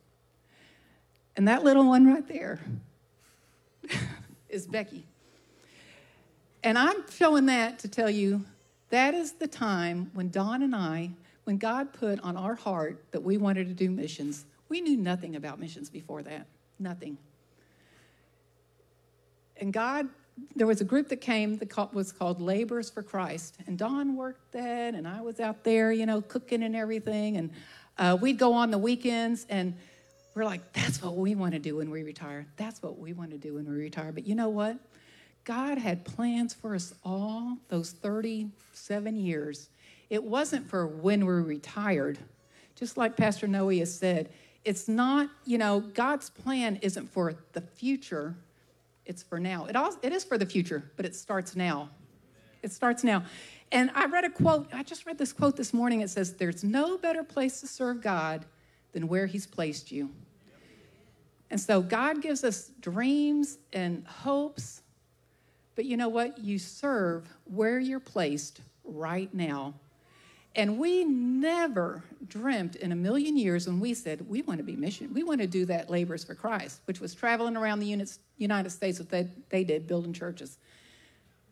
And 1.36 1.46
that 1.46 1.62
little 1.62 1.86
one 1.86 2.12
right 2.12 2.26
there 2.26 2.58
is 4.48 4.66
Becky. 4.66 5.04
And 6.64 6.76
I'm 6.76 7.08
showing 7.08 7.46
that 7.46 7.78
to 7.80 7.88
tell 7.88 8.10
you 8.10 8.44
that 8.92 9.14
is 9.14 9.32
the 9.32 9.48
time 9.48 10.10
when 10.12 10.28
Don 10.28 10.62
and 10.62 10.76
I, 10.76 11.10
when 11.44 11.56
God 11.56 11.94
put 11.94 12.20
on 12.20 12.36
our 12.36 12.54
heart 12.54 13.02
that 13.12 13.22
we 13.22 13.38
wanted 13.38 13.66
to 13.68 13.74
do 13.74 13.90
missions. 13.90 14.44
We 14.68 14.82
knew 14.82 14.98
nothing 14.98 15.34
about 15.34 15.58
missions 15.58 15.88
before 15.88 16.22
that, 16.22 16.46
nothing. 16.78 17.16
And 19.56 19.72
God, 19.72 20.08
there 20.54 20.66
was 20.66 20.82
a 20.82 20.84
group 20.84 21.08
that 21.08 21.22
came 21.22 21.56
that 21.56 21.94
was 21.94 22.12
called 22.12 22.42
Laborers 22.42 22.90
for 22.90 23.02
Christ. 23.02 23.56
And 23.66 23.78
Don 23.78 24.14
worked 24.14 24.52
that, 24.52 24.94
and 24.94 25.08
I 25.08 25.22
was 25.22 25.40
out 25.40 25.64
there, 25.64 25.90
you 25.90 26.04
know, 26.04 26.20
cooking 26.20 26.62
and 26.62 26.76
everything. 26.76 27.38
And 27.38 27.50
uh, 27.96 28.18
we'd 28.20 28.38
go 28.38 28.52
on 28.52 28.70
the 28.70 28.78
weekends, 28.78 29.46
and 29.48 29.74
we're 30.34 30.44
like, 30.44 30.70
that's 30.74 31.02
what 31.02 31.16
we 31.16 31.34
want 31.34 31.54
to 31.54 31.58
do 31.58 31.76
when 31.76 31.90
we 31.90 32.02
retire. 32.02 32.46
That's 32.56 32.82
what 32.82 32.98
we 32.98 33.14
want 33.14 33.30
to 33.30 33.38
do 33.38 33.54
when 33.54 33.64
we 33.66 33.74
retire. 33.74 34.12
But 34.12 34.26
you 34.26 34.34
know 34.34 34.50
what? 34.50 34.76
God 35.44 35.78
had 35.78 36.04
plans 36.04 36.54
for 36.54 36.74
us 36.74 36.94
all 37.04 37.58
those 37.68 37.90
37 37.92 39.16
years. 39.16 39.68
It 40.10 40.22
wasn't 40.22 40.68
for 40.68 40.86
when 40.86 41.26
we're 41.26 41.42
retired. 41.42 42.18
Just 42.76 42.96
like 42.96 43.16
Pastor 43.16 43.46
Noe 43.46 43.68
has 43.70 43.94
said, 43.94 44.30
it's 44.64 44.88
not, 44.88 45.28
you 45.44 45.58
know, 45.58 45.80
God's 45.80 46.30
plan 46.30 46.76
isn't 46.82 47.10
for 47.10 47.34
the 47.52 47.60
future, 47.60 48.36
it's 49.04 49.22
for 49.22 49.40
now. 49.40 49.66
It, 49.66 49.74
all, 49.74 49.94
it 50.02 50.12
is 50.12 50.22
for 50.22 50.38
the 50.38 50.46
future, 50.46 50.90
but 50.96 51.04
it 51.04 51.16
starts 51.16 51.56
now. 51.56 51.90
It 52.62 52.70
starts 52.70 53.02
now. 53.02 53.24
And 53.72 53.90
I 53.94 54.06
read 54.06 54.24
a 54.24 54.30
quote, 54.30 54.68
I 54.72 54.82
just 54.82 55.06
read 55.06 55.18
this 55.18 55.32
quote 55.32 55.56
this 55.56 55.74
morning. 55.74 56.02
It 56.02 56.10
says, 56.10 56.34
There's 56.34 56.62
no 56.62 56.96
better 56.96 57.24
place 57.24 57.60
to 57.60 57.66
serve 57.66 58.00
God 58.02 58.44
than 58.92 59.08
where 59.08 59.26
He's 59.26 59.46
placed 59.46 59.90
you. 59.90 60.10
And 61.50 61.60
so 61.60 61.82
God 61.82 62.22
gives 62.22 62.44
us 62.44 62.70
dreams 62.80 63.58
and 63.72 64.06
hopes, 64.06 64.81
but 65.74 65.84
you 65.84 65.96
know 65.96 66.08
what? 66.08 66.38
You 66.38 66.58
serve 66.58 67.28
where 67.44 67.78
you're 67.78 68.00
placed 68.00 68.60
right 68.84 69.32
now 69.32 69.74
and 70.54 70.78
we 70.78 71.04
never 71.04 72.04
dreamt 72.28 72.76
in 72.76 72.92
a 72.92 72.96
million 72.96 73.38
years 73.38 73.66
when 73.66 73.80
we 73.80 73.94
said, 73.94 74.28
we 74.28 74.42
want 74.42 74.58
to 74.58 74.64
be 74.64 74.76
mission. 74.76 75.12
We 75.14 75.22
want 75.22 75.40
to 75.40 75.46
do 75.46 75.64
that 75.66 75.88
Laborers 75.88 76.24
for 76.24 76.34
Christ, 76.34 76.82
which 76.84 77.00
was 77.00 77.14
traveling 77.14 77.56
around 77.56 77.80
the 77.80 78.08
United 78.36 78.70
States, 78.70 78.98
what 78.98 79.08
they, 79.08 79.28
they 79.48 79.64
did, 79.64 79.86
building 79.86 80.12
churches. 80.12 80.58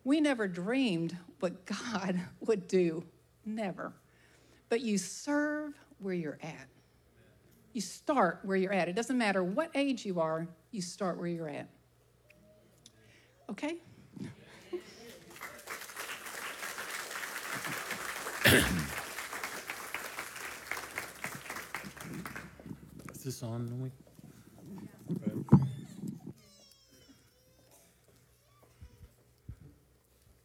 We 0.05 0.21
never 0.21 0.47
dreamed 0.47 1.17
what 1.39 1.65
God 1.95 2.21
would 2.41 2.69
do. 2.69 3.05
Never. 3.47 3.93
But 4.69 4.83
you 4.83 4.99
serve 4.99 5.73
where 5.99 6.15
you're 6.15 6.39
at. 6.43 6.67
You 7.73 7.81
start 7.81 8.41
where 8.43 8.57
you're 8.57 8.73
at. 8.73 8.89
It 8.89 8.97
doesn't 8.97 9.17
matter 9.17 9.43
what 9.43 9.71
age 9.75 10.05
you 10.05 10.21
are, 10.21 10.47
you 10.73 10.83
start 10.83 11.17
where 11.17 11.29
you're 11.29 11.49
at. 11.49 11.69
Okay? 13.49 13.77
Is 18.53 18.65
this 23.25 23.43
on? 23.45 23.93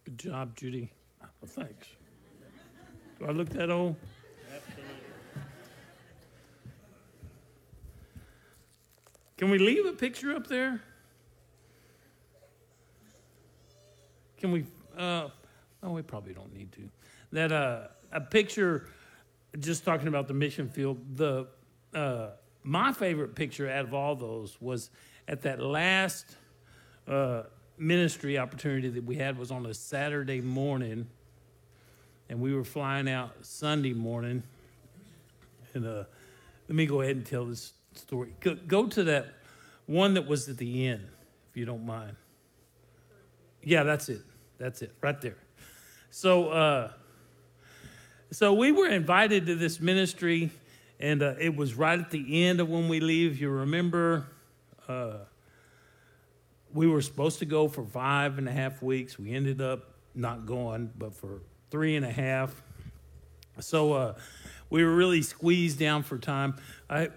Good 0.04 0.18
job, 0.20 0.56
Judy. 0.56 0.92
Well, 1.20 1.30
thanks. 1.48 1.88
Do 3.18 3.26
I 3.26 3.32
look 3.32 3.50
that 3.50 3.72
old? 3.72 3.96
Can 9.38 9.50
we 9.50 9.58
leave 9.58 9.88
a 9.88 9.94
picture 9.94 10.36
up 10.36 10.46
there? 10.46 10.80
Can 14.38 14.52
we? 14.52 14.66
Uh, 14.96 15.30
oh, 15.82 15.92
we 15.92 16.04
probably 16.04 16.36
don't 16.36 16.54
need 16.54 16.72
to. 16.74 16.88
That 17.36 17.52
uh, 17.52 17.88
a 18.14 18.22
picture, 18.22 18.88
just 19.60 19.84
talking 19.84 20.08
about 20.08 20.30
the 20.30 20.34
mission 20.34 20.70
field. 20.70 21.18
The 21.18 21.48
uh, 21.94 22.30
my 22.64 22.94
favorite 22.94 23.36
picture 23.36 23.70
out 23.70 23.84
of 23.84 23.94
all 23.94 24.16
those 24.16 24.56
was 24.62 24.90
at 25.28 25.42
that 25.42 25.60
last 25.60 26.38
uh, 27.10 27.44
ministry 27.78 28.38
opportunity 28.38 28.88
that 28.88 29.04
we 29.04 29.18
had 29.18 29.38
was 29.38 29.52
on 29.52 29.66
a 29.66 29.74
Saturday 29.74 30.40
morning, 30.40 31.08
and 32.30 32.40
we 32.40 32.56
were 32.56 32.64
flying 32.64 33.10
out 33.10 33.34
Sunday 33.42 33.92
morning. 33.92 34.42
And 35.74 35.86
uh, 35.86 36.04
let 36.70 36.76
me 36.78 36.86
go 36.86 37.02
ahead 37.02 37.18
and 37.18 37.26
tell 37.26 37.44
this 37.44 37.74
story. 37.96 38.34
Go, 38.40 38.56
go 38.56 38.88
to 38.88 39.04
that 39.04 39.28
one 39.88 40.14
that 40.14 40.26
was 40.26 40.48
at 40.48 40.58
the 40.58 40.88
end, 40.88 41.06
if 41.50 41.58
you 41.58 41.66
don't 41.66 41.86
mind. 41.86 42.16
Yeah, 43.62 43.84
that's 43.84 44.08
it. 44.08 44.22
That's 44.58 44.82
it, 44.82 44.94
right 45.02 45.20
there. 45.20 45.36
So 46.12 46.48
uh, 46.48 46.92
so 48.32 48.54
we 48.54 48.72
were 48.72 48.88
invited 48.88 49.46
to 49.48 49.56
this 49.56 49.80
ministry, 49.80 50.52
and 51.00 51.22
uh, 51.22 51.36
it 51.40 51.56
was 51.56 51.76
right 51.76 52.00
at 52.00 52.12
the 52.12 52.46
end 52.46 52.60
of 52.60 52.70
when 52.70 52.90
we 52.90 53.00
leave. 53.00 53.40
You 53.40 53.50
remember, 53.50 54.26
uh, 54.88 55.18
we 56.74 56.88
were 56.88 57.02
supposed 57.02 57.40
to 57.40 57.46
go 57.46 57.68
for 57.68 57.84
five 57.84 58.38
and 58.38 58.50
a 58.50 58.52
half 58.52 58.82
weeks. 58.82 59.20
We 59.20 59.34
ended 59.34 59.62
up 59.62 59.92
not 60.14 60.46
going, 60.46 60.92
but 60.98 61.14
for 61.14 61.42
three 61.70 61.96
and 61.96 62.06
a 62.06 62.12
half. 62.12 62.64
So 63.60 63.94
uh, 63.94 64.16
we 64.70 64.84
were 64.84 64.96
really 64.96 65.22
squeezed 65.22 65.80
down 65.80 66.04
for 66.04 66.18
time. 66.18 66.56
I, 66.90 67.10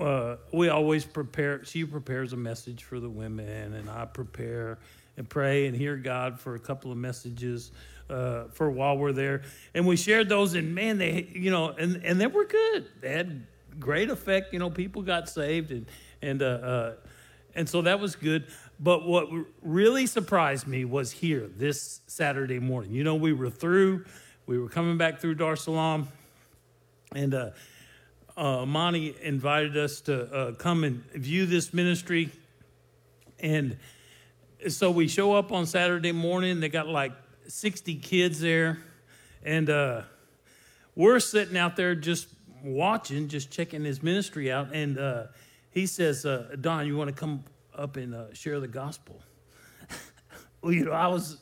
uh, 0.00 0.36
we 0.52 0.68
always 0.68 1.04
prepare. 1.04 1.64
She 1.64 1.84
prepares 1.84 2.32
a 2.32 2.36
message 2.36 2.84
for 2.84 2.98
the 2.98 3.08
women, 3.08 3.74
and 3.74 3.88
I 3.88 4.06
prepare 4.06 4.78
and 5.16 5.28
pray 5.28 5.66
and 5.66 5.76
hear 5.76 5.96
God 5.96 6.40
for 6.40 6.54
a 6.54 6.58
couple 6.58 6.90
of 6.90 6.98
messages 6.98 7.70
uh, 8.10 8.44
for 8.52 8.70
while 8.70 8.96
we're 8.96 9.12
there. 9.12 9.42
And 9.74 9.86
we 9.86 9.96
shared 9.96 10.28
those, 10.28 10.54
and 10.54 10.74
man, 10.74 10.98
they, 10.98 11.28
you 11.32 11.50
know, 11.50 11.70
and 11.70 12.04
and 12.04 12.20
they 12.20 12.26
were 12.26 12.44
good. 12.44 12.86
They 13.00 13.12
had 13.12 13.46
great 13.78 14.10
effect. 14.10 14.52
You 14.52 14.58
know, 14.58 14.70
people 14.70 15.02
got 15.02 15.28
saved, 15.28 15.70
and 15.70 15.86
and 16.22 16.42
uh, 16.42 16.46
uh, 16.46 16.94
and 17.54 17.68
so 17.68 17.82
that 17.82 18.00
was 18.00 18.16
good. 18.16 18.46
But 18.80 19.06
what 19.06 19.28
really 19.62 20.06
surprised 20.06 20.66
me 20.66 20.84
was 20.84 21.12
here 21.12 21.48
this 21.56 22.00
Saturday 22.06 22.58
morning. 22.58 22.92
You 22.92 23.04
know, 23.04 23.14
we 23.14 23.32
were 23.32 23.50
through, 23.50 24.04
we 24.46 24.58
were 24.58 24.68
coming 24.68 24.98
back 24.98 25.20
through 25.20 25.36
Dar 25.36 25.56
Salaam, 25.56 26.08
and 27.14 27.34
uh, 27.34 27.50
uh, 28.36 28.66
Monty 28.66 29.14
invited 29.22 29.76
us 29.76 30.00
to 30.02 30.34
uh, 30.34 30.52
come 30.52 30.82
and 30.82 31.04
view 31.12 31.46
this 31.46 31.72
ministry. 31.72 32.30
And 33.38 33.76
so 34.68 34.90
we 34.90 35.06
show 35.06 35.34
up 35.34 35.52
on 35.52 35.66
Saturday 35.66 36.12
morning. 36.12 36.60
They 36.60 36.68
got 36.68 36.88
like 36.88 37.12
60 37.48 37.96
kids 37.96 38.40
there. 38.40 38.78
And 39.44 39.68
uh, 39.68 40.02
we're 40.94 41.20
sitting 41.20 41.56
out 41.56 41.76
there 41.76 41.94
just 41.94 42.28
watching, 42.62 43.28
just 43.28 43.50
checking 43.50 43.84
his 43.84 44.02
ministry 44.02 44.50
out. 44.50 44.74
And 44.74 44.98
uh, 44.98 45.24
he 45.70 45.86
says, 45.86 46.24
uh, 46.24 46.56
Don, 46.60 46.86
you 46.86 46.96
want 46.96 47.08
to 47.08 47.16
come 47.16 47.44
up 47.76 47.96
and 47.96 48.14
uh, 48.14 48.32
share 48.32 48.60
the 48.60 48.68
gospel? 48.68 49.20
well, 50.62 50.72
you 50.72 50.84
know, 50.84 50.92
I 50.92 51.08
was. 51.08 51.38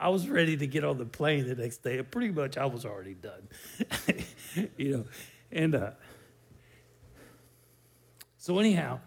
I 0.00 0.08
was 0.08 0.28
ready 0.28 0.56
to 0.56 0.66
get 0.66 0.82
on 0.82 0.98
the 0.98 1.04
plane 1.04 1.46
the 1.46 1.54
next 1.54 1.78
day. 1.78 2.02
Pretty 2.02 2.30
much, 2.30 2.58
I 2.58 2.66
was 2.66 2.84
already 2.84 3.14
done, 3.14 3.48
you 4.76 4.96
know. 4.96 5.04
And 5.52 5.74
uh, 5.76 5.90
so, 8.36 8.58
anyhow, 8.58 8.98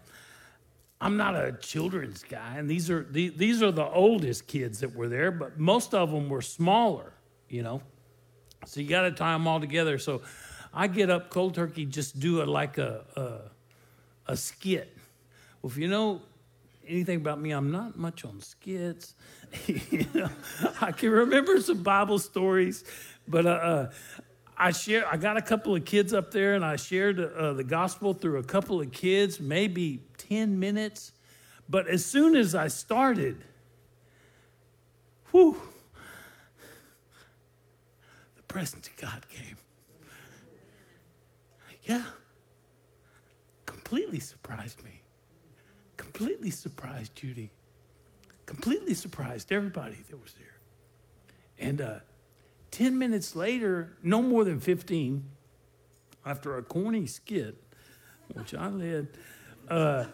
I'm 1.00 1.16
not 1.16 1.36
a 1.36 1.52
children's 1.52 2.24
guy, 2.24 2.56
and 2.56 2.68
these 2.68 2.90
are 2.90 3.04
these 3.04 3.62
are 3.62 3.70
the 3.70 3.86
oldest 3.86 4.48
kids 4.48 4.80
that 4.80 4.94
were 4.96 5.08
there, 5.08 5.30
but 5.30 5.58
most 5.58 5.94
of 5.94 6.10
them 6.10 6.28
were 6.28 6.42
smaller, 6.42 7.12
you 7.48 7.62
know. 7.62 7.82
So 8.66 8.80
you 8.80 8.88
got 8.88 9.02
to 9.02 9.12
tie 9.12 9.32
them 9.32 9.46
all 9.46 9.60
together. 9.60 9.98
So 9.98 10.22
I 10.74 10.88
get 10.88 11.08
up 11.08 11.30
cold 11.30 11.54
turkey, 11.54 11.86
just 11.86 12.18
do 12.18 12.40
it 12.40 12.48
like 12.48 12.78
a 12.78 13.04
a, 13.14 14.32
a 14.32 14.36
skit. 14.36 14.96
Well, 15.62 15.70
if 15.70 15.76
you 15.76 15.86
know 15.86 16.22
anything 16.86 17.18
about 17.18 17.40
me, 17.40 17.52
I'm 17.52 17.70
not 17.70 17.96
much 17.96 18.24
on 18.24 18.40
skits. 18.40 19.14
you 19.66 20.04
know, 20.14 20.28
I 20.80 20.90
can 20.90 21.10
remember 21.10 21.60
some 21.60 21.82
Bible 21.84 22.18
stories, 22.18 22.82
but 23.28 23.46
uh, 23.46 23.50
uh 23.50 23.90
I 24.60 24.72
share. 24.72 25.06
I 25.06 25.16
got 25.16 25.36
a 25.36 25.42
couple 25.42 25.76
of 25.76 25.84
kids 25.84 26.12
up 26.12 26.32
there, 26.32 26.56
and 26.56 26.64
I 26.64 26.74
shared 26.74 27.20
uh, 27.20 27.52
the 27.52 27.62
gospel 27.62 28.14
through 28.14 28.38
a 28.38 28.42
couple 28.42 28.80
of 28.80 28.90
kids, 28.90 29.38
maybe 29.38 30.07
ten 30.28 30.58
minutes. 30.58 31.12
But 31.68 31.86
as 31.86 32.04
soon 32.04 32.34
as 32.36 32.54
I 32.54 32.68
started, 32.68 33.44
whew, 35.30 35.60
the 38.36 38.42
presence 38.42 38.88
of 38.88 38.96
God 38.96 39.26
came. 39.28 39.56
Yeah, 41.84 42.04
completely 43.66 44.20
surprised 44.20 44.82
me. 44.84 45.02
Completely 45.96 46.50
surprised 46.50 47.14
Judy. 47.14 47.50
Completely 48.46 48.94
surprised 48.94 49.52
everybody 49.52 49.96
that 50.08 50.22
was 50.22 50.32
there. 50.34 50.58
And 51.58 51.80
uh, 51.80 51.98
10 52.70 52.98
minutes 52.98 53.34
later, 53.34 53.96
no 54.02 54.22
more 54.22 54.44
than 54.44 54.60
15, 54.60 55.24
after 56.24 56.56
a 56.56 56.62
corny 56.62 57.06
skit, 57.06 57.56
which 58.34 58.54
I 58.54 58.68
led, 58.68 59.08
uh, 59.70 60.04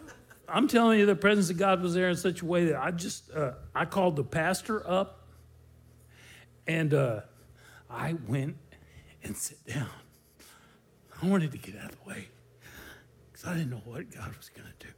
I'm 0.49 0.69
telling 0.69 0.99
you, 0.99 1.07
the 1.07 1.17
presence 1.17 1.51
of 1.51 1.59
God 1.59 1.83
was 1.83 1.95
there 1.95 2.11
in 2.11 2.17
such 2.17 2.43
a 2.43 2.45
way 2.45 2.67
that 2.67 2.81
I 2.81 2.91
just, 2.91 3.31
uh, 3.33 3.53
I 3.75 3.85
called 3.85 4.17
the 4.17 4.25
pastor 4.25 4.89
up 4.89 5.27
and 6.67 6.93
uh, 6.93 7.21
I 7.91 8.15
went 8.27 8.57
and 9.23 9.37
sit 9.37 9.65
down. 9.67 9.89
I 11.23 11.27
wanted 11.27 11.53
to 11.53 11.59
get 11.59 11.77
out 11.77 11.93
of 11.93 11.99
the 12.03 12.09
way 12.09 12.29
because 13.33 13.47
I 13.47 13.55
didn't 13.55 13.71
know 13.71 13.83
what 13.85 14.11
God 14.15 14.37
was 14.37 14.51
going 14.51 14.69
to 14.79 14.87
do. 14.87 14.93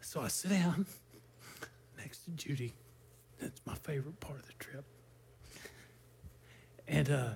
So 0.00 0.20
I 0.20 0.28
sit 0.28 0.50
down 0.50 0.86
next 1.98 2.24
to 2.24 2.30
Judy. 2.30 2.74
That's 3.38 3.60
my 3.66 3.74
favorite 3.74 4.18
part 4.20 4.38
of 4.38 4.46
the 4.46 4.54
trip. 4.54 4.84
And 6.86 7.10
uh, 7.10 7.30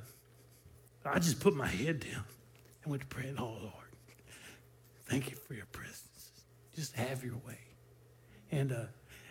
I 1.05 1.19
just 1.19 1.41
put 1.41 1.55
my 1.55 1.67
head 1.67 2.01
down 2.01 2.25
and 2.83 2.91
went 2.91 3.03
to 3.03 3.07
pray, 3.09 3.35
oh 3.39 3.45
Lord, 3.45 3.73
thank 5.07 5.31
you 5.31 5.37
for 5.37 5.55
your 5.55 5.67
presence. 5.67 6.12
Just 6.75 6.95
have 6.97 7.25
your 7.25 7.37
way. 7.47 7.59
And 8.51 8.73
uh, 8.73 8.85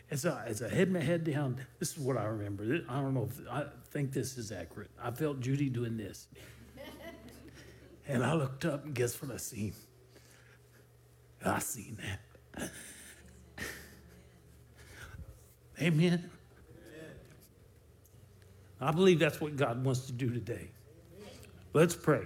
as, 0.09 0.25
I, 0.25 0.45
as 0.45 0.61
I 0.61 0.69
had 0.69 0.91
my 0.91 0.99
head 0.99 1.23
down, 1.23 1.65
this 1.79 1.91
is 1.91 1.99
what 1.99 2.17
I 2.17 2.25
remember. 2.25 2.81
I 2.89 3.01
don't 3.01 3.13
know 3.13 3.29
if 3.29 3.47
I 3.49 3.65
think 3.91 4.11
this 4.11 4.37
is 4.37 4.51
accurate. 4.51 4.91
I 5.01 5.11
felt 5.11 5.39
Judy 5.39 5.69
doing 5.69 5.97
this. 5.97 6.27
and 8.07 8.23
I 8.23 8.33
looked 8.33 8.65
up, 8.65 8.85
and 8.85 8.93
guess 8.93 9.21
what 9.21 9.31
I 9.31 9.37
seen? 9.37 9.73
I 11.45 11.59
seen 11.59 11.97
that. 12.57 12.69
Amen. 15.81 16.29
I 18.79 18.91
believe 18.91 19.19
that's 19.19 19.39
what 19.39 19.55
God 19.55 19.83
wants 19.83 20.07
to 20.07 20.11
do 20.11 20.29
today. 20.29 20.69
Let's 21.73 21.95
pray. 21.95 22.23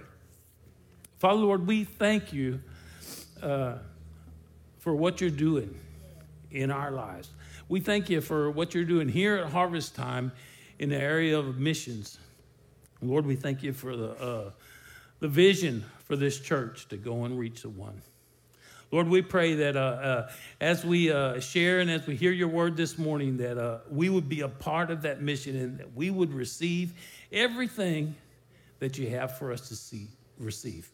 Father, 1.18 1.38
Lord, 1.38 1.66
we 1.66 1.84
thank 1.84 2.32
you 2.32 2.60
uh, 3.42 3.76
for 4.86 4.94
what 4.94 5.20
you're 5.20 5.30
doing 5.30 5.76
in 6.52 6.70
our 6.70 6.92
lives. 6.92 7.30
We 7.68 7.80
thank 7.80 8.08
you 8.08 8.20
for 8.20 8.52
what 8.52 8.72
you're 8.72 8.84
doing 8.84 9.08
here 9.08 9.38
at 9.38 9.50
harvest 9.50 9.96
time 9.96 10.30
in 10.78 10.90
the 10.90 10.96
area 10.96 11.36
of 11.36 11.58
missions. 11.58 12.20
Lord, 13.02 13.26
we 13.26 13.34
thank 13.34 13.64
you 13.64 13.72
for 13.72 13.96
the, 13.96 14.10
uh, 14.12 14.50
the 15.18 15.26
vision 15.26 15.84
for 16.04 16.14
this 16.14 16.38
church 16.38 16.86
to 16.90 16.96
go 16.96 17.24
and 17.24 17.36
reach 17.36 17.62
the 17.62 17.68
one. 17.68 18.00
Lord, 18.92 19.08
we 19.08 19.22
pray 19.22 19.54
that 19.54 19.76
uh, 19.76 19.80
uh, 19.80 20.30
as 20.60 20.84
we 20.84 21.10
uh, 21.10 21.40
share 21.40 21.80
and 21.80 21.90
as 21.90 22.06
we 22.06 22.14
hear 22.14 22.30
your 22.30 22.46
word 22.46 22.76
this 22.76 22.96
morning, 22.96 23.38
that 23.38 23.58
uh, 23.58 23.78
we 23.90 24.08
would 24.08 24.28
be 24.28 24.42
a 24.42 24.48
part 24.48 24.92
of 24.92 25.02
that 25.02 25.20
mission 25.20 25.56
and 25.56 25.78
that 25.80 25.96
we 25.96 26.10
would 26.10 26.32
receive 26.32 26.92
everything 27.32 28.14
that 28.78 28.96
you 28.98 29.10
have 29.10 29.36
for 29.36 29.50
us 29.50 29.66
to 29.66 29.74
see, 29.74 30.06
receive. 30.38 30.92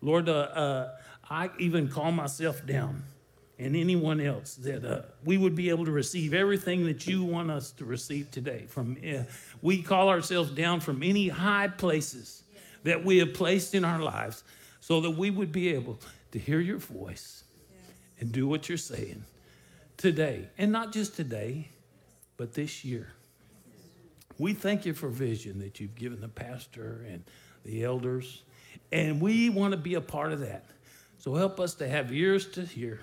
Lord, 0.00 0.30
uh, 0.30 0.92
I 1.28 1.50
even 1.58 1.88
call 1.88 2.10
myself 2.10 2.64
down 2.64 3.02
and 3.58 3.74
anyone 3.74 4.20
else 4.20 4.54
that 4.56 4.84
uh, 4.84 5.02
we 5.24 5.36
would 5.36 5.54
be 5.54 5.68
able 5.68 5.84
to 5.84 5.90
receive 5.90 6.32
everything 6.32 6.86
that 6.86 7.06
you 7.06 7.24
want 7.24 7.50
us 7.50 7.72
to 7.72 7.84
receive 7.84 8.30
today. 8.30 8.66
From 8.68 8.96
eh, 9.02 9.24
we 9.62 9.82
call 9.82 10.08
ourselves 10.08 10.50
down 10.50 10.80
from 10.80 11.02
any 11.02 11.28
high 11.28 11.68
places 11.68 12.44
that 12.84 13.04
we 13.04 13.18
have 13.18 13.34
placed 13.34 13.74
in 13.74 13.84
our 13.84 14.00
lives, 14.00 14.44
so 14.80 15.00
that 15.00 15.10
we 15.10 15.30
would 15.30 15.50
be 15.50 15.68
able 15.70 15.98
to 16.30 16.38
hear 16.38 16.60
your 16.60 16.78
voice 16.78 17.42
and 18.20 18.30
do 18.30 18.46
what 18.46 18.68
you're 18.68 18.78
saying 18.78 19.24
today. 19.96 20.48
And 20.56 20.70
not 20.70 20.92
just 20.92 21.16
today, 21.16 21.68
but 22.36 22.54
this 22.54 22.84
year. 22.84 23.08
We 24.38 24.54
thank 24.54 24.86
you 24.86 24.94
for 24.94 25.08
vision 25.08 25.58
that 25.58 25.80
you've 25.80 25.96
given 25.96 26.20
the 26.20 26.28
pastor 26.28 27.04
and 27.10 27.24
the 27.64 27.82
elders, 27.82 28.42
and 28.92 29.20
we 29.20 29.50
want 29.50 29.72
to 29.72 29.76
be 29.76 29.94
a 29.94 30.00
part 30.00 30.32
of 30.32 30.40
that. 30.40 30.64
So 31.18 31.34
help 31.34 31.58
us 31.58 31.74
to 31.74 31.88
have 31.88 32.12
ears 32.12 32.46
to 32.52 32.62
hear 32.62 33.00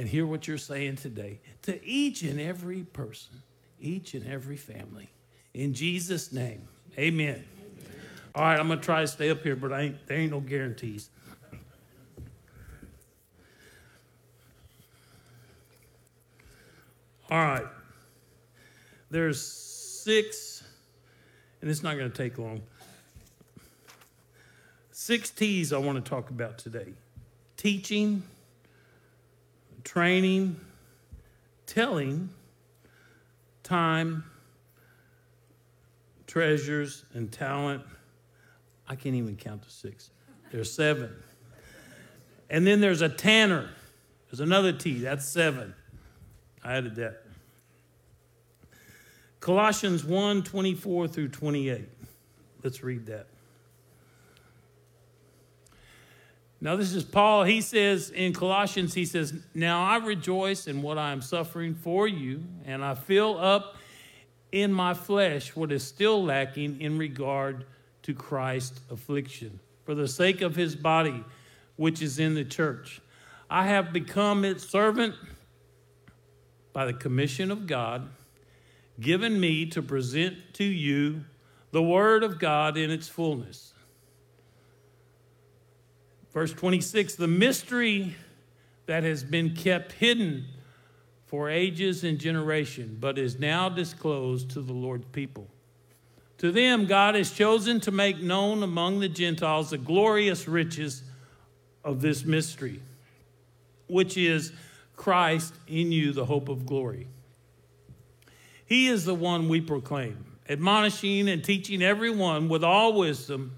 and 0.00 0.08
hear 0.08 0.24
what 0.24 0.48
you're 0.48 0.56
saying 0.56 0.96
today 0.96 1.38
to 1.60 1.84
each 1.84 2.22
and 2.22 2.40
every 2.40 2.84
person, 2.84 3.42
each 3.78 4.14
and 4.14 4.26
every 4.26 4.56
family. 4.56 5.10
In 5.52 5.74
Jesus' 5.74 6.32
name, 6.32 6.66
amen. 6.98 7.44
All 8.34 8.44
right, 8.44 8.58
I'm 8.58 8.68
going 8.68 8.78
to 8.78 8.84
try 8.84 9.02
to 9.02 9.06
stay 9.06 9.28
up 9.28 9.42
here, 9.42 9.54
but 9.54 9.78
ain't, 9.78 10.06
there 10.06 10.16
ain't 10.16 10.32
no 10.32 10.40
guarantees. 10.40 11.10
All 17.30 17.44
right. 17.44 17.66
There's 19.10 19.42
six, 19.42 20.64
and 21.60 21.70
it's 21.70 21.82
not 21.82 21.98
going 21.98 22.10
to 22.10 22.16
take 22.16 22.38
long. 22.38 22.62
Six 24.92 25.28
T's 25.28 25.74
I 25.74 25.78
want 25.78 26.02
to 26.02 26.08
talk 26.08 26.30
about 26.30 26.56
today 26.56 26.94
teaching, 27.58 28.22
training, 29.84 30.60
telling, 31.66 32.30
time, 33.62 34.24
treasures, 36.26 37.04
and 37.14 37.30
talent. 37.30 37.82
I 38.88 38.96
can't 38.96 39.14
even 39.14 39.36
count 39.36 39.62
to 39.62 39.70
six. 39.70 40.10
There's 40.50 40.72
seven. 40.72 41.10
And 42.48 42.66
then 42.66 42.80
there's 42.80 43.02
a 43.02 43.08
tanner. 43.08 43.70
There's 44.30 44.40
another 44.40 44.72
T. 44.72 45.00
That's 45.00 45.24
seven. 45.24 45.74
I 46.64 46.76
added 46.76 46.96
that. 46.96 47.22
Colossians 49.40 50.04
1 50.04 50.42
24 50.42 51.08
through 51.08 51.28
28. 51.28 51.88
Let's 52.62 52.82
read 52.82 53.06
that. 53.06 53.26
Now, 56.60 56.76
this 56.76 56.92
is 56.92 57.04
Paul. 57.04 57.44
He 57.44 57.62
says 57.62 58.10
in 58.10 58.34
Colossians, 58.34 58.92
he 58.92 59.06
says, 59.06 59.32
Now 59.54 59.82
I 59.82 59.96
rejoice 59.96 60.66
in 60.66 60.82
what 60.82 60.98
I 60.98 61.12
am 61.12 61.22
suffering 61.22 61.74
for 61.74 62.06
you, 62.06 62.44
and 62.66 62.84
I 62.84 62.94
fill 62.94 63.38
up 63.38 63.76
in 64.52 64.72
my 64.72 64.92
flesh 64.92 65.56
what 65.56 65.72
is 65.72 65.82
still 65.82 66.22
lacking 66.22 66.80
in 66.80 66.98
regard 66.98 67.64
to 68.02 68.12
Christ's 68.12 68.80
affliction, 68.90 69.60
for 69.84 69.94
the 69.94 70.08
sake 70.08 70.42
of 70.42 70.54
his 70.54 70.76
body, 70.76 71.24
which 71.76 72.02
is 72.02 72.18
in 72.18 72.34
the 72.34 72.44
church. 72.44 73.00
I 73.48 73.66
have 73.66 73.92
become 73.92 74.44
its 74.44 74.68
servant 74.68 75.14
by 76.72 76.84
the 76.84 76.92
commission 76.92 77.50
of 77.50 77.66
God, 77.66 78.08
given 79.00 79.40
me 79.40 79.64
to 79.66 79.80
present 79.80 80.36
to 80.54 80.64
you 80.64 81.24
the 81.70 81.82
word 81.82 82.22
of 82.22 82.38
God 82.38 82.76
in 82.76 82.90
its 82.90 83.08
fullness. 83.08 83.72
Verse 86.32 86.52
26 86.52 87.16
the 87.16 87.26
mystery 87.26 88.16
that 88.86 89.02
has 89.02 89.22
been 89.22 89.54
kept 89.54 89.92
hidden 89.92 90.46
for 91.26 91.48
ages 91.48 92.02
and 92.02 92.18
generation, 92.18 92.96
but 92.98 93.16
is 93.16 93.38
now 93.38 93.68
disclosed 93.68 94.50
to 94.50 94.60
the 94.60 94.72
Lord's 94.72 95.06
people. 95.12 95.48
To 96.38 96.50
them, 96.50 96.86
God 96.86 97.14
has 97.14 97.30
chosen 97.30 97.80
to 97.80 97.92
make 97.92 98.20
known 98.20 98.62
among 98.62 98.98
the 98.98 99.08
Gentiles 99.08 99.70
the 99.70 99.78
glorious 99.78 100.48
riches 100.48 101.04
of 101.84 102.00
this 102.00 102.24
mystery, 102.24 102.80
which 103.86 104.16
is 104.16 104.52
Christ 104.96 105.54
in 105.68 105.92
you, 105.92 106.12
the 106.12 106.24
hope 106.24 106.48
of 106.48 106.66
glory. 106.66 107.06
He 108.66 108.88
is 108.88 109.04
the 109.04 109.14
one 109.14 109.48
we 109.48 109.60
proclaim, 109.60 110.24
admonishing 110.48 111.28
and 111.28 111.44
teaching 111.44 111.82
everyone 111.82 112.48
with 112.48 112.64
all 112.64 112.94
wisdom, 112.94 113.52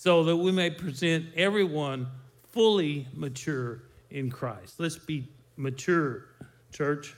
so 0.00 0.24
that 0.24 0.34
we 0.34 0.50
may 0.50 0.70
present 0.70 1.26
everyone 1.36 2.06
fully 2.52 3.06
mature 3.12 3.82
in 4.10 4.30
Christ. 4.30 4.80
Let's 4.80 4.96
be 4.96 5.28
mature, 5.58 6.24
church. 6.72 7.14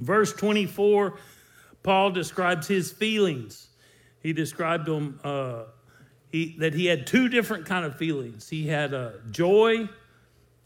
Verse 0.00 0.32
24, 0.32 1.18
Paul 1.82 2.10
describes 2.12 2.66
his 2.66 2.90
feelings. 2.90 3.68
He 4.22 4.32
described 4.32 4.86
them 4.86 5.20
uh, 5.24 5.64
he, 6.32 6.56
that 6.58 6.72
he 6.72 6.86
had 6.86 7.06
two 7.06 7.28
different 7.28 7.66
kind 7.66 7.84
of 7.84 7.98
feelings. 7.98 8.48
He 8.48 8.66
had 8.66 8.94
uh, 8.94 9.10
joy 9.30 9.86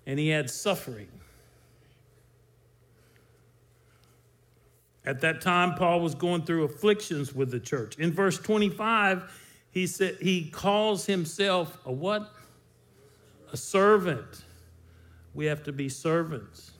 and 0.07 0.21
he 0.21 0.29
had 0.29 0.49
suffering. 0.49 1.09
At 5.05 5.21
that 5.23 5.41
time, 5.41 5.75
Paul 5.75 5.99
was 5.99 6.15
going 6.15 6.43
through 6.43 6.63
afflictions 6.63 7.35
with 7.35 7.51
the 7.51 7.59
church. 7.59 7.99
In 7.99 8.13
verse 8.13 8.39
25, 8.39 9.29
he 9.79 9.87
said 9.87 10.17
he 10.21 10.51
calls 10.51 11.07
himself 11.07 11.79
a 11.87 11.93
what? 11.93 12.33
A 13.53 13.57
servant. 13.57 14.43
We 15.35 15.47
have 15.47 15.63
to 15.65 15.73
be 15.73 15.89
servants. 15.89 16.73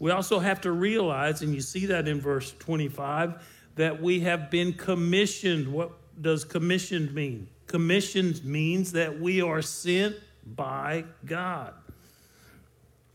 We 0.00 0.10
also 0.10 0.40
have 0.40 0.60
to 0.62 0.72
realize, 0.72 1.42
and 1.42 1.54
you 1.54 1.60
see 1.60 1.86
that 1.86 2.08
in 2.08 2.20
verse 2.20 2.52
25, 2.58 3.40
that 3.76 4.02
we 4.02 4.20
have 4.20 4.50
been 4.50 4.72
commissioned. 4.72 5.72
What 5.72 5.92
does 6.20 6.44
commissioned 6.44 7.14
mean? 7.14 7.48
Commissioned 7.68 8.44
means 8.44 8.90
that 8.92 9.20
we 9.20 9.40
are 9.40 9.62
sent 9.62 10.16
by 10.44 11.04
God. 11.24 11.74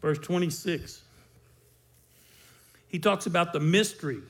Verse 0.01 0.19
26. 0.19 1.01
He 2.87 2.97
talks 2.97 3.25
about 3.25 3.51
the 3.51 3.59
mystery. 3.59 4.21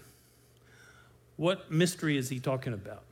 What 1.38 1.72
mystery 1.72 2.18
is 2.18 2.30
he 2.30 2.39
talking 2.39 2.74
about? 2.74 3.04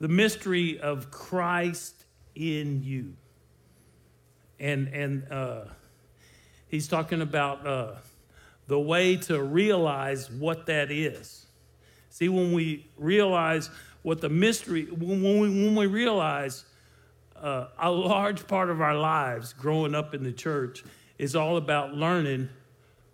The 0.00 0.08
mystery 0.08 0.78
of 0.80 1.10
Christ 1.10 2.04
in 2.34 2.82
you. 2.82 3.14
And, 4.58 4.88
and 4.88 5.30
uh, 5.30 5.64
he's 6.68 6.88
talking 6.88 7.20
about 7.20 7.66
uh, 7.66 7.94
the 8.66 8.78
way 8.78 9.16
to 9.16 9.42
realize 9.42 10.30
what 10.30 10.66
that 10.66 10.90
is. 10.90 11.46
See, 12.10 12.28
when 12.28 12.52
we 12.52 12.86
realize 12.96 13.70
what 14.02 14.20
the 14.20 14.28
mystery, 14.28 14.84
when 14.86 15.22
we, 15.22 15.48
when 15.48 15.74
we 15.74 15.86
realize 15.86 16.64
uh, 17.36 17.66
a 17.78 17.90
large 17.90 18.46
part 18.46 18.70
of 18.70 18.80
our 18.80 18.96
lives 18.96 19.52
growing 19.52 19.94
up 19.94 20.14
in 20.14 20.22
the 20.22 20.32
church 20.32 20.84
is 21.18 21.34
all 21.34 21.56
about 21.56 21.94
learning 21.94 22.48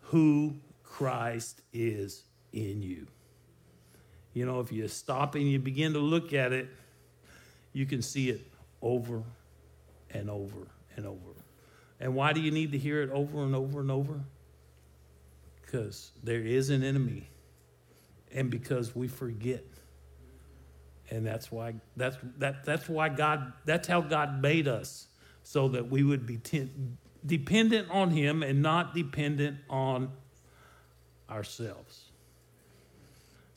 who 0.03 0.57
Christ 0.83 1.63
is 1.73 2.25
in 2.53 2.83
you. 2.83 3.07
You 4.33 4.47
know, 4.47 4.61
if 4.61 4.71
you 4.71 4.87
stop 4.89 5.35
and 5.35 5.51
you 5.51 5.59
begin 5.59 5.93
to 5.95 5.99
look 5.99 6.33
at 6.33 6.53
it, 6.53 6.69
you 7.73 7.87
can 7.87 8.03
see 8.03 8.31
it 8.31 8.47
over 8.83 9.23
and 10.11 10.31
over 10.31 10.69
and 10.97 11.07
over. 11.07 11.35
And 11.99 12.15
why 12.15 12.33
do 12.33 12.41
you 12.41 12.51
need 12.51 12.73
to 12.73 12.79
hear 12.79 13.03
it 13.03 13.11
over 13.11 13.43
and 13.45 13.55
over 13.55 13.81
and 13.81 13.91
over? 13.91 14.21
Because 15.63 16.11
there 16.23 16.41
is 16.41 16.71
an 16.71 16.83
enemy, 16.83 17.29
and 18.33 18.51
because 18.51 18.97
we 18.97 19.09
forget. 19.09 19.65
And 21.11 21.27
that's 21.27 21.51
why 21.51 21.75
that's 21.97 22.17
that 22.39 22.65
that's 22.65 22.89
why 22.89 23.09
God 23.09 23.53
that's 23.65 23.87
how 23.89 24.01
God 24.01 24.41
made 24.41 24.69
us 24.69 25.09
so 25.43 25.69
that 25.69 25.91
we 25.91 26.03
would 26.03 26.27
be 26.27 26.39
ten, 26.39 26.99
dependent 27.27 27.91
on 27.91 28.11
him 28.11 28.43
and 28.43 28.63
not 28.63 28.95
dependent 28.95 29.59
on 29.69 30.11
ourselves. 31.29 32.10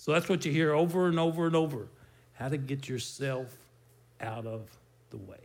So 0.03 0.11
that's 0.11 0.27
what 0.27 0.43
you 0.43 0.51
hear 0.51 0.73
over 0.73 1.07
and 1.07 1.17
over 1.17 1.47
and 1.47 1.55
over 1.55 1.87
how 2.33 2.49
to 2.49 2.57
get 2.57 2.89
yourself 2.89 3.55
out 4.19 4.45
of 4.45 4.69
the 5.11 5.15
way. 5.17 5.37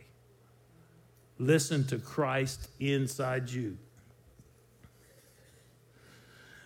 Listen 1.37 1.85
to 1.85 1.97
Christ 1.97 2.67
inside 2.77 3.49
you. 3.49 3.77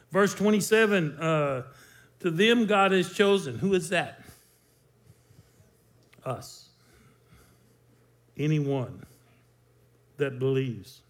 Verse 0.10 0.34
27 0.34 1.20
uh, 1.20 1.64
To 2.22 2.32
them 2.32 2.66
God 2.66 2.94
has 2.94 3.14
chosen. 3.14 3.60
Who 3.60 3.76
is 3.76 3.90
that? 3.90 4.24
Us. 6.26 6.70
Anyone 8.36 9.06
that 10.18 10.40
believes. 10.40 11.02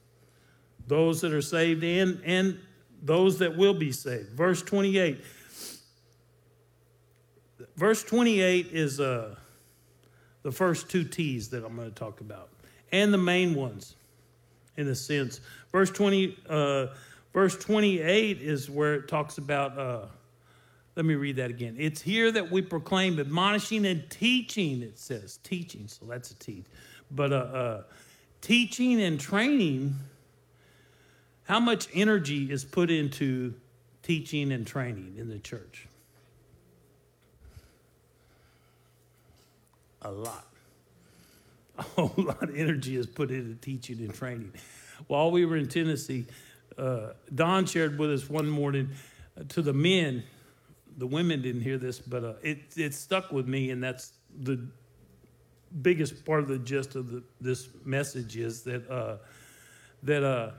Those 0.87 1.21
that 1.21 1.31
are 1.31 1.41
saved 1.41 1.81
and, 1.85 2.19
and 2.25 2.59
those 3.01 3.39
that 3.39 3.55
will 3.55 3.73
be 3.73 3.93
saved. 3.93 4.31
Verse 4.31 4.61
28. 4.61 5.23
Verse 7.75 8.03
28 8.03 8.67
is 8.71 8.99
uh, 8.99 9.35
the 10.43 10.51
first 10.51 10.89
two 10.89 11.03
T's 11.03 11.49
that 11.49 11.65
I'm 11.65 11.75
going 11.75 11.89
to 11.89 11.95
talk 11.95 12.21
about, 12.21 12.49
and 12.91 13.13
the 13.13 13.17
main 13.17 13.55
ones, 13.55 13.95
in 14.77 14.87
a 14.87 14.95
sense. 14.95 15.41
Verse 15.71 15.89
20, 15.89 16.37
uh, 16.49 16.87
verse 17.33 17.57
28 17.57 18.41
is 18.41 18.69
where 18.69 18.95
it 18.95 19.07
talks 19.07 19.37
about. 19.37 19.77
Uh, 19.77 20.05
let 20.95 21.05
me 21.05 21.15
read 21.15 21.37
that 21.37 21.49
again. 21.49 21.75
It's 21.79 22.01
here 22.01 22.31
that 22.31 22.51
we 22.51 22.61
proclaim 22.61 23.19
admonishing 23.19 23.87
and 23.87 24.07
teaching. 24.11 24.83
It 24.83 24.99
says 24.99 25.39
teaching, 25.43 25.87
so 25.87 26.05
that's 26.05 26.29
a 26.29 26.35
T. 26.35 26.63
But 27.09 27.33
uh, 27.33 27.35
uh, 27.35 27.83
teaching 28.41 29.01
and 29.01 29.19
training 29.19 29.95
how 31.45 31.59
much 31.59 31.87
energy 31.93 32.51
is 32.51 32.63
put 32.63 32.89
into 32.89 33.53
teaching 34.01 34.51
and 34.51 34.65
training 34.65 35.15
in 35.17 35.29
the 35.29 35.39
church? 35.39 35.87
A 40.03 40.11
lot. 40.11 40.47
A 41.77 41.81
whole 41.81 42.13
lot 42.17 42.43
of 42.43 42.55
energy 42.55 42.95
is 42.95 43.07
put 43.07 43.31
into 43.31 43.55
teaching 43.55 43.99
and 43.99 44.13
training. 44.13 44.53
While 45.07 45.31
we 45.31 45.45
were 45.45 45.57
in 45.57 45.67
Tennessee, 45.67 46.25
uh, 46.77 47.13
Don 47.33 47.65
shared 47.65 47.97
with 47.97 48.11
us 48.11 48.29
one 48.29 48.47
morning 48.49 48.89
uh, 49.37 49.43
to 49.49 49.61
the 49.61 49.73
men. 49.73 50.23
The 50.97 51.07
women 51.07 51.41
didn't 51.41 51.61
hear 51.61 51.77
this, 51.77 51.99
but 51.99 52.23
uh, 52.23 52.33
it, 52.43 52.59
it 52.75 52.93
stuck 52.93 53.31
with 53.31 53.47
me, 53.47 53.71
and 53.71 53.83
that's 53.83 54.13
the 54.41 54.59
biggest 55.81 56.23
part 56.23 56.41
of 56.41 56.47
the 56.47 56.59
gist 56.59 56.95
of 56.95 57.09
the, 57.09 57.23
this 57.41 57.69
message 57.83 58.37
is 58.37 58.61
that 58.63 58.87
uh, 58.89 59.17
that 60.03 60.23
uh, 60.23 60.51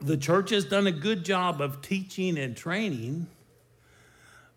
the 0.00 0.16
church 0.16 0.50
has 0.50 0.64
done 0.64 0.86
a 0.86 0.92
good 0.92 1.24
job 1.24 1.60
of 1.60 1.82
teaching 1.82 2.38
and 2.38 2.56
training, 2.56 3.26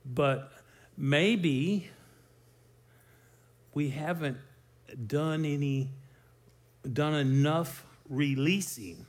but 0.05 0.51
maybe 0.97 1.89
we 3.75 3.89
haven't 3.89 4.37
done 5.05 5.45
any 5.45 5.91
done 6.91 7.13
enough 7.13 7.85
releasing. 8.09 9.05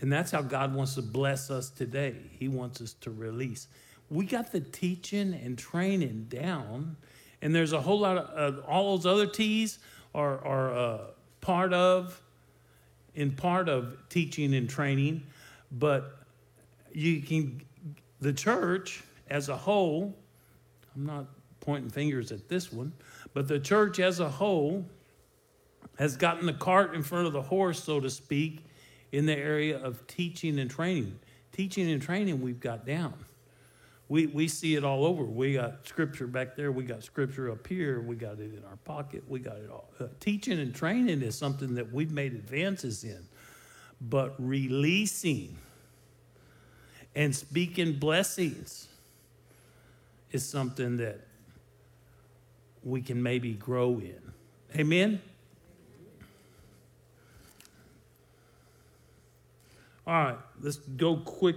And 0.00 0.12
that's 0.12 0.30
how 0.30 0.42
God 0.42 0.74
wants 0.74 0.94
to 0.94 1.02
bless 1.02 1.50
us 1.50 1.70
today. 1.70 2.14
He 2.38 2.48
wants 2.48 2.80
us 2.80 2.92
to 3.00 3.10
release. 3.10 3.68
we 4.10 4.26
got 4.26 4.52
the 4.52 4.60
teaching 4.60 5.34
and 5.34 5.58
training 5.58 6.26
down, 6.28 6.96
and 7.42 7.54
there's 7.54 7.72
a 7.72 7.80
whole 7.80 8.00
lot 8.00 8.18
of 8.18 8.54
uh, 8.54 8.60
all 8.66 8.96
those 8.96 9.06
other 9.06 9.26
T's 9.26 9.78
are 10.14 10.44
are 10.44 10.76
uh, 10.76 10.98
part 11.40 11.72
of, 11.72 12.20
in 13.14 13.32
part 13.32 13.68
of 13.68 13.96
teaching 14.08 14.54
and 14.54 14.68
training, 14.68 15.22
but 15.70 16.18
you 16.92 17.20
can 17.20 17.60
the 18.20 18.32
church 18.32 19.02
as 19.28 19.48
a 19.48 19.56
whole. 19.56 20.16
I'm 20.96 21.06
not 21.06 21.26
pointing 21.68 21.90
fingers 21.90 22.32
at 22.32 22.48
this 22.48 22.72
one, 22.72 22.90
but 23.34 23.46
the 23.46 23.60
church 23.60 24.00
as 24.00 24.20
a 24.20 24.28
whole 24.30 24.86
has 25.98 26.16
gotten 26.16 26.46
the 26.46 26.52
cart 26.54 26.94
in 26.94 27.02
front 27.02 27.26
of 27.26 27.34
the 27.34 27.42
horse, 27.42 27.84
so 27.84 28.00
to 28.00 28.08
speak, 28.08 28.64
in 29.12 29.26
the 29.26 29.36
area 29.36 29.76
of 29.76 30.06
teaching 30.06 30.58
and 30.58 30.70
training. 30.70 31.18
Teaching 31.52 31.90
and 31.90 32.00
training, 32.00 32.40
we've 32.40 32.58
got 32.58 32.86
down. 32.86 33.12
We, 34.08 34.28
we 34.28 34.48
see 34.48 34.76
it 34.76 34.84
all 34.84 35.04
over. 35.04 35.24
We 35.24 35.52
got 35.52 35.86
scripture 35.86 36.26
back 36.26 36.56
there. 36.56 36.72
We 36.72 36.84
got 36.84 37.04
scripture 37.04 37.50
up 37.50 37.66
here. 37.66 38.00
We 38.00 38.16
got 38.16 38.38
it 38.38 38.54
in 38.54 38.62
our 38.66 38.78
pocket. 38.86 39.24
We 39.28 39.38
got 39.38 39.56
it 39.56 39.68
all. 39.70 39.90
Uh, 40.00 40.06
teaching 40.20 40.58
and 40.58 40.74
training 40.74 41.20
is 41.20 41.36
something 41.36 41.74
that 41.74 41.92
we've 41.92 42.12
made 42.12 42.32
advances 42.32 43.04
in. 43.04 43.28
But 44.00 44.34
releasing 44.38 45.58
and 47.14 47.36
speaking 47.36 47.98
blessings 47.98 48.88
is 50.32 50.48
something 50.48 50.96
that 50.96 51.27
we 52.88 53.02
can 53.02 53.22
maybe 53.22 53.54
grow 53.54 53.98
in. 53.98 54.20
Amen? 54.76 55.20
All 60.06 60.14
right, 60.14 60.38
let's 60.60 60.76
go 60.76 61.16
quick. 61.16 61.56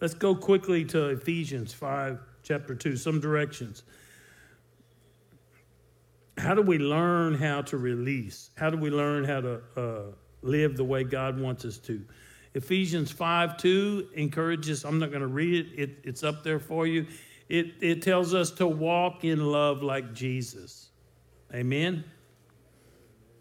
Let's 0.00 0.14
go 0.14 0.34
quickly 0.34 0.84
to 0.86 1.08
Ephesians 1.08 1.72
5, 1.72 2.18
chapter 2.42 2.74
2, 2.74 2.96
some 2.96 3.20
directions. 3.20 3.82
How 6.38 6.54
do 6.54 6.62
we 6.62 6.78
learn 6.78 7.34
how 7.34 7.62
to 7.62 7.76
release? 7.76 8.50
How 8.56 8.70
do 8.70 8.76
we 8.76 8.90
learn 8.90 9.24
how 9.24 9.40
to 9.40 9.60
uh, 9.76 10.00
live 10.42 10.76
the 10.76 10.84
way 10.84 11.04
God 11.04 11.40
wants 11.40 11.64
us 11.64 11.78
to? 11.78 12.04
Ephesians 12.54 13.10
5 13.10 13.56
2 13.56 14.08
encourages, 14.14 14.84
I'm 14.84 14.98
not 14.98 15.10
going 15.10 15.22
to 15.22 15.26
read 15.26 15.66
it, 15.66 15.80
it, 15.80 15.98
it's 16.04 16.22
up 16.22 16.42
there 16.42 16.58
for 16.58 16.86
you. 16.86 17.06
It, 17.48 17.74
it 17.80 18.02
tells 18.02 18.34
us 18.34 18.50
to 18.52 18.66
walk 18.66 19.24
in 19.24 19.44
love 19.44 19.82
like 19.82 20.12
Jesus. 20.12 20.90
Amen? 21.54 22.04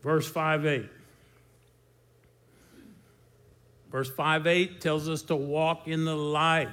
Verse 0.04 0.30
5 0.30 0.66
8. 0.66 0.90
Verse 3.92 4.10
5 4.10 4.48
8 4.48 4.82
tells 4.82 5.10
us 5.10 5.22
to 5.24 5.36
walk 5.36 5.88
in 5.88 6.06
the 6.06 6.16
light. 6.16 6.70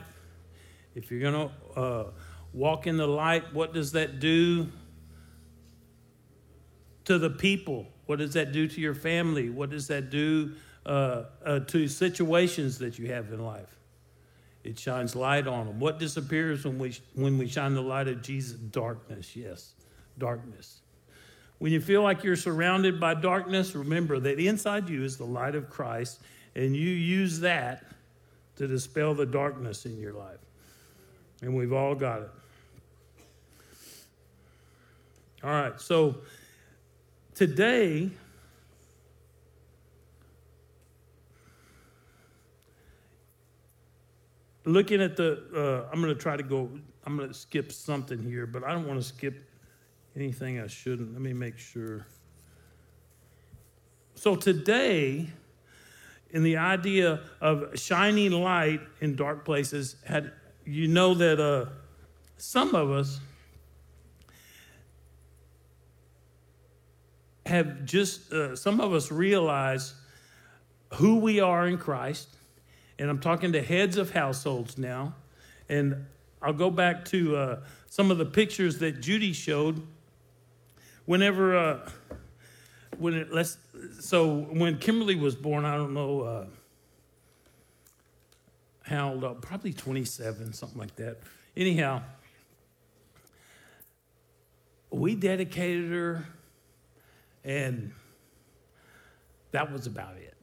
If 0.94 1.10
you're 1.10 1.20
going 1.20 1.48
to 1.48 1.80
uh, 1.80 2.10
walk 2.52 2.86
in 2.86 2.96
the 2.96 3.06
light, 3.06 3.52
what 3.52 3.72
does 3.72 3.92
that 3.92 4.20
do 4.20 4.68
to 7.04 7.18
the 7.18 7.30
people? 7.30 7.86
What 8.06 8.18
does 8.18 8.34
that 8.34 8.52
do 8.52 8.66
to 8.68 8.80
your 8.80 8.94
family? 8.94 9.50
What 9.50 9.70
does 9.70 9.88
that 9.88 10.10
do 10.10 10.54
uh, 10.86 11.24
uh, 11.44 11.60
to 11.60 11.88
situations 11.88 12.78
that 12.78 12.98
you 12.98 13.12
have 13.12 13.32
in 13.32 13.44
life? 13.44 13.77
It 14.68 14.78
shines 14.78 15.16
light 15.16 15.46
on 15.46 15.66
them. 15.66 15.80
What 15.80 15.98
disappears 15.98 16.66
when 16.66 16.78
we, 16.78 16.94
when 17.14 17.38
we 17.38 17.48
shine 17.48 17.72
the 17.72 17.80
light 17.80 18.06
of 18.06 18.20
Jesus? 18.20 18.58
Darkness, 18.58 19.34
yes, 19.34 19.72
darkness. 20.18 20.80
When 21.56 21.72
you 21.72 21.80
feel 21.80 22.02
like 22.02 22.22
you're 22.22 22.36
surrounded 22.36 23.00
by 23.00 23.14
darkness, 23.14 23.74
remember 23.74 24.20
that 24.20 24.38
inside 24.38 24.90
you 24.90 25.04
is 25.04 25.16
the 25.16 25.24
light 25.24 25.54
of 25.54 25.70
Christ 25.70 26.20
and 26.54 26.76
you 26.76 26.90
use 26.90 27.40
that 27.40 27.82
to 28.56 28.68
dispel 28.68 29.14
the 29.14 29.24
darkness 29.24 29.86
in 29.86 29.98
your 29.98 30.12
life. 30.12 30.40
And 31.40 31.56
we've 31.56 31.72
all 31.72 31.94
got 31.94 32.20
it. 32.20 32.30
All 35.42 35.50
right, 35.50 35.80
so 35.80 36.16
today, 37.34 38.10
looking 44.72 45.00
at 45.00 45.16
the, 45.16 45.42
uh, 45.54 45.88
I'm 45.92 46.00
going 46.00 46.14
to 46.14 46.20
try 46.20 46.36
to 46.36 46.42
go, 46.42 46.70
I'm 47.04 47.16
going 47.16 47.28
to 47.28 47.34
skip 47.34 47.72
something 47.72 48.22
here, 48.22 48.46
but 48.46 48.64
I 48.64 48.72
don't 48.72 48.86
want 48.86 49.00
to 49.00 49.06
skip 49.06 49.48
anything 50.14 50.60
I 50.60 50.66
shouldn't. 50.66 51.12
Let 51.12 51.22
me 51.22 51.32
make 51.32 51.58
sure. 51.58 52.06
So 54.14 54.34
today, 54.34 55.28
in 56.30 56.42
the 56.42 56.56
idea 56.56 57.20
of 57.40 57.78
shining 57.78 58.32
light 58.32 58.80
in 59.00 59.16
dark 59.16 59.44
places, 59.44 59.96
had 60.04 60.32
you 60.64 60.88
know 60.88 61.14
that 61.14 61.40
uh, 61.40 61.70
some 62.36 62.74
of 62.74 62.90
us 62.90 63.20
have 67.46 67.84
just 67.84 68.32
uh, 68.32 68.54
some 68.54 68.80
of 68.80 68.92
us 68.92 69.10
realize 69.10 69.94
who 70.94 71.18
we 71.18 71.40
are 71.40 71.66
in 71.66 71.78
Christ, 71.78 72.28
and 72.98 73.10
I'm 73.10 73.20
talking 73.20 73.52
to 73.52 73.62
heads 73.62 73.96
of 73.96 74.10
households 74.10 74.78
now, 74.78 75.14
and 75.68 76.06
I'll 76.42 76.52
go 76.52 76.70
back 76.70 77.04
to 77.06 77.36
uh, 77.36 77.60
some 77.88 78.10
of 78.10 78.18
the 78.18 78.26
pictures 78.26 78.78
that 78.78 79.00
Judy 79.00 79.32
showed. 79.32 79.82
Whenever 81.06 81.56
uh, 81.56 81.90
when 82.98 83.14
it 83.14 83.32
let's 83.32 83.58
so 84.00 84.46
when 84.50 84.78
Kimberly 84.78 85.16
was 85.16 85.34
born, 85.34 85.64
I 85.64 85.76
don't 85.76 85.94
know 85.94 86.20
uh, 86.22 86.44
how 88.88 89.10
old, 89.10 89.24
uh, 89.24 89.34
probably 89.34 89.72
27, 89.72 90.52
something 90.52 90.78
like 90.78 90.96
that. 90.96 91.18
Anyhow, 91.56 92.02
we 94.90 95.14
dedicated 95.14 95.90
her, 95.92 96.26
and 97.44 97.92
that 99.52 99.70
was 99.70 99.86
about 99.86 100.16
it. 100.16 100.37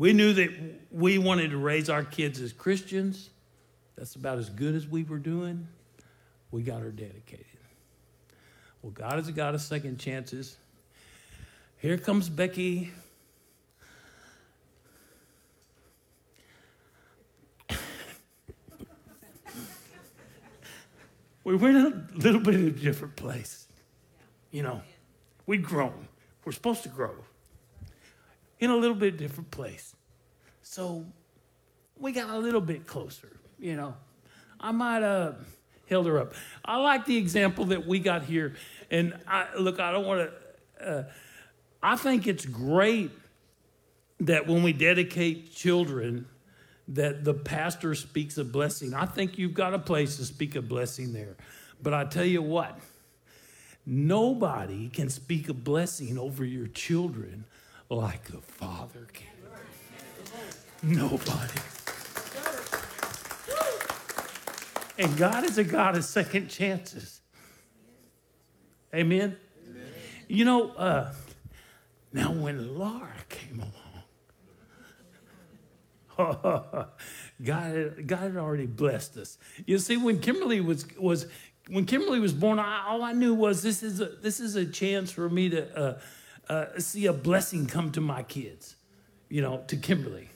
We 0.00 0.12
knew 0.14 0.32
that 0.32 0.50
we 0.90 1.18
wanted 1.18 1.50
to 1.50 1.58
raise 1.58 1.90
our 1.90 2.02
kids 2.02 2.40
as 2.40 2.54
Christians. 2.54 3.28
That's 3.96 4.14
about 4.14 4.38
as 4.38 4.48
good 4.48 4.74
as 4.74 4.88
we 4.88 5.04
were 5.04 5.18
doing. 5.18 5.68
We 6.50 6.62
got 6.62 6.80
her 6.80 6.90
dedicated. 6.90 7.44
Well, 8.80 8.92
God 8.92 9.18
is 9.18 9.28
a 9.28 9.32
God 9.32 9.54
of 9.54 9.60
second 9.60 10.00
chances. 10.00 10.56
Here 11.76 11.98
comes 11.98 12.30
Becky. 12.30 12.92
we 21.44 21.56
went 21.56 21.76
a 21.76 22.06
little 22.14 22.40
bit 22.40 22.54
in 22.54 22.68
a 22.68 22.70
different 22.70 23.16
place. 23.16 23.66
You 24.50 24.62
know, 24.62 24.80
we'd 25.44 25.62
grown. 25.62 26.08
We're 26.46 26.52
supposed 26.52 26.84
to 26.84 26.88
grow 26.88 27.16
in 28.60 28.70
a 28.70 28.76
little 28.76 28.96
bit 28.96 29.16
different 29.16 29.50
place. 29.50 29.94
So 30.62 31.04
we 31.98 32.12
got 32.12 32.30
a 32.30 32.38
little 32.38 32.60
bit 32.60 32.86
closer, 32.86 33.40
you 33.58 33.74
know. 33.74 33.94
I 34.60 34.70
might 34.70 35.02
have 35.02 35.36
held 35.88 36.06
her 36.06 36.18
up. 36.18 36.34
I 36.64 36.76
like 36.76 37.06
the 37.06 37.16
example 37.16 37.64
that 37.66 37.86
we 37.86 37.98
got 37.98 38.22
here. 38.22 38.54
And 38.90 39.14
I, 39.26 39.46
look, 39.58 39.80
I 39.80 39.90
don't 39.90 40.06
want 40.06 40.30
to. 40.78 40.86
Uh, 40.86 41.04
I 41.82 41.96
think 41.96 42.26
it's 42.26 42.44
great 42.44 43.10
that 44.20 44.46
when 44.46 44.62
we 44.62 44.72
dedicate 44.72 45.52
children, 45.52 46.26
that 46.88 47.24
the 47.24 47.32
pastor 47.32 47.94
speaks 47.94 48.36
a 48.36 48.44
blessing. 48.44 48.94
I 48.94 49.06
think 49.06 49.38
you've 49.38 49.54
got 49.54 49.72
a 49.74 49.78
place 49.78 50.16
to 50.16 50.24
speak 50.24 50.56
a 50.56 50.62
blessing 50.62 51.12
there. 51.12 51.36
But 51.82 51.94
I 51.94 52.04
tell 52.04 52.24
you 52.24 52.42
what, 52.42 52.78
nobody 53.86 54.88
can 54.88 55.08
speak 55.08 55.48
a 55.48 55.54
blessing 55.54 56.18
over 56.18 56.44
your 56.44 56.66
children 56.66 57.44
like 57.90 58.28
a 58.30 58.40
father 58.40 59.06
can. 59.12 59.26
Nobody. 60.82 61.60
And 64.98 65.16
God 65.16 65.44
is 65.44 65.58
a 65.58 65.64
God 65.64 65.96
of 65.96 66.04
second 66.04 66.48
chances. 66.48 67.20
Amen. 68.94 69.36
Amen. 69.68 69.82
You 70.28 70.44
know, 70.44 70.70
uh, 70.70 71.12
now, 72.12 72.32
when 72.32 72.76
Laura 72.76 73.12
came 73.28 73.60
along, 73.60 73.74
God, 77.42 78.06
God 78.06 78.18
had 78.18 78.36
already 78.36 78.66
blessed 78.66 79.16
us. 79.16 79.38
You 79.64 79.78
see, 79.78 79.96
when 79.96 80.20
Kimberly 80.20 80.60
was 80.60 80.86
was 80.96 81.26
when 81.68 81.86
Kimberly 81.86 82.18
was 82.20 82.32
born, 82.32 82.58
I, 82.58 82.84
all 82.86 83.02
I 83.02 83.12
knew 83.12 83.32
was 83.32 83.62
this 83.62 83.82
is 83.82 84.00
a 84.00 84.06
this 84.06 84.40
is 84.40 84.56
a 84.56 84.66
chance 84.66 85.10
for 85.12 85.30
me 85.30 85.50
to 85.50 85.78
uh, 85.78 85.98
uh, 86.50 86.78
see 86.78 87.06
a 87.06 87.12
blessing 87.12 87.66
come 87.66 87.92
to 87.92 88.00
my 88.00 88.22
kids. 88.24 88.76
You 89.28 89.42
know, 89.42 89.62
to 89.68 89.76
Kimberly. 89.76 90.28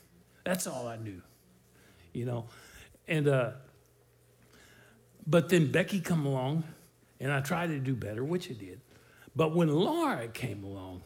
That's 0.45 0.67
all 0.67 0.87
I 0.87 0.97
knew. 0.97 1.21
You 2.12 2.27
know, 2.27 2.47
and 3.09 3.27
uh, 3.27 3.51
but 5.27 5.49
then 5.49 5.73
Becky 5.73 6.01
come 6.01 6.25
along, 6.25 6.62
and 7.19 7.33
I 7.33 7.41
tried 7.41 7.69
to 7.69 7.81
do 7.81 7.95
better, 7.95 8.23
which 8.23 8.49
I 8.51 8.55
did. 8.55 8.81
But 9.35 9.55
when 9.57 9.69
Laura 9.69 10.29
came 10.29 10.62
along, 10.62 11.03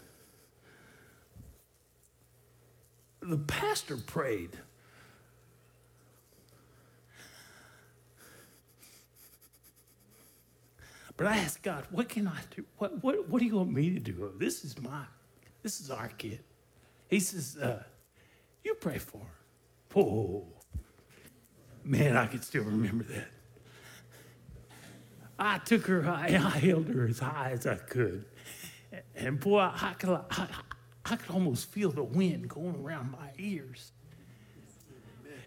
the 3.22 3.38
pastor 3.38 3.96
prayed. 3.96 4.50
But 11.18 11.26
I 11.26 11.38
asked 11.38 11.64
God, 11.64 11.84
what 11.90 12.08
can 12.08 12.28
I 12.28 12.38
do? 12.54 12.64
What, 12.78 13.02
what, 13.02 13.28
what 13.28 13.40
do 13.40 13.44
you 13.44 13.56
want 13.56 13.72
me 13.72 13.90
to 13.90 13.98
do? 13.98 14.32
This 14.38 14.64
is 14.64 14.80
my, 14.80 15.02
this 15.64 15.80
is 15.80 15.90
our 15.90 16.08
kid. 16.16 16.38
He 17.08 17.18
says, 17.18 17.58
uh, 17.60 17.82
you 18.62 18.74
pray 18.74 18.98
for 18.98 19.18
her. 19.18 20.00
Oh, 20.00 20.46
man, 21.82 22.16
I 22.16 22.26
can 22.26 22.40
still 22.40 22.62
remember 22.62 23.02
that. 23.04 23.28
I 25.40 25.58
took 25.58 25.86
her, 25.86 26.08
I 26.08 26.28
held 26.30 26.86
her 26.86 27.08
as 27.08 27.18
high 27.18 27.50
as 27.50 27.66
I 27.66 27.74
could. 27.74 28.24
And 29.16 29.40
boy, 29.40 29.58
I 29.58 29.94
could, 29.98 30.10
I, 30.30 30.46
I 31.04 31.16
could 31.16 31.34
almost 31.34 31.68
feel 31.70 31.90
the 31.90 32.04
wind 32.04 32.48
going 32.48 32.76
around 32.76 33.10
my 33.10 33.30
ears. 33.38 33.90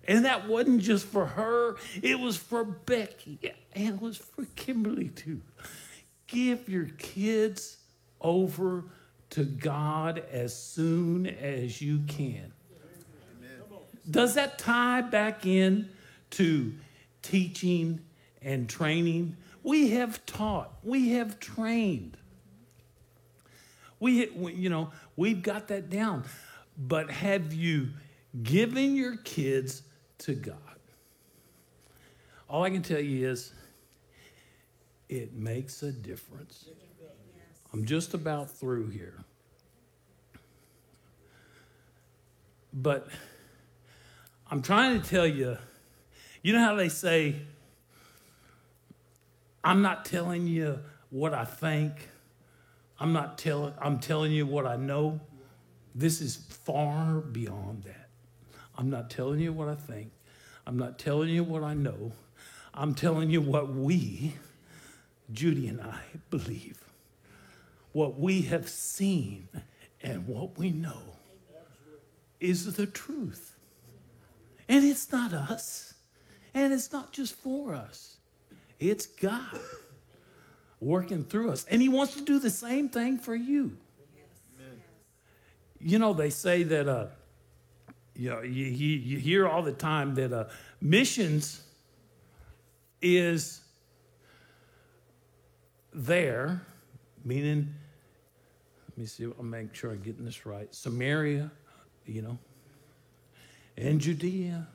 And 0.08 0.26
that 0.26 0.48
wasn't 0.48 0.82
just 0.82 1.06
for 1.06 1.26
her, 1.26 1.76
it 2.02 2.20
was 2.20 2.36
for 2.38 2.64
Becky 2.64 3.40
and 3.74 3.96
it 3.96 4.02
was 4.02 4.18
for 4.18 4.46
Kimberly 4.56 5.10
too. 5.10 5.42
Give 6.28 6.68
your 6.68 6.86
kids 6.98 7.78
over 8.20 8.86
to 9.32 9.44
God 9.44 10.24
as 10.32 10.56
soon 10.56 11.28
as 11.28 11.82
you 11.82 12.02
can. 12.08 12.52
Does 14.10 14.34
that 14.36 14.58
tie 14.58 15.02
back 15.02 15.46
in 15.46 15.90
to 16.32 16.74
teaching 17.22 18.02
and 18.42 18.68
training? 18.68 19.38
We 19.64 19.92
have 19.92 20.26
taught, 20.26 20.72
we 20.84 21.10
have 21.12 21.40
trained. 21.40 22.18
We, 24.00 24.30
you 24.32 24.70
know, 24.70 24.90
we've 25.16 25.44
got 25.44 25.68
that 25.68 25.90
down. 25.92 26.24
But 26.76 27.12
have 27.12 27.54
you 27.54 27.90
given 28.42 28.96
your 28.96 29.18
kids 29.18 29.84
to 30.22 30.34
God? 30.34 30.56
All 32.50 32.64
I 32.64 32.70
can 32.70 32.82
tell 32.82 33.00
you 33.00 33.30
is 33.30 33.54
it 35.10 35.34
makes 35.34 35.84
a 35.84 35.92
difference. 35.92 36.70
I'm 37.74 37.86
just 37.86 38.14
about 38.14 38.50
through 38.50 38.90
here. 38.90 39.24
But 42.74 43.08
I'm 44.50 44.62
trying 44.62 45.02
to 45.02 45.10
tell 45.10 45.28
you, 45.28 45.58
you 46.42 46.54
know 46.54 46.60
how 46.60 46.76
they 46.76 46.90
say, 46.90 47.36
I'm 49.64 49.82
not 49.82 50.06
telling 50.06 50.48
you 50.48 50.80
what 51.10 51.34
I 51.34 51.46
think. 51.46 51.94
I'm 53.00 53.14
not 53.14 53.38
telling 53.38 53.74
I'm 53.80 54.00
telling 54.00 54.32
you 54.32 54.46
what 54.46 54.66
I 54.66 54.76
know. 54.76 55.20
This 55.96 56.22
is 56.22 56.36
far 56.36 57.20
beyond 57.20 57.84
that. 57.84 58.01
I'm 58.82 58.90
not 58.90 59.12
telling 59.12 59.40
you 59.40 59.54
what 59.54 59.68
I 59.68 59.76
think. 59.76 60.10
I'm 60.66 60.76
not 60.76 60.98
telling 60.98 61.30
you 61.30 61.44
what 61.44 61.62
I 61.62 61.76
know. 61.76 62.14
I'm 62.74 62.96
telling 62.96 63.30
you 63.30 63.40
what 63.40 63.72
we, 63.72 64.34
Judy 65.32 65.68
and 65.68 65.80
I, 65.80 66.00
believe. 66.32 66.80
What 67.92 68.20
we 68.20 68.42
have 68.42 68.68
seen 68.68 69.50
and 70.02 70.26
what 70.26 70.58
we 70.58 70.72
know 70.72 70.98
is 72.40 72.74
the 72.74 72.88
truth. 72.88 73.56
And 74.68 74.84
it's 74.84 75.12
not 75.12 75.32
us. 75.32 75.94
And 76.56 76.74
it's 76.74 76.92
not 76.92 77.12
just 77.12 77.36
for 77.36 77.76
us. 77.76 78.18
It's 78.80 79.06
God 79.06 79.60
working 80.80 81.24
through 81.24 81.52
us. 81.52 81.68
And 81.70 81.84
He 81.84 81.90
wants 81.90 82.16
to 82.16 82.22
do 82.22 82.40
the 82.40 82.50
same 82.50 82.90
thing 82.90 83.20
for 83.20 83.36
you. 83.36 83.78
You 85.80 86.00
know, 86.00 86.14
they 86.14 86.32
say 86.32 86.64
that, 86.64 86.88
uh, 86.88 87.06
you, 88.22 88.30
know, 88.30 88.42
you, 88.42 88.66
you 88.66 89.18
hear 89.18 89.48
all 89.48 89.64
the 89.64 89.72
time 89.72 90.14
that 90.14 90.32
uh, 90.32 90.44
missions 90.80 91.64
is 93.02 93.62
there, 95.92 96.62
meaning, 97.26 97.74
let 98.88 98.98
me 99.00 99.08
see, 99.08 99.26
I'll 99.26 99.44
make 99.44 99.74
sure 99.74 99.90
I'm 99.90 100.04
getting 100.04 100.24
this 100.24 100.46
right. 100.46 100.72
Samaria, 100.72 101.50
you 102.06 102.22
know, 102.22 102.38
and 103.76 104.00
Judea, 104.00 104.68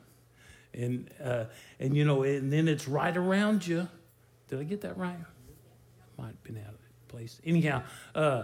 and 0.73 1.09
uh, 1.23 1.45
and 1.79 1.95
you 1.95 2.03
know, 2.03 2.23
and 2.23 2.51
then 2.51 2.67
it's 2.67 2.85
right 2.85 3.15
around 3.15 3.65
you. 3.65 3.87
Did 4.49 4.59
I 4.59 4.63
get 4.63 4.81
that 4.81 4.97
right? 4.97 5.15
Might 6.17 6.27
have 6.27 6.43
been 6.43 6.57
out 6.57 6.73
of 6.73 7.07
place. 7.07 7.39
Anyhow, 7.45 7.83
uh, 8.13 8.43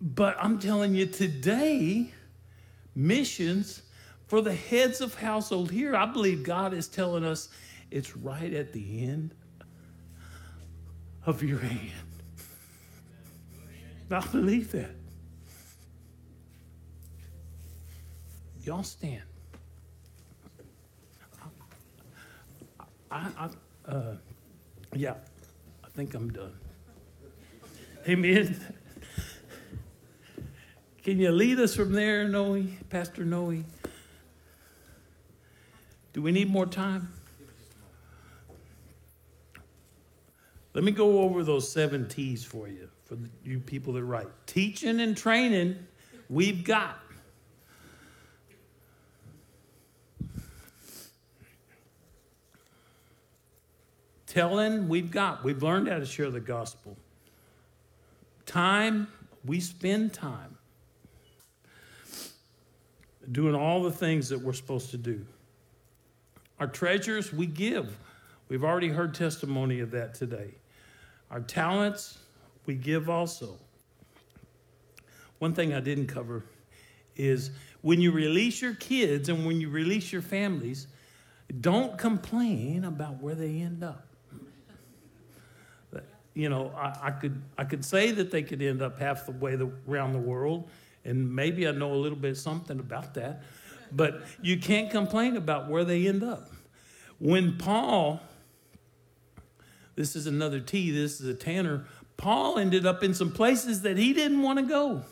but 0.00 0.38
I'm 0.40 0.58
telling 0.58 0.94
you 0.94 1.04
today, 1.04 2.14
missions 2.94 3.82
for 4.26 4.40
the 4.40 4.54
heads 4.54 5.00
of 5.00 5.14
household 5.14 5.70
here, 5.70 5.94
I 5.94 6.06
believe 6.06 6.42
God 6.42 6.72
is 6.72 6.88
telling 6.88 7.24
us 7.24 7.48
it's 7.90 8.16
right 8.16 8.52
at 8.52 8.72
the 8.72 9.04
end 9.04 9.34
of 11.26 11.42
your 11.42 11.58
hand. 11.58 11.90
I 14.10 14.20
believe 14.26 14.72
that. 14.72 14.90
Y'all 18.62 18.82
stand. 18.82 19.22
I, 23.10 23.28
I 23.36 23.90
uh, 23.90 24.16
yeah, 24.94 25.14
I 25.84 25.88
think 25.88 26.14
I'm 26.14 26.30
done. 26.30 26.54
Amen. 28.08 28.74
Can 31.02 31.18
you 31.18 31.32
lead 31.32 31.58
us 31.58 31.74
from 31.74 31.92
there, 31.92 32.28
Noe, 32.28 32.64
Pastor 32.88 33.24
Noe? 33.24 33.64
Do 36.12 36.22
we 36.22 36.30
need 36.30 36.48
more 36.48 36.66
time? 36.66 37.12
Let 40.74 40.84
me 40.84 40.92
go 40.92 41.22
over 41.22 41.42
those 41.42 41.70
seven 41.70 42.08
T's 42.08 42.44
for 42.44 42.68
you, 42.68 42.88
for 43.04 43.18
you 43.44 43.58
people 43.58 43.94
that 43.94 44.04
write. 44.04 44.28
Teaching 44.46 45.00
and 45.00 45.16
training, 45.16 45.76
we've 46.30 46.62
got. 46.62 47.00
Telling, 54.28 54.88
we've 54.88 55.10
got. 55.10 55.42
We've 55.42 55.62
learned 55.62 55.88
how 55.88 55.98
to 55.98 56.06
share 56.06 56.30
the 56.30 56.40
gospel. 56.40 56.96
Time, 58.46 59.08
we 59.44 59.58
spend 59.58 60.12
time 60.12 60.56
doing 63.30 63.54
all 63.54 63.82
the 63.82 63.90
things 63.90 64.28
that 64.30 64.40
we're 64.40 64.52
supposed 64.52 64.90
to 64.90 64.96
do. 64.96 65.24
Our 66.58 66.66
treasures, 66.66 67.32
we 67.32 67.46
give. 67.46 67.96
We've 68.48 68.64
already 68.64 68.88
heard 68.88 69.14
testimony 69.14 69.80
of 69.80 69.90
that 69.92 70.14
today. 70.14 70.54
Our 71.30 71.40
talents, 71.40 72.18
we 72.66 72.74
give 72.74 73.08
also. 73.08 73.56
One 75.38 75.54
thing 75.54 75.72
I 75.74 75.80
didn't 75.80 76.06
cover 76.06 76.44
is 77.16 77.50
when 77.80 78.00
you 78.00 78.12
release 78.12 78.62
your 78.62 78.74
kids 78.74 79.28
and 79.28 79.46
when 79.46 79.60
you 79.60 79.68
release 79.68 80.12
your 80.12 80.22
families, 80.22 80.86
don't 81.60 81.98
complain 81.98 82.84
about 82.84 83.20
where 83.22 83.34
they 83.34 83.60
end 83.60 83.82
up 83.82 84.06
you 86.34 86.48
know, 86.48 86.72
I, 86.76 86.98
I, 87.02 87.10
could 87.10 87.42
I 87.58 87.64
could 87.64 87.84
say 87.84 88.10
that 88.12 88.30
they 88.30 88.42
could 88.42 88.62
end 88.62 88.82
up 88.82 88.98
half 88.98 89.26
the 89.26 89.32
way 89.32 89.56
the, 89.56 89.70
around 89.88 90.12
the 90.12 90.18
world, 90.18 90.68
and 91.04 91.34
maybe 91.34 91.66
I 91.66 91.72
know 91.72 91.92
a 91.92 91.96
little 91.96 92.18
bit 92.18 92.36
something 92.36 92.78
about 92.78 93.14
that, 93.14 93.42
but 93.90 94.22
you 94.40 94.58
can't 94.58 94.90
complain 94.90 95.36
about 95.36 95.68
where 95.68 95.84
they 95.84 96.06
end 96.06 96.22
up. 96.22 96.50
When 97.18 97.56
Paul, 97.58 98.20
this 99.96 100.16
is 100.16 100.26
another 100.26 100.60
T, 100.60 100.90
this 100.90 101.20
is 101.20 101.28
a 101.28 101.34
Tanner. 101.34 101.84
Paul 102.16 102.58
ended 102.58 102.86
up 102.86 103.02
in 103.02 103.14
some 103.14 103.32
places 103.32 103.82
that 103.82 103.96
he 103.96 104.12
didn't 104.12 104.42
want 104.42 104.58
to 104.58 104.64
go. 104.64 105.02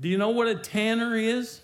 Do 0.00 0.08
you 0.08 0.18
know 0.18 0.30
what 0.30 0.48
a 0.48 0.56
tanner 0.56 1.16
is? 1.16 1.60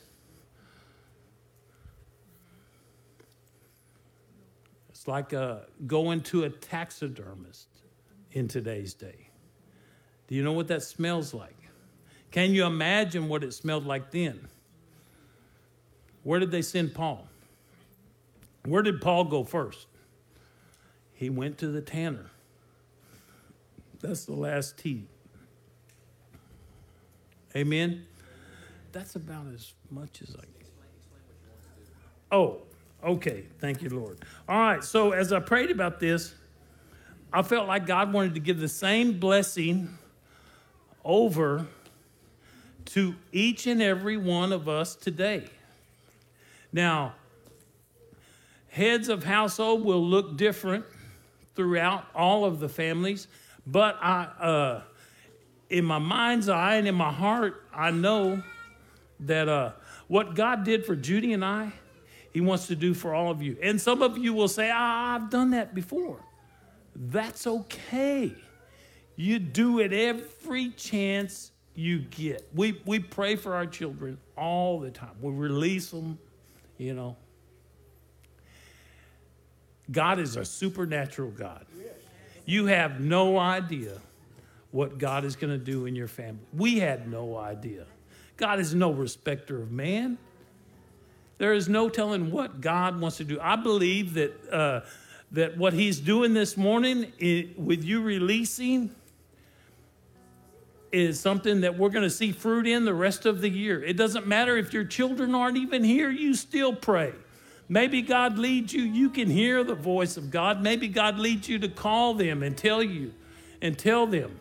It's 4.90 5.08
like 5.08 5.32
a, 5.32 5.66
going 5.86 6.20
to 6.22 6.44
a 6.44 6.50
taxidermist 6.50 7.68
in 8.30 8.46
today's 8.46 8.94
day. 8.94 9.28
Do 10.28 10.36
you 10.36 10.44
know 10.44 10.52
what 10.52 10.68
that 10.68 10.84
smells 10.84 11.34
like? 11.34 11.57
Can 12.30 12.52
you 12.52 12.64
imagine 12.64 13.28
what 13.28 13.42
it 13.42 13.52
smelled 13.52 13.86
like 13.86 14.10
then? 14.10 14.48
Where 16.24 16.40
did 16.40 16.50
they 16.50 16.62
send 16.62 16.94
Paul? 16.94 17.26
Where 18.64 18.82
did 18.82 19.00
Paul 19.00 19.24
go 19.24 19.44
first? 19.44 19.86
He 21.14 21.30
went 21.30 21.58
to 21.58 21.68
the 21.68 21.80
tanner. 21.80 22.30
That's 24.00 24.24
the 24.24 24.34
last 24.34 24.78
T. 24.78 25.04
Amen? 27.56 28.06
That's 28.92 29.16
about 29.16 29.46
as 29.54 29.72
much 29.90 30.22
as 30.22 30.36
I 30.36 30.42
can. 30.42 30.52
Oh, 32.30 32.58
okay. 33.02 33.44
Thank 33.58 33.82
you, 33.82 33.88
Lord. 33.88 34.18
All 34.48 34.58
right. 34.58 34.84
So 34.84 35.12
as 35.12 35.32
I 35.32 35.40
prayed 35.40 35.70
about 35.70 35.98
this, 35.98 36.34
I 37.32 37.42
felt 37.42 37.66
like 37.66 37.86
God 37.86 38.12
wanted 38.12 38.34
to 38.34 38.40
give 38.40 38.60
the 38.60 38.68
same 38.68 39.18
blessing 39.18 39.98
over 41.04 41.66
to 42.88 43.14
each 43.32 43.66
and 43.66 43.82
every 43.82 44.16
one 44.16 44.52
of 44.52 44.68
us 44.68 44.94
today. 44.94 45.44
Now, 46.72 47.14
heads 48.68 49.08
of 49.08 49.24
household 49.24 49.84
will 49.84 50.02
look 50.02 50.36
different 50.36 50.84
throughout 51.54 52.06
all 52.14 52.44
of 52.44 52.60
the 52.60 52.68
families. 52.68 53.28
But 53.66 53.98
I, 54.00 54.22
uh, 54.40 54.82
in 55.68 55.84
my 55.84 55.98
mind's 55.98 56.48
eye 56.48 56.76
and 56.76 56.88
in 56.88 56.94
my 56.94 57.12
heart, 57.12 57.62
I 57.74 57.90
know 57.90 58.42
that 59.20 59.48
uh, 59.48 59.72
what 60.06 60.34
God 60.34 60.64
did 60.64 60.86
for 60.86 60.96
Judy 60.96 61.32
and 61.32 61.44
I, 61.44 61.72
He 62.32 62.40
wants 62.40 62.68
to 62.68 62.76
do 62.76 62.94
for 62.94 63.14
all 63.14 63.30
of 63.30 63.42
you. 63.42 63.56
And 63.62 63.80
some 63.80 64.00
of 64.00 64.16
you 64.16 64.32
will 64.32 64.48
say, 64.48 64.70
ah, 64.72 65.14
I've 65.14 65.28
done 65.30 65.50
that 65.50 65.74
before. 65.74 66.20
That's 66.96 67.46
okay. 67.46 68.32
You 69.16 69.38
do 69.38 69.80
it 69.80 69.92
every 69.92 70.70
chance 70.70 71.50
you 71.78 72.00
get. 72.00 72.48
We, 72.52 72.80
we 72.84 72.98
pray 72.98 73.36
for 73.36 73.54
our 73.54 73.64
children 73.64 74.18
all 74.36 74.80
the 74.80 74.90
time, 74.90 75.14
we 75.20 75.32
release 75.32 75.90
them, 75.90 76.18
you 76.76 76.92
know. 76.92 77.16
God 79.90 80.18
is 80.18 80.36
a 80.36 80.44
supernatural 80.44 81.30
God. 81.30 81.64
You 82.44 82.66
have 82.66 83.00
no 83.00 83.38
idea 83.38 84.00
what 84.70 84.98
God 84.98 85.24
is 85.24 85.36
going 85.36 85.56
to 85.56 85.64
do 85.64 85.86
in 85.86 85.94
your 85.94 86.08
family. 86.08 86.40
We 86.52 86.78
had 86.78 87.10
no 87.10 87.36
idea. 87.36 87.86
God 88.36 88.58
is 88.58 88.74
no 88.74 88.90
respecter 88.90 89.62
of 89.62 89.70
man. 89.70 90.18
There 91.38 91.54
is 91.54 91.68
no 91.68 91.88
telling 91.88 92.30
what 92.32 92.60
God 92.60 93.00
wants 93.00 93.18
to 93.18 93.24
do. 93.24 93.38
I 93.40 93.56
believe 93.56 94.14
that 94.14 94.52
uh, 94.52 94.80
that 95.30 95.56
what 95.56 95.72
He's 95.72 96.00
doing 96.00 96.34
this 96.34 96.56
morning 96.56 97.12
with 97.56 97.84
you 97.84 98.02
releasing 98.02 98.90
is 100.92 101.20
something 101.20 101.60
that 101.62 101.76
we're 101.76 101.90
going 101.90 102.04
to 102.04 102.10
see 102.10 102.32
fruit 102.32 102.66
in 102.66 102.84
the 102.84 102.94
rest 102.94 103.26
of 103.26 103.40
the 103.40 103.48
year. 103.48 103.82
It 103.82 103.96
doesn't 103.96 104.26
matter 104.26 104.56
if 104.56 104.72
your 104.72 104.84
children 104.84 105.34
aren't 105.34 105.56
even 105.56 105.84
here; 105.84 106.10
you 106.10 106.34
still 106.34 106.74
pray. 106.74 107.12
Maybe 107.68 108.00
God 108.00 108.38
leads 108.38 108.72
you, 108.72 108.82
you 108.82 109.10
can 109.10 109.28
hear 109.28 109.62
the 109.62 109.74
voice 109.74 110.16
of 110.16 110.30
God. 110.30 110.62
Maybe 110.62 110.88
God 110.88 111.18
leads 111.18 111.48
you 111.48 111.58
to 111.58 111.68
call 111.68 112.14
them 112.14 112.42
and 112.42 112.56
tell 112.56 112.82
you 112.82 113.12
and 113.60 113.78
tell 113.78 114.06
them 114.06 114.38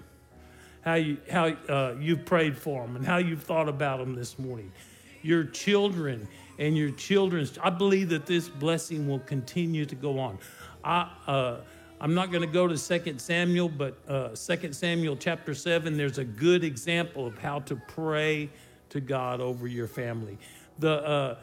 how, 0.81 0.93
you, 0.93 1.17
how 1.29 1.47
uh, 1.47 1.95
you've 1.99 2.25
prayed 2.25 2.57
for 2.57 2.83
them 2.83 2.95
and 2.95 3.05
how 3.05 3.17
you've 3.17 3.43
thought 3.43 3.67
about 3.67 3.99
them 3.99 4.15
this 4.15 4.39
morning. 4.39 4.71
Your 5.21 5.43
children 5.43 6.27
and 6.57 6.77
your 6.77 6.91
children's, 6.91 7.57
I 7.61 7.69
believe 7.69 8.09
that 8.09 8.25
this 8.25 8.47
blessing 8.47 9.09
will 9.09 9.19
continue 9.19 9.85
to 9.85 9.95
go 9.95 10.19
on. 10.19 10.39
I, 10.83 11.11
uh, 11.27 11.57
I'm 11.99 12.13
not 12.13 12.31
going 12.31 12.41
to 12.41 12.47
go 12.47 12.67
to 12.67 12.77
2 12.77 13.15
Samuel, 13.17 13.69
but 13.69 13.97
uh, 14.07 14.29
2 14.29 14.73
Samuel 14.73 15.15
chapter 15.15 15.55
7, 15.55 15.97
there's 15.97 16.19
a 16.19 16.23
good 16.23 16.63
example 16.63 17.25
of 17.25 17.39
how 17.39 17.59
to 17.61 17.75
pray 17.75 18.49
to 18.89 19.01
God 19.01 19.41
over 19.41 19.67
your 19.67 19.87
family. 19.87 20.37
The 20.77 21.03
uh, 21.03 21.37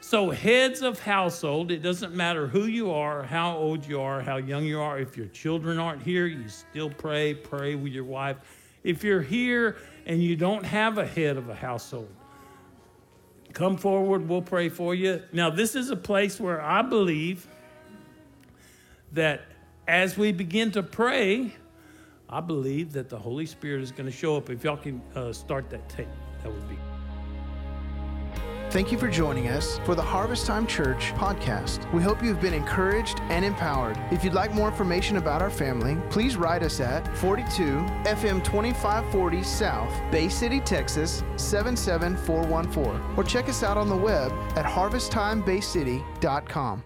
so, 0.00 0.30
heads 0.30 0.82
of 0.82 0.98
household, 0.98 1.70
it 1.70 1.82
doesn't 1.82 2.14
matter 2.14 2.48
who 2.48 2.64
you 2.64 2.90
are, 2.90 3.22
how 3.22 3.56
old 3.56 3.86
you 3.86 4.00
are, 4.00 4.20
how 4.20 4.38
young 4.38 4.64
you 4.64 4.80
are. 4.80 4.98
If 4.98 5.16
your 5.16 5.26
children 5.26 5.78
aren't 5.78 6.02
here, 6.02 6.26
you 6.26 6.48
still 6.48 6.90
pray, 6.90 7.34
pray 7.34 7.76
with 7.76 7.92
your 7.92 8.04
wife. 8.04 8.38
If 8.82 9.04
you're 9.04 9.22
here 9.22 9.76
and 10.06 10.20
you 10.20 10.34
don't 10.34 10.64
have 10.64 10.98
a 10.98 11.06
head 11.06 11.36
of 11.36 11.48
a 11.48 11.54
household, 11.54 12.08
come 13.52 13.76
forward, 13.76 14.28
we'll 14.28 14.42
pray 14.42 14.68
for 14.68 14.96
you. 14.96 15.22
Now, 15.32 15.50
this 15.50 15.76
is 15.76 15.90
a 15.90 15.96
place 15.96 16.40
where 16.40 16.60
I 16.60 16.82
believe 16.82 17.46
that 19.12 19.42
as 19.90 20.16
we 20.16 20.30
begin 20.30 20.70
to 20.70 20.84
pray, 20.84 21.52
I 22.28 22.40
believe 22.40 22.92
that 22.92 23.08
the 23.08 23.18
Holy 23.18 23.44
Spirit 23.44 23.82
is 23.82 23.90
going 23.90 24.08
to 24.08 24.16
show 24.16 24.36
up. 24.36 24.48
If 24.48 24.62
y'all 24.62 24.76
can 24.76 25.02
uh, 25.16 25.32
start 25.32 25.68
that 25.70 25.88
tape, 25.88 26.06
that 26.44 26.52
would 26.52 26.68
be. 26.68 26.78
Thank 28.70 28.92
you 28.92 28.98
for 28.98 29.08
joining 29.08 29.48
us 29.48 29.80
for 29.80 29.96
the 29.96 30.02
Harvest 30.02 30.46
Time 30.46 30.64
Church 30.64 31.12
podcast. 31.14 31.92
We 31.92 32.02
hope 32.02 32.22
you've 32.22 32.40
been 32.40 32.54
encouraged 32.54 33.18
and 33.22 33.44
empowered. 33.44 33.98
If 34.12 34.22
you'd 34.22 34.32
like 34.32 34.54
more 34.54 34.68
information 34.68 35.16
about 35.16 35.42
our 35.42 35.50
family, 35.50 35.98
please 36.08 36.36
write 36.36 36.62
us 36.62 36.78
at 36.78 37.18
42 37.18 37.64
FM 38.04 38.44
2540 38.44 39.42
South, 39.42 39.92
Bay 40.12 40.28
City, 40.28 40.60
Texas 40.60 41.24
77414, 41.34 43.16
or 43.16 43.24
check 43.24 43.48
us 43.48 43.64
out 43.64 43.76
on 43.76 43.88
the 43.88 43.96
web 43.96 44.30
at 44.56 44.64
harvesttimebaycity.com. 44.64 46.84